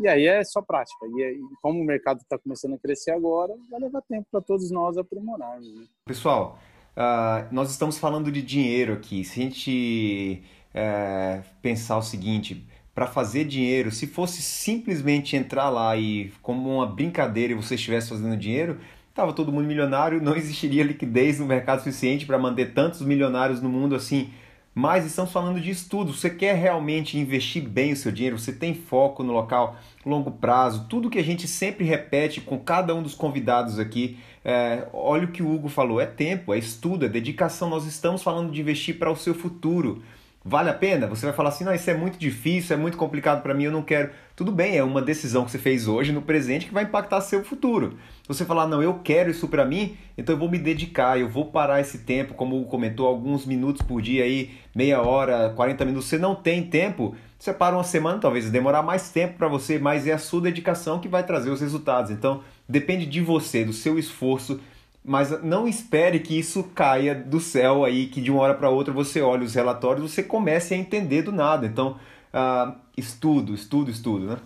E 0.00 0.08
aí 0.08 0.26
é 0.26 0.42
só 0.42 0.60
prática. 0.60 1.06
E 1.06 1.40
como 1.62 1.80
o 1.80 1.84
mercado 1.84 2.20
está 2.20 2.36
começando 2.36 2.74
a 2.74 2.78
crescer 2.78 3.12
agora, 3.12 3.54
vai 3.70 3.78
levar 3.78 4.02
tempo 4.02 4.26
para 4.30 4.40
todos 4.40 4.70
nós 4.70 4.98
aprimorarmos. 4.98 5.72
Né? 5.72 5.86
Pessoal, 6.06 6.58
Uh, 6.94 7.52
nós 7.52 7.72
estamos 7.72 7.98
falando 7.98 8.30
de 8.30 8.40
dinheiro 8.40 8.92
aqui. 8.92 9.24
Se 9.24 9.40
a 9.40 9.42
gente 9.42 10.44
uh, 10.74 11.42
pensar 11.62 11.96
o 11.96 12.02
seguinte, 12.02 12.66
para 12.94 13.06
fazer 13.06 13.44
dinheiro, 13.44 13.90
se 13.90 14.06
fosse 14.06 14.40
simplesmente 14.40 15.36
entrar 15.36 15.68
lá 15.68 15.96
e 15.96 16.32
como 16.40 16.76
uma 16.76 16.86
brincadeira 16.86 17.52
e 17.52 17.56
você 17.56 17.74
estivesse 17.74 18.08
fazendo 18.08 18.36
dinheiro, 18.36 18.78
estava 19.08 19.32
todo 19.32 19.52
mundo 19.52 19.66
milionário, 19.66 20.22
não 20.22 20.36
existiria 20.36 20.84
liquidez 20.84 21.40
no 21.40 21.46
mercado 21.46 21.78
suficiente 21.78 22.26
para 22.26 22.38
manter 22.38 22.72
tantos 22.72 23.00
milionários 23.00 23.60
no 23.60 23.68
mundo 23.68 23.94
assim. 23.94 24.30
Mas 24.74 25.06
estamos 25.06 25.30
falando 25.30 25.60
de 25.60 25.70
estudo. 25.70 26.12
Você 26.12 26.28
quer 26.28 26.56
realmente 26.56 27.16
investir 27.16 27.62
bem 27.62 27.92
o 27.92 27.96
seu 27.96 28.10
dinheiro? 28.10 28.36
Você 28.36 28.52
tem 28.52 28.74
foco 28.74 29.22
no 29.22 29.32
local, 29.32 29.76
longo 30.04 30.32
prazo, 30.32 30.86
tudo 30.88 31.08
que 31.08 31.18
a 31.18 31.22
gente 31.22 31.46
sempre 31.46 31.84
repete 31.84 32.40
com 32.40 32.58
cada 32.58 32.92
um 32.92 33.00
dos 33.00 33.14
convidados 33.14 33.78
aqui. 33.78 34.18
É, 34.44 34.88
olha 34.92 35.26
o 35.26 35.30
que 35.30 35.44
o 35.44 35.52
Hugo 35.52 35.68
falou: 35.68 36.00
é 36.00 36.06
tempo, 36.06 36.52
é 36.52 36.58
estudo, 36.58 37.04
é 37.04 37.08
dedicação. 37.08 37.70
Nós 37.70 37.86
estamos 37.86 38.20
falando 38.20 38.50
de 38.50 38.60
investir 38.60 38.98
para 38.98 39.12
o 39.12 39.16
seu 39.16 39.32
futuro. 39.32 40.02
Vale 40.46 40.68
a 40.68 40.74
pena? 40.74 41.06
Você 41.06 41.24
vai 41.24 41.34
falar 41.34 41.48
assim: 41.48 41.64
não, 41.64 41.74
isso 41.74 41.88
é 41.88 41.94
muito 41.94 42.18
difícil, 42.18 42.76
é 42.76 42.78
muito 42.78 42.98
complicado 42.98 43.42
para 43.42 43.54
mim, 43.54 43.64
eu 43.64 43.72
não 43.72 43.80
quero. 43.80 44.10
Tudo 44.36 44.52
bem, 44.52 44.76
é 44.76 44.84
uma 44.84 45.00
decisão 45.00 45.42
que 45.42 45.50
você 45.50 45.58
fez 45.58 45.88
hoje 45.88 46.12
no 46.12 46.20
presente 46.20 46.66
que 46.66 46.74
vai 46.74 46.84
impactar 46.84 47.22
seu 47.22 47.42
futuro. 47.42 47.96
Você 48.28 48.44
falar, 48.44 48.66
não, 48.66 48.82
eu 48.82 49.00
quero 49.02 49.30
isso 49.30 49.48
para 49.48 49.64
mim, 49.64 49.96
então 50.18 50.34
eu 50.34 50.38
vou 50.38 50.50
me 50.50 50.58
dedicar, 50.58 51.18
eu 51.18 51.30
vou 51.30 51.46
parar 51.46 51.80
esse 51.80 52.00
tempo, 52.00 52.34
como 52.34 52.62
comentou, 52.66 53.06
alguns 53.06 53.46
minutos 53.46 53.80
por 53.80 54.02
dia 54.02 54.24
aí, 54.24 54.50
meia 54.74 55.00
hora, 55.00 55.50
40 55.56 55.82
minutos. 55.86 56.08
Você 56.08 56.18
não 56.18 56.34
tem 56.34 56.62
tempo, 56.66 57.16
você 57.38 57.50
para 57.50 57.74
uma 57.74 57.84
semana, 57.84 58.18
talvez 58.18 58.50
demorar 58.50 58.82
mais 58.82 59.08
tempo 59.10 59.38
para 59.38 59.48
você, 59.48 59.78
mas 59.78 60.06
é 60.06 60.12
a 60.12 60.18
sua 60.18 60.42
dedicação 60.42 60.98
que 60.98 61.08
vai 61.08 61.24
trazer 61.24 61.48
os 61.48 61.62
resultados. 61.62 62.10
Então, 62.10 62.42
depende 62.68 63.06
de 63.06 63.22
você, 63.22 63.64
do 63.64 63.72
seu 63.72 63.98
esforço 63.98 64.60
mas 65.04 65.42
não 65.42 65.68
espere 65.68 66.18
que 66.18 66.38
isso 66.38 66.64
caia 66.74 67.14
do 67.14 67.38
céu 67.38 67.84
aí, 67.84 68.06
que 68.06 68.22
de 68.22 68.30
uma 68.30 68.40
hora 68.40 68.54
para 68.54 68.70
outra 68.70 68.92
você 68.92 69.20
olhe 69.20 69.44
os 69.44 69.54
relatórios 69.54 70.10
você 70.10 70.22
comece 70.22 70.72
a 70.72 70.76
entender 70.76 71.22
do 71.22 71.30
nada. 71.30 71.66
Então, 71.66 71.98
uh, 72.32 72.74
estudo, 72.96 73.54
estudo, 73.54 73.90
estudo, 73.90 74.26
né? 74.26 74.36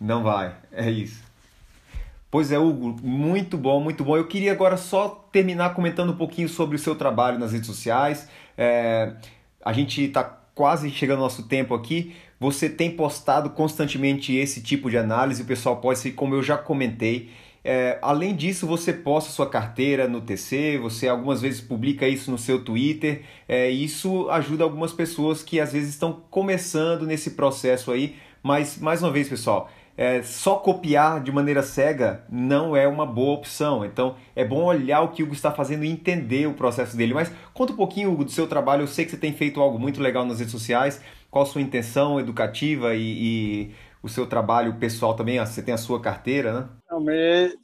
Não 0.00 0.22
vai, 0.22 0.54
é 0.72 0.88
isso. 0.88 1.22
Pois 2.30 2.52
é, 2.52 2.58
Hugo, 2.58 2.96
muito 3.02 3.58
bom, 3.58 3.80
muito 3.80 4.04
bom. 4.04 4.16
Eu 4.16 4.28
queria 4.28 4.52
agora 4.52 4.76
só 4.76 5.08
terminar 5.32 5.74
comentando 5.74 6.10
um 6.12 6.16
pouquinho 6.16 6.48
sobre 6.48 6.76
o 6.76 6.78
seu 6.78 6.94
trabalho 6.94 7.40
nas 7.40 7.52
redes 7.52 7.66
sociais. 7.66 8.28
É, 8.56 9.14
a 9.64 9.72
gente 9.72 10.04
está 10.04 10.22
quase 10.54 10.90
chegando 10.90 11.18
ao 11.18 11.24
nosso 11.24 11.48
tempo 11.48 11.74
aqui. 11.74 12.14
Você 12.38 12.70
tem 12.70 12.90
postado 12.92 13.50
constantemente 13.50 14.34
esse 14.34 14.62
tipo 14.62 14.88
de 14.88 14.96
análise, 14.96 15.42
o 15.42 15.46
pessoal 15.46 15.78
pode 15.78 15.98
ser, 15.98 16.12
como 16.12 16.34
eu 16.36 16.42
já 16.42 16.56
comentei, 16.56 17.30
é, 17.62 17.98
além 18.00 18.34
disso, 18.34 18.66
você 18.66 18.92
posta 18.92 19.30
sua 19.30 19.48
carteira 19.48 20.08
no 20.08 20.20
TC, 20.20 20.78
você 20.78 21.08
algumas 21.08 21.42
vezes 21.42 21.60
publica 21.60 22.08
isso 22.08 22.30
no 22.30 22.38
seu 22.38 22.64
Twitter. 22.64 23.22
É, 23.46 23.68
isso 23.68 24.30
ajuda 24.30 24.64
algumas 24.64 24.92
pessoas 24.92 25.42
que 25.42 25.60
às 25.60 25.72
vezes 25.72 25.90
estão 25.90 26.22
começando 26.30 27.06
nesse 27.06 27.32
processo 27.32 27.92
aí. 27.92 28.16
Mas, 28.42 28.78
mais 28.78 29.02
uma 29.02 29.12
vez, 29.12 29.28
pessoal, 29.28 29.70
é, 29.94 30.22
só 30.22 30.54
copiar 30.54 31.22
de 31.22 31.30
maneira 31.30 31.62
cega 31.62 32.24
não 32.30 32.74
é 32.74 32.88
uma 32.88 33.04
boa 33.04 33.34
opção. 33.34 33.84
Então, 33.84 34.16
é 34.34 34.42
bom 34.42 34.64
olhar 34.64 35.02
o 35.02 35.08
que 35.08 35.22
o 35.22 35.26
Hugo 35.26 35.34
está 35.34 35.52
fazendo 35.52 35.84
e 35.84 35.90
entender 35.90 36.46
o 36.48 36.54
processo 36.54 36.96
dele. 36.96 37.12
Mas 37.12 37.30
conta 37.52 37.74
um 37.74 37.76
pouquinho, 37.76 38.10
Hugo, 38.10 38.24
do 38.24 38.30
seu 38.30 38.46
trabalho. 38.46 38.84
Eu 38.84 38.86
sei 38.86 39.04
que 39.04 39.10
você 39.10 39.18
tem 39.18 39.34
feito 39.34 39.60
algo 39.60 39.78
muito 39.78 40.00
legal 40.00 40.24
nas 40.24 40.38
redes 40.38 40.52
sociais. 40.52 41.02
Qual 41.30 41.44
a 41.44 41.46
sua 41.46 41.60
intenção 41.60 42.18
educativa 42.18 42.94
e, 42.94 43.02
e 43.02 43.70
o 44.02 44.08
seu 44.08 44.26
trabalho 44.26 44.78
pessoal 44.78 45.14
também? 45.14 45.38
Você 45.38 45.62
tem 45.62 45.74
a 45.74 45.78
sua 45.78 46.00
carteira, 46.00 46.60
né? 46.60 46.68
Não, 46.90 47.00
meu, 47.00 47.56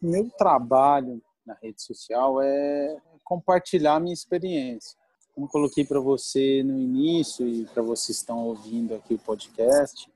meu 0.00 0.30
trabalho 0.30 1.20
na 1.46 1.54
rede 1.62 1.82
social 1.82 2.40
é 2.40 2.96
compartilhar 3.24 4.00
minha 4.00 4.14
experiência. 4.14 4.96
Como 5.34 5.48
coloquei 5.48 5.84
para 5.84 6.00
você 6.00 6.62
no 6.62 6.78
início 6.78 7.46
e 7.46 7.64
para 7.66 7.82
vocês 7.82 8.18
estão 8.18 8.44
ouvindo 8.44 8.94
aqui 8.94 9.14
o 9.14 9.18
podcast, 9.18 10.10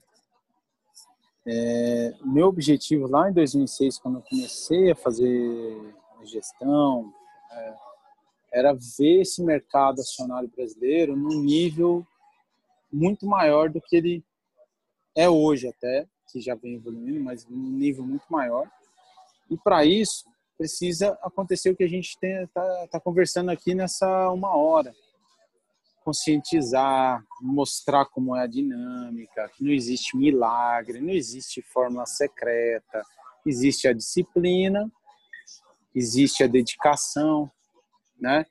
É, 1.48 2.12
meu 2.24 2.48
objetivo 2.48 3.06
lá 3.06 3.30
em 3.30 3.32
2006, 3.32 3.98
quando 3.98 4.16
eu 4.16 4.22
comecei 4.22 4.90
a 4.90 4.96
fazer 4.96 5.94
gestão, 6.24 7.12
é, 7.52 7.74
era 8.52 8.72
ver 8.74 9.20
esse 9.20 9.42
mercado 9.44 10.00
acionário 10.00 10.50
brasileiro 10.54 11.14
num 11.14 11.40
nível 11.40 12.04
muito 12.92 13.26
maior 13.26 13.70
do 13.70 13.80
que 13.80 13.96
ele 13.96 14.24
é 15.16 15.28
hoje 15.28 15.68
até, 15.68 16.06
que 16.30 16.40
já 16.40 16.54
vem 16.54 16.74
evoluindo, 16.74 17.24
mas 17.24 17.46
num 17.46 17.70
nível 17.70 18.04
muito 18.04 18.26
maior. 18.28 18.68
E 19.50 19.56
para 19.56 19.84
isso 19.84 20.24
precisa 20.56 21.18
acontecer 21.22 21.70
o 21.70 21.76
que 21.76 21.84
a 21.84 21.88
gente 21.88 22.16
está 22.22 22.88
tá 22.88 23.00
conversando 23.00 23.50
aqui 23.50 23.74
nessa 23.74 24.30
uma 24.30 24.54
hora, 24.56 24.94
conscientizar, 26.04 27.22
mostrar 27.40 28.06
como 28.06 28.36
é 28.36 28.42
a 28.42 28.46
dinâmica, 28.46 29.50
que 29.56 29.64
não 29.64 29.72
existe 29.72 30.16
milagre, 30.16 31.00
não 31.00 31.10
existe 31.10 31.62
fórmula 31.62 32.06
secreta, 32.06 33.02
existe 33.44 33.88
a 33.88 33.92
disciplina, 33.92 34.90
existe 35.94 36.44
a 36.44 36.46
dedicação, 36.46 37.50
né? 38.20 38.44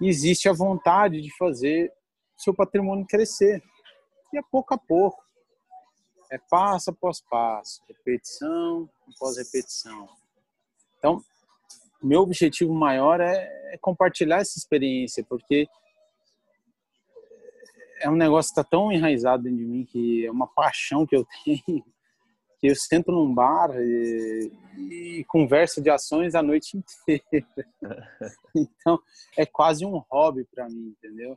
Existe 0.00 0.48
a 0.48 0.52
vontade 0.52 1.20
de 1.20 1.34
fazer 1.36 1.92
seu 2.36 2.52
patrimônio 2.52 3.06
crescer. 3.06 3.62
E 4.32 4.38
é 4.38 4.42
pouco 4.50 4.74
a 4.74 4.78
pouco. 4.78 5.22
É 6.32 6.38
passo 6.48 6.88
após 6.88 7.20
passo, 7.20 7.82
repetição 7.86 8.88
após 9.14 9.36
repetição. 9.36 10.08
Então, 10.96 11.22
meu 12.02 12.22
objetivo 12.22 12.72
maior 12.72 13.20
é, 13.20 13.74
é 13.74 13.78
compartilhar 13.78 14.38
essa 14.38 14.58
experiência, 14.58 15.22
porque 15.28 15.68
é 18.00 18.08
um 18.08 18.16
negócio 18.16 18.48
que 18.48 18.58
está 18.58 18.64
tão 18.64 18.90
enraizado 18.90 19.42
dentro 19.42 19.58
de 19.58 19.64
mim 19.66 19.84
que 19.84 20.24
é 20.24 20.30
uma 20.30 20.46
paixão 20.46 21.06
que 21.06 21.14
eu 21.14 21.26
tenho 21.44 21.84
que 22.58 22.68
eu 22.68 22.76
sento 22.76 23.12
num 23.12 23.34
bar 23.34 23.70
e, 23.76 24.50
e 24.78 25.24
converso 25.24 25.82
de 25.82 25.90
ações 25.90 26.34
a 26.34 26.42
noite 26.42 26.78
inteira. 26.78 27.46
Então, 28.56 28.98
é 29.36 29.44
quase 29.44 29.84
um 29.84 29.98
hobby 30.10 30.44
para 30.44 30.66
mim, 30.68 30.94
entendeu? 30.96 31.36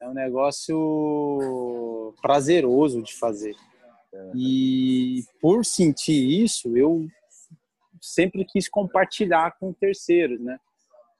É 0.00 0.08
um 0.08 0.14
negócio 0.14 2.12
prazeroso 2.20 3.02
de 3.02 3.14
fazer. 3.14 3.54
E 4.34 5.24
por 5.40 5.64
sentir 5.64 6.42
isso, 6.42 6.76
eu 6.76 7.06
sempre 8.00 8.44
quis 8.44 8.68
compartilhar 8.68 9.56
com 9.58 9.72
terceiros, 9.72 10.40
né? 10.40 10.58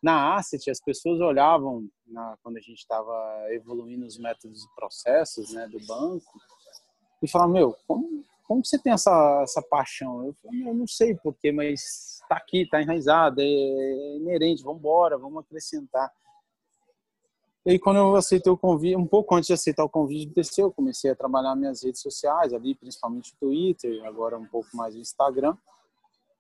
Na 0.03 0.35
Asset, 0.35 0.69
as 0.69 0.81
pessoas 0.81 1.21
olhavam, 1.21 1.89
na, 2.07 2.37
quando 2.43 2.57
a 2.57 2.61
gente 2.61 2.79
estava 2.79 3.47
evoluindo 3.51 4.05
os 4.05 4.19
métodos 4.19 4.65
e 4.65 4.75
processos 4.75 5.53
né, 5.53 5.69
do 5.69 5.79
banco, 5.87 6.27
e 7.23 7.29
falavam, 7.29 7.53
meu, 7.55 7.77
como, 7.87 8.25
como 8.43 8.65
você 8.65 8.77
tem 8.79 8.93
essa, 8.93 9.41
essa 9.45 9.63
paixão? 9.63 10.27
Eu 10.27 10.35
falei, 10.43 10.69
eu 10.69 10.75
não 10.75 10.89
sei 10.89 11.15
porquê, 11.15 11.53
mas 11.53 12.21
está 12.21 12.37
aqui, 12.37 12.63
está 12.63 12.83
enraizado, 12.83 13.41
é, 13.41 13.45
é 13.45 14.17
inerente, 14.17 14.65
vamos 14.65 14.81
embora, 14.81 15.17
vamos 15.17 15.45
acrescentar. 15.45 16.13
E 17.65 17.71
aí, 17.71 17.79
quando 17.79 17.99
eu 17.99 18.17
aceitei 18.17 18.53
o 18.53 18.57
convite, 18.57 18.97
um 18.97 19.07
pouco 19.07 19.35
antes 19.35 19.47
de 19.47 19.53
aceitar 19.53 19.85
o 19.85 19.89
convite 19.89 20.27
de 20.27 20.35
descer, 20.35 20.63
eu 20.63 20.73
comecei 20.73 21.11
a 21.11 21.15
trabalhar 21.15 21.55
minhas 21.55 21.83
redes 21.83 22.01
sociais 22.01 22.53
ali, 22.53 22.75
principalmente 22.75 23.33
o 23.33 23.37
Twitter, 23.37 24.05
agora 24.05 24.37
um 24.37 24.47
pouco 24.47 24.77
mais 24.77 24.95
o 24.95 24.99
Instagram, 24.99 25.57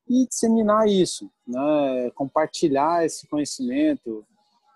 e 0.08 0.26
disseminar 0.26 0.88
isso, 0.88 1.30
né? 1.46 2.10
compartilhar 2.16 3.06
esse 3.06 3.26
conhecimento. 3.28 4.26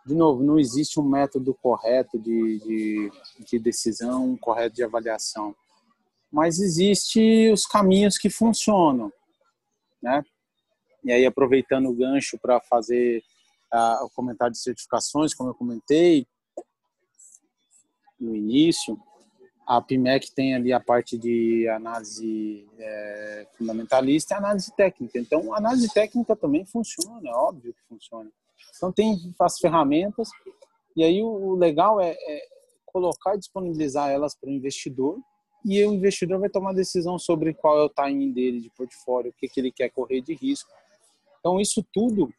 De 0.07 0.15
novo, 0.15 0.45
não 0.45 0.57
existe 0.57 1.01
um 1.01 1.03
método 1.03 1.53
correto 1.53 2.17
de, 2.17 2.61
de, 2.61 3.13
de 3.41 3.59
decisão, 3.59 4.37
correto 4.37 4.77
de 4.77 4.85
avaliação 4.85 5.55
mas 6.31 6.59
existe 6.59 7.51
os 7.51 7.67
caminhos 7.67 8.19
que 8.19 8.29
funcionam, 8.29 9.13
né? 10.03 10.23
E 11.05 11.13
aí 11.13 11.25
aproveitando 11.25 11.89
o 11.89 11.95
gancho 11.95 12.39
para 12.39 12.61
fazer 12.61 13.23
uh, 13.73 14.05
o 14.05 14.11
comentário 14.11 14.53
de 14.53 14.61
certificações, 14.61 15.33
como 15.35 15.51
eu 15.51 15.55
comentei 15.55 16.27
no 18.19 18.35
início, 18.35 18.99
a 19.67 19.83
PIMEC 19.83 20.33
tem 20.33 20.55
ali 20.55 20.73
a 20.73 20.79
parte 20.79 21.19
de 21.19 21.69
análise 21.69 22.65
é, 22.79 23.47
fundamentalista 23.59 24.35
e 24.35 24.37
análise 24.37 24.73
técnica. 24.77 25.19
Então, 25.19 25.53
a 25.53 25.59
análise 25.59 25.93
técnica 25.93 26.37
também 26.37 26.65
funciona, 26.65 27.29
é 27.29 27.33
óbvio 27.33 27.75
que 27.75 27.83
funciona. 27.89 28.31
Então, 28.77 28.93
tem 28.93 29.35
as 29.41 29.59
ferramentas, 29.59 30.29
e 30.97 31.03
aí 31.03 31.21
o 31.21 31.57
legal 31.57 32.01
é, 32.01 32.11
é 32.13 32.49
colocar 32.87 33.35
e 33.35 33.39
disponibilizar 33.39 34.09
elas 34.09 34.37
para 34.37 34.49
o 34.49 34.53
investidor, 34.53 35.19
e 35.65 35.85
o 35.85 35.93
investidor 35.93 36.39
vai 36.39 36.49
tomar 36.49 36.73
decisão 36.73 37.19
sobre 37.19 37.53
qual 37.53 37.81
é 37.81 37.83
o 37.83 37.89
timing 37.89 38.31
dele 38.31 38.61
de 38.61 38.71
portfólio, 38.71 39.33
o 39.33 39.35
que, 39.35 39.49
que 39.49 39.59
ele 39.59 39.73
quer 39.73 39.91
correr 39.91 40.21
de 40.21 40.33
risco. 40.33 40.71
Então, 41.41 41.61
isso 41.61 41.85
tudo 41.93 42.33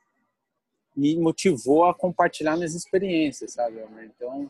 me 0.96 1.18
motivou 1.18 1.84
a 1.84 1.94
compartilhar 1.94 2.56
minhas 2.56 2.74
experiências, 2.74 3.54
sabe, 3.54 3.84
Então, 4.06 4.50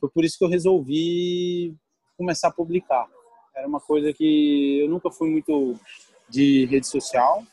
foi 0.00 0.10
por 0.10 0.24
isso 0.24 0.38
que 0.38 0.44
eu 0.44 0.48
resolvi 0.48 1.74
começar 2.16 2.48
a 2.48 2.52
publicar. 2.52 3.06
Era 3.54 3.66
uma 3.66 3.80
coisa 3.80 4.12
que 4.12 4.80
eu 4.80 4.88
nunca 4.88 5.10
fui 5.10 5.30
muito 5.30 5.74
de 6.28 6.66
rede 6.66 6.86
social, 6.86 7.44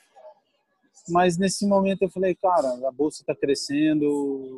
mas 1.10 1.38
nesse 1.38 1.66
momento 1.68 2.04
eu 2.04 2.10
falei, 2.10 2.34
cara, 2.36 2.70
a 2.88 2.92
bolsa 2.92 3.22
está 3.22 3.36
crescendo, 3.36 4.08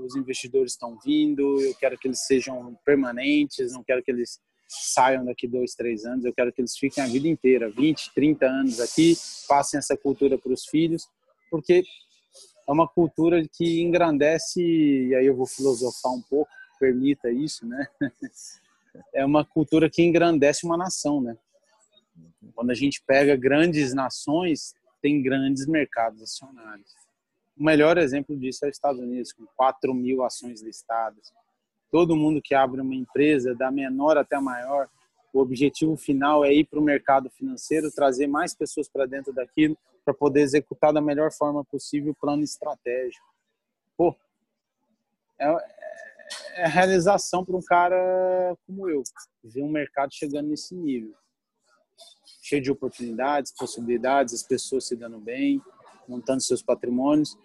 os 0.06 0.16
investidores 0.16 0.74
estão 0.74 0.98
vindo, 1.04 1.60
eu 1.62 1.74
quero 1.76 1.98
que 1.98 2.08
eles 2.08 2.26
sejam 2.26 2.78
permanentes, 2.86 3.74
não 3.74 3.84
quero 3.84 4.04
que 4.04 4.12
eles 4.12 4.40
saiam 4.68 5.26
daqui 5.26 5.48
dois, 5.48 5.74
três 5.74 6.06
anos. 6.06 6.26
Eu 6.26 6.34
quero 6.34 6.52
que 6.52 6.62
eles 6.62 6.78
fiquem 6.78 7.04
a 7.04 7.08
vida 7.08 7.28
inteira, 7.28 7.70
20, 7.70 8.14
30 8.14 8.46
anos 8.46 8.80
aqui, 8.80 9.16
passem 9.48 9.78
essa 9.78 9.98
cultura 9.98 10.38
para 10.38 10.54
os 10.54 10.66
filhos, 10.66 11.08
porque 11.50 11.84
é 12.68 12.72
uma 12.72 12.88
cultura 12.88 13.44
que 13.54 13.82
engrandece, 13.82 14.62
e 14.62 15.16
aí 15.16 15.26
eu 15.26 15.36
vou 15.36 15.46
filosofar 15.46 16.12
um 16.12 16.22
pouco, 16.22 16.50
permita 16.86 17.32
isso, 17.32 17.66
né? 17.66 17.88
É 19.14 19.26
uma 19.26 19.44
cultura 19.44 19.90
que 19.90 20.02
engrandece 20.02 20.66
uma 20.66 20.78
nação, 20.78 21.20
né? 21.20 21.38
Quando 22.54 22.70
a 22.72 22.74
gente 22.74 23.04
pega 23.06 23.36
grandes 23.36 23.94
nações, 23.94 24.74
tem 25.02 25.22
grandes 25.22 25.68
mercados 25.68 26.22
acionários. 26.22 26.94
O 27.58 27.64
melhor 27.64 27.98
exemplo 27.98 28.38
disso 28.38 28.66
é 28.66 28.70
os 28.70 28.76
Estados 28.76 29.02
Unidos, 29.02 29.34
com 29.34 29.46
4 29.56 29.94
mil 29.94 30.24
ações 30.24 30.62
listadas 30.62 31.34
todo 31.96 32.14
mundo 32.14 32.42
que 32.42 32.54
abre 32.54 32.82
uma 32.82 32.94
empresa, 32.94 33.56
da 33.56 33.72
menor 33.72 34.18
até 34.18 34.36
a 34.36 34.42
maior, 34.42 34.90
o 35.32 35.40
objetivo 35.40 35.96
final 35.96 36.44
é 36.44 36.54
ir 36.54 36.66
para 36.66 36.78
o 36.78 36.84
mercado 36.84 37.30
financeiro, 37.30 37.90
trazer 37.90 38.28
mais 38.28 38.54
pessoas 38.54 38.90
para 38.90 39.06
dentro 39.06 39.32
daquilo, 39.32 39.78
para 40.04 40.14
poder 40.14 40.42
executar 40.42 40.92
da 40.92 41.00
melhor 41.00 41.32
forma 41.32 41.64
possível 41.64 42.12
o 42.12 42.16
plano 42.16 42.44
estratégico. 42.44 43.26
Pô, 43.96 44.14
é, 45.40 45.48
é 46.56 46.68
realização 46.68 47.44
para 47.44 47.56
um 47.56 47.62
cara 47.62 48.56
como 48.66 48.90
eu, 48.90 49.04
ver 49.44 49.64
um 49.64 49.70
mercado 49.70 50.14
chegando 50.14 50.50
nesse 50.50 50.76
nível. 50.76 51.14
Cheio 52.42 52.62
de 52.62 52.72
oportunidades, 52.72 53.54
possibilidades, 53.56 54.34
as 54.34 54.44
pessoas 54.44 54.88
se 54.88 54.96
dando 54.96 55.20
bem, 55.20 55.62
montando 56.08 56.42
seus 56.42 56.62
patrimônios 56.62 57.38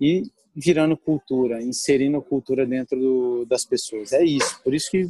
e 0.00 0.22
virando 0.54 0.96
cultura, 0.96 1.62
inserindo 1.62 2.20
cultura 2.20 2.66
dentro 2.66 2.98
do, 2.98 3.46
das 3.46 3.64
pessoas. 3.64 4.12
É 4.12 4.22
isso. 4.22 4.62
Por 4.62 4.74
isso 4.74 4.90
que 4.90 5.08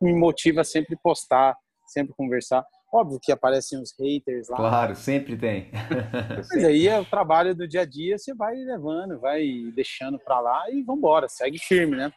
me 0.00 0.12
motiva 0.14 0.62
sempre 0.64 0.96
postar, 0.96 1.56
sempre 1.86 2.14
conversar. 2.14 2.64
Óbvio 2.92 3.18
que 3.20 3.32
aparecem 3.32 3.80
os 3.80 3.92
haters 3.98 4.48
lá. 4.48 4.56
Claro, 4.56 4.94
sempre 4.94 5.36
tem. 5.36 5.68
Mas 6.52 6.64
aí 6.64 6.86
é 6.86 7.00
o 7.00 7.04
trabalho 7.04 7.52
do 7.54 7.66
dia 7.66 7.80
a 7.80 7.84
dia, 7.84 8.16
você 8.16 8.32
vai 8.32 8.54
levando, 8.54 9.18
vai 9.18 9.44
deixando 9.74 10.16
para 10.16 10.38
lá 10.40 10.70
e 10.70 10.80
vambora, 10.82 11.28
segue 11.28 11.58
firme, 11.58 11.96
né? 11.96 12.12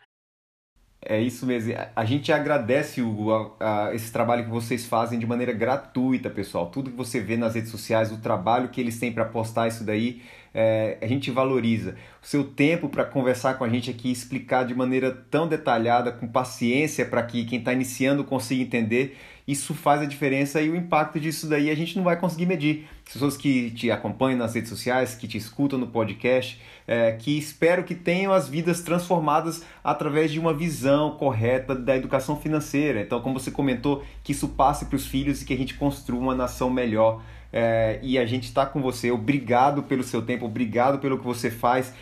É 1.01 1.21
isso 1.21 1.45
mesmo. 1.45 1.73
A 1.95 2.03
gente 2.05 2.31
agradece, 2.31 3.01
Hugo, 3.01 3.31
a, 3.31 3.87
a, 3.87 3.95
esse 3.95 4.11
trabalho 4.11 4.43
que 4.45 4.49
vocês 4.49 4.85
fazem 4.85 5.19
de 5.19 5.27
maneira 5.27 5.53
gratuita, 5.53 6.29
pessoal. 6.29 6.67
Tudo 6.71 6.89
que 6.89 6.97
você 6.97 7.19
vê 7.19 7.37
nas 7.37 7.55
redes 7.55 7.69
sociais, 7.69 8.11
o 8.11 8.17
trabalho 8.17 8.69
que 8.69 8.81
eles 8.81 8.99
têm 8.99 9.11
para 9.11 9.23
postar 9.23 9.67
isso 9.67 9.83
daí, 9.83 10.21
é, 10.53 10.97
a 10.99 11.05
gente 11.05 11.29
valoriza. 11.29 11.95
O 12.21 12.25
seu 12.25 12.43
tempo 12.43 12.89
para 12.89 13.05
conversar 13.05 13.57
com 13.59 13.63
a 13.63 13.69
gente 13.69 13.91
aqui, 13.91 14.11
explicar 14.11 14.65
de 14.65 14.73
maneira 14.73 15.11
tão 15.29 15.47
detalhada, 15.47 16.11
com 16.11 16.27
paciência, 16.27 17.05
para 17.05 17.21
que 17.23 17.45
quem 17.45 17.59
está 17.59 17.71
iniciando 17.71 18.23
consiga 18.23 18.63
entender 18.63 19.15
isso 19.47 19.73
faz 19.73 20.01
a 20.01 20.05
diferença 20.05 20.61
e 20.61 20.69
o 20.69 20.75
impacto 20.75 21.19
disso 21.19 21.47
daí 21.47 21.69
a 21.69 21.75
gente 21.75 21.95
não 21.95 22.03
vai 22.03 22.19
conseguir 22.19 22.45
medir. 22.45 22.85
Pessoas 23.05 23.37
que 23.37 23.71
te 23.71 23.89
acompanham 23.89 24.37
nas 24.37 24.53
redes 24.53 24.69
sociais, 24.69 25.15
que 25.15 25.25
te 25.25 25.37
escutam 25.37 25.79
no 25.79 25.87
podcast, 25.87 26.61
é, 26.85 27.13
que 27.13 27.37
espero 27.37 27.85
que 27.85 27.95
tenham 27.95 28.33
as 28.33 28.49
vidas 28.49 28.81
transformadas 28.81 29.63
através 29.81 30.31
de 30.31 30.39
uma 30.39 30.53
visão 30.53 31.11
correta 31.11 31.73
da 31.73 31.95
educação 31.95 32.35
financeira. 32.35 32.99
Então, 32.99 33.21
como 33.21 33.39
você 33.39 33.49
comentou, 33.49 34.03
que 34.21 34.33
isso 34.33 34.49
passe 34.49 34.85
para 34.85 34.97
os 34.97 35.07
filhos 35.07 35.41
e 35.41 35.45
que 35.45 35.53
a 35.53 35.57
gente 35.57 35.75
construa 35.75 36.19
uma 36.19 36.35
nação 36.35 36.69
melhor. 36.69 37.23
É, 37.53 37.99
e 38.03 38.19
a 38.19 38.25
gente 38.25 38.43
está 38.43 38.65
com 38.65 38.81
você. 38.81 39.09
Obrigado 39.09 39.83
pelo 39.83 40.03
seu 40.03 40.21
tempo, 40.21 40.45
obrigado 40.45 40.99
pelo 40.99 41.17
que 41.17 41.23
você 41.23 41.49
faz 41.49 41.93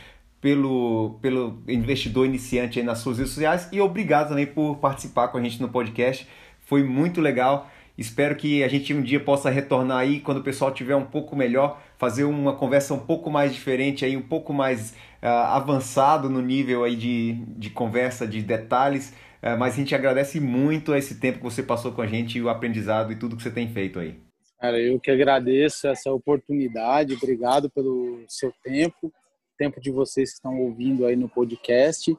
pelo, 0.46 1.18
pelo 1.24 1.64
investidor 1.68 2.24
iniciante 2.24 2.84
nas 2.84 3.00
suas 3.00 3.18
redes 3.18 3.34
sociais 3.34 3.68
e 3.72 3.82
obrigado 3.82 4.30
também 4.30 4.46
por 4.46 4.76
participar 4.76 5.30
com 5.30 5.40
a 5.40 5.42
gente 5.42 5.60
no 5.60 5.70
podcast. 5.70 6.28
Foi 6.66 6.84
muito 6.84 7.22
legal 7.22 7.70
Espero 7.98 8.36
que 8.36 8.62
a 8.62 8.68
gente 8.68 8.94
um 8.94 9.02
dia 9.02 9.20
possa 9.22 9.50
retornar 9.50 10.00
aí 10.00 10.20
quando 10.20 10.40
o 10.40 10.44
pessoal 10.44 10.74
tiver 10.74 10.96
um 10.96 11.06
pouco 11.06 11.36
melhor, 11.36 11.82
fazer 11.98 12.26
uma 12.26 12.54
conversa 12.54 12.94
um 12.94 13.00
pouco 13.00 13.30
mais 13.30 13.54
diferente 13.54 14.04
aí, 14.04 14.18
um 14.18 14.22
pouco 14.22 14.52
mais 14.52 14.92
uh, 15.24 15.28
avançado 15.28 16.30
no 16.30 16.42
nível 16.42 16.84
aí 16.84 16.96
de, 16.96 17.34
de 17.58 17.70
conversa, 17.70 18.28
de 18.28 18.42
detalhes. 18.42 19.14
Uh, 19.42 19.58
mas 19.58 19.76
a 19.76 19.78
gente 19.78 19.96
agradece 19.96 20.42
muito 20.42 20.94
esse 20.94 21.22
tempo 21.22 21.38
que 21.38 21.44
você 21.44 21.64
passou 21.64 21.94
com 21.94 22.02
a 22.02 22.08
gente, 22.08 22.42
o 22.42 22.50
aprendizado 22.50 23.14
e 23.14 23.16
tudo 23.16 23.38
que 23.38 23.44
você 23.44 23.52
tem 23.52 23.70
feito 23.70 23.98
aí. 23.98 24.20
Cara, 24.60 24.78
eu 24.78 25.00
que 25.00 25.12
agradeço 25.12 25.88
essa 25.88 26.12
oportunidade. 26.12 27.14
Obrigado 27.14 27.70
pelo 27.70 28.26
seu 28.28 28.52
tempo, 28.62 29.14
tempo 29.58 29.80
de 29.80 29.90
vocês 29.90 30.32
que 30.32 30.36
estão 30.36 30.60
ouvindo 30.60 31.06
aí 31.06 31.16
no 31.16 31.30
podcast. 31.30 32.14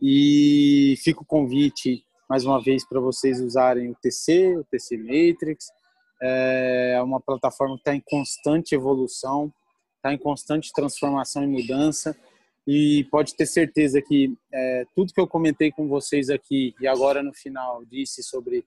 E 0.00 0.94
fica 1.02 1.20
o 1.20 1.26
convite 1.26 2.02
mais 2.32 2.46
uma 2.46 2.62
vez 2.62 2.82
para 2.82 2.98
vocês 2.98 3.42
usarem 3.42 3.90
o 3.90 3.94
TC, 3.94 4.56
o 4.56 4.64
TC 4.64 4.96
Matrix. 4.96 5.70
É 6.18 6.98
uma 7.02 7.20
plataforma 7.20 7.74
que 7.74 7.82
está 7.82 7.94
em 7.94 8.00
constante 8.00 8.74
evolução, 8.74 9.52
está 9.96 10.14
em 10.14 10.16
constante 10.16 10.72
transformação 10.72 11.44
e 11.44 11.46
mudança. 11.46 12.16
E 12.66 13.06
pode 13.10 13.36
ter 13.36 13.44
certeza 13.44 14.00
que 14.00 14.34
é, 14.50 14.86
tudo 14.94 15.12
que 15.12 15.20
eu 15.20 15.26
comentei 15.26 15.70
com 15.70 15.86
vocês 15.86 16.30
aqui 16.30 16.74
e 16.80 16.88
agora 16.88 17.22
no 17.22 17.34
final 17.34 17.84
disse 17.84 18.22
sobre 18.22 18.64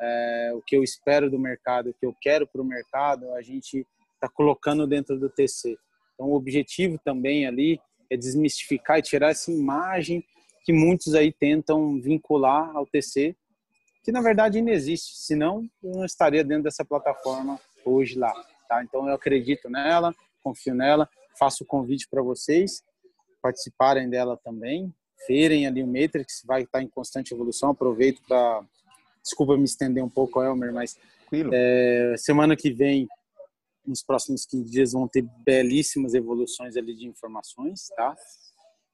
é, 0.00 0.52
o 0.54 0.62
que 0.62 0.76
eu 0.76 0.84
espero 0.84 1.28
do 1.28 1.36
mercado, 1.36 1.90
o 1.90 1.94
que 1.94 2.06
eu 2.06 2.14
quero 2.20 2.46
para 2.46 2.62
o 2.62 2.64
mercado, 2.64 3.34
a 3.34 3.42
gente 3.42 3.84
está 4.14 4.28
colocando 4.28 4.86
dentro 4.86 5.18
do 5.18 5.28
TC. 5.28 5.76
Então, 6.14 6.28
o 6.28 6.36
objetivo 6.36 6.96
também 7.04 7.44
ali 7.44 7.80
é 8.08 8.16
desmistificar 8.16 9.00
e 9.00 9.02
tirar 9.02 9.30
essa 9.30 9.50
imagem 9.50 10.24
que 10.64 10.72
muitos 10.72 11.14
aí 11.14 11.32
tentam 11.32 12.00
vincular 12.00 12.74
ao 12.76 12.86
TC, 12.86 13.36
que 14.02 14.12
na 14.12 14.20
verdade 14.20 14.58
ainda 14.58 14.70
existe, 14.70 15.16
senão 15.16 15.68
eu 15.82 15.90
não 15.92 16.04
estaria 16.04 16.44
dentro 16.44 16.64
dessa 16.64 16.84
plataforma 16.84 17.58
hoje 17.84 18.18
lá, 18.18 18.32
tá? 18.68 18.82
Então 18.82 19.08
eu 19.08 19.14
acredito 19.14 19.68
nela, 19.68 20.14
confio 20.42 20.74
nela, 20.74 21.08
faço 21.38 21.64
o 21.64 21.66
convite 21.66 22.08
para 22.10 22.22
vocês 22.22 22.82
participarem 23.40 24.08
dela 24.08 24.36
também, 24.36 24.92
verem 25.26 25.66
ali 25.66 25.82
o 25.82 25.86
Matrix, 25.86 26.42
vai 26.44 26.62
estar 26.62 26.82
em 26.82 26.88
constante 26.88 27.32
evolução, 27.34 27.70
aproveito 27.70 28.22
para 28.26 28.64
desculpa 29.22 29.56
me 29.56 29.64
estender 29.64 30.02
um 30.02 30.08
pouco, 30.08 30.42
Elmer, 30.42 30.72
mas 30.72 30.98
é, 31.52 32.14
semana 32.16 32.56
que 32.56 32.72
vem, 32.72 33.06
nos 33.86 34.02
próximos 34.02 34.46
15 34.46 34.70
dias, 34.70 34.92
vão 34.92 35.06
ter 35.06 35.22
belíssimas 35.44 36.14
evoluções 36.14 36.76
ali 36.76 36.94
de 36.94 37.06
informações, 37.06 37.88
tá? 37.96 38.16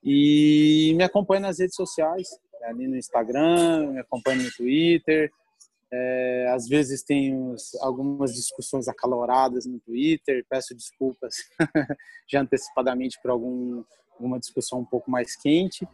E 0.09 0.95
me 0.95 1.03
acompanha 1.03 1.41
nas 1.41 1.59
redes 1.59 1.75
sociais, 1.75 2.29
ali 2.63 2.87
no 2.87 2.97
Instagram, 2.97 3.91
me 3.91 3.99
acompanha 3.99 4.41
no 4.41 4.53
Twitter. 4.53 5.33
É, 5.93 6.49
às 6.55 6.69
vezes 6.69 7.03
tem 7.03 7.35
algumas 7.81 8.33
discussões 8.33 8.87
acaloradas 8.87 9.67
no 9.67 9.81
Twitter, 9.81 10.47
peço 10.49 10.77
desculpas 10.77 11.35
já 12.31 12.41
antecipadamente 12.41 13.19
por 13.21 13.33
algum, 13.33 13.83
alguma 14.13 14.39
discussão 14.39 14.79
um 14.79 14.85
pouco 14.85 15.11
mais 15.11 15.35
quente, 15.35 15.87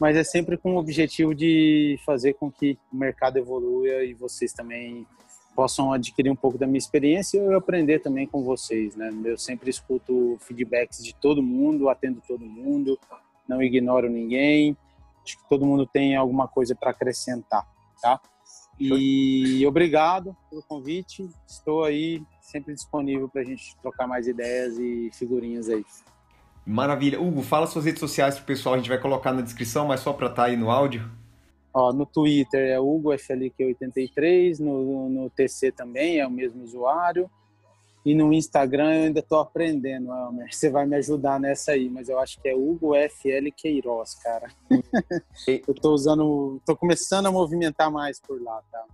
mas 0.00 0.16
é 0.16 0.24
sempre 0.24 0.56
com 0.56 0.74
o 0.74 0.78
objetivo 0.78 1.32
de 1.32 1.96
fazer 2.04 2.34
com 2.34 2.50
que 2.50 2.76
o 2.92 2.96
mercado 2.96 3.38
evolua 3.38 4.04
e 4.04 4.14
vocês 4.14 4.52
também 4.52 5.06
possam 5.54 5.92
adquirir 5.92 6.30
um 6.30 6.36
pouco 6.36 6.58
da 6.58 6.66
minha 6.66 6.78
experiência 6.78 7.38
e 7.38 7.40
eu 7.40 7.56
aprender 7.56 8.00
também 8.00 8.26
com 8.26 8.42
vocês, 8.42 8.96
né? 8.96 9.10
Eu 9.24 9.36
sempre 9.36 9.70
escuto 9.70 10.38
feedbacks 10.40 11.04
de 11.04 11.14
todo 11.14 11.42
mundo, 11.42 11.88
atendo 11.88 12.22
todo 12.26 12.44
mundo, 12.44 12.98
não 13.50 13.62
ignoro 13.62 14.08
ninguém. 14.08 14.76
Acho 15.24 15.36
que 15.36 15.48
todo 15.48 15.66
mundo 15.66 15.86
tem 15.86 16.16
alguma 16.16 16.48
coisa 16.48 16.74
para 16.74 16.92
acrescentar, 16.92 17.66
tá? 18.00 18.20
E 18.78 19.66
obrigado 19.66 20.34
pelo 20.48 20.62
convite. 20.62 21.28
Estou 21.46 21.84
aí 21.84 22.22
sempre 22.40 22.72
disponível 22.72 23.28
para 23.28 23.42
a 23.42 23.44
gente 23.44 23.76
trocar 23.82 24.06
mais 24.06 24.26
ideias 24.26 24.78
e 24.78 25.10
figurinhas 25.12 25.68
aí. 25.68 25.84
Maravilha. 26.64 27.20
Hugo, 27.20 27.42
fala 27.42 27.66
suas 27.66 27.84
redes 27.84 28.00
sociais 28.00 28.36
para 28.36 28.42
o 28.42 28.46
pessoal. 28.46 28.74
A 28.74 28.78
gente 28.78 28.88
vai 28.88 28.98
colocar 28.98 29.32
na 29.32 29.42
descrição, 29.42 29.86
mas 29.86 30.00
só 30.00 30.14
para 30.14 30.28
estar 30.28 30.44
tá 30.44 30.48
aí 30.48 30.56
no 30.56 30.70
áudio. 30.70 31.10
Ó, 31.74 31.92
no 31.92 32.06
Twitter 32.06 32.70
é 32.70 32.78
HugoFLQ83, 32.78 34.58
no, 34.58 35.08
no 35.08 35.30
TC 35.30 35.70
também 35.72 36.18
é 36.18 36.26
o 36.26 36.30
mesmo 36.30 36.64
usuário. 36.64 37.30
E 38.04 38.14
no 38.14 38.32
Instagram 38.32 38.94
eu 38.94 39.02
ainda 39.04 39.20
estou 39.20 39.38
aprendendo, 39.38 40.10
Elmer. 40.12 40.48
Você 40.50 40.70
vai 40.70 40.86
me 40.86 40.96
ajudar 40.96 41.38
nessa 41.38 41.72
aí, 41.72 41.90
mas 41.90 42.08
eu 42.08 42.18
acho 42.18 42.40
que 42.40 42.48
é 42.48 42.54
Hugo 42.54 42.92
FL 42.94 43.50
Queiroz, 43.54 44.14
cara. 44.14 44.48
eu 45.46 45.74
estou 45.74 45.92
usando, 45.92 46.56
estou 46.58 46.76
começando 46.76 47.26
a 47.26 47.32
movimentar 47.32 47.90
mais 47.90 48.18
por 48.18 48.42
lá, 48.42 48.62
tá? 48.72 48.84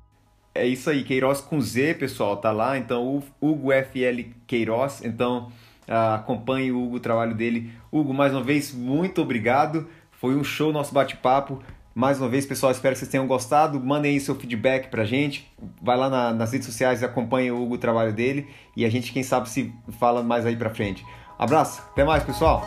É 0.54 0.66
isso 0.66 0.90
aí, 0.90 1.04
Queiroz 1.04 1.40
com 1.40 1.60
Z, 1.60 1.94
pessoal, 1.94 2.36
tá 2.38 2.50
lá. 2.50 2.78
Então, 2.78 3.22
Hugo 3.40 3.68
FL 3.70 4.30
Queiroz. 4.46 5.04
Então, 5.04 5.52
uh, 5.86 6.14
acompanhe 6.14 6.72
o 6.72 6.82
Hugo, 6.82 6.96
o 6.96 7.00
trabalho 7.00 7.34
dele. 7.34 7.70
Hugo, 7.92 8.12
mais 8.12 8.32
uma 8.32 8.42
vez, 8.42 8.72
muito 8.72 9.20
obrigado. 9.22 9.86
Foi 10.12 10.34
um 10.34 10.42
show 10.42 10.72
nosso 10.72 10.94
bate-papo. 10.94 11.62
Mais 11.96 12.20
uma 12.20 12.28
vez, 12.28 12.44
pessoal, 12.44 12.70
espero 12.70 12.92
que 12.92 12.98
vocês 12.98 13.10
tenham 13.10 13.26
gostado. 13.26 13.80
Mandem 13.80 14.12
aí 14.12 14.20
seu 14.20 14.34
feedback 14.34 14.90
pra 14.90 15.06
gente. 15.06 15.50
Vai 15.80 15.96
lá 15.96 16.10
na, 16.10 16.30
nas 16.30 16.52
redes 16.52 16.66
sociais 16.66 17.00
e 17.00 17.06
acompanhe 17.06 17.50
o, 17.50 17.62
Hugo, 17.62 17.76
o 17.76 17.78
trabalho 17.78 18.12
dele. 18.12 18.46
E 18.76 18.84
a 18.84 18.90
gente, 18.90 19.10
quem 19.10 19.22
sabe, 19.22 19.48
se 19.48 19.72
fala 19.98 20.22
mais 20.22 20.44
aí 20.44 20.54
pra 20.54 20.68
frente. 20.68 21.02
Abraço, 21.38 21.80
até 21.92 22.04
mais, 22.04 22.22
pessoal! 22.22 22.66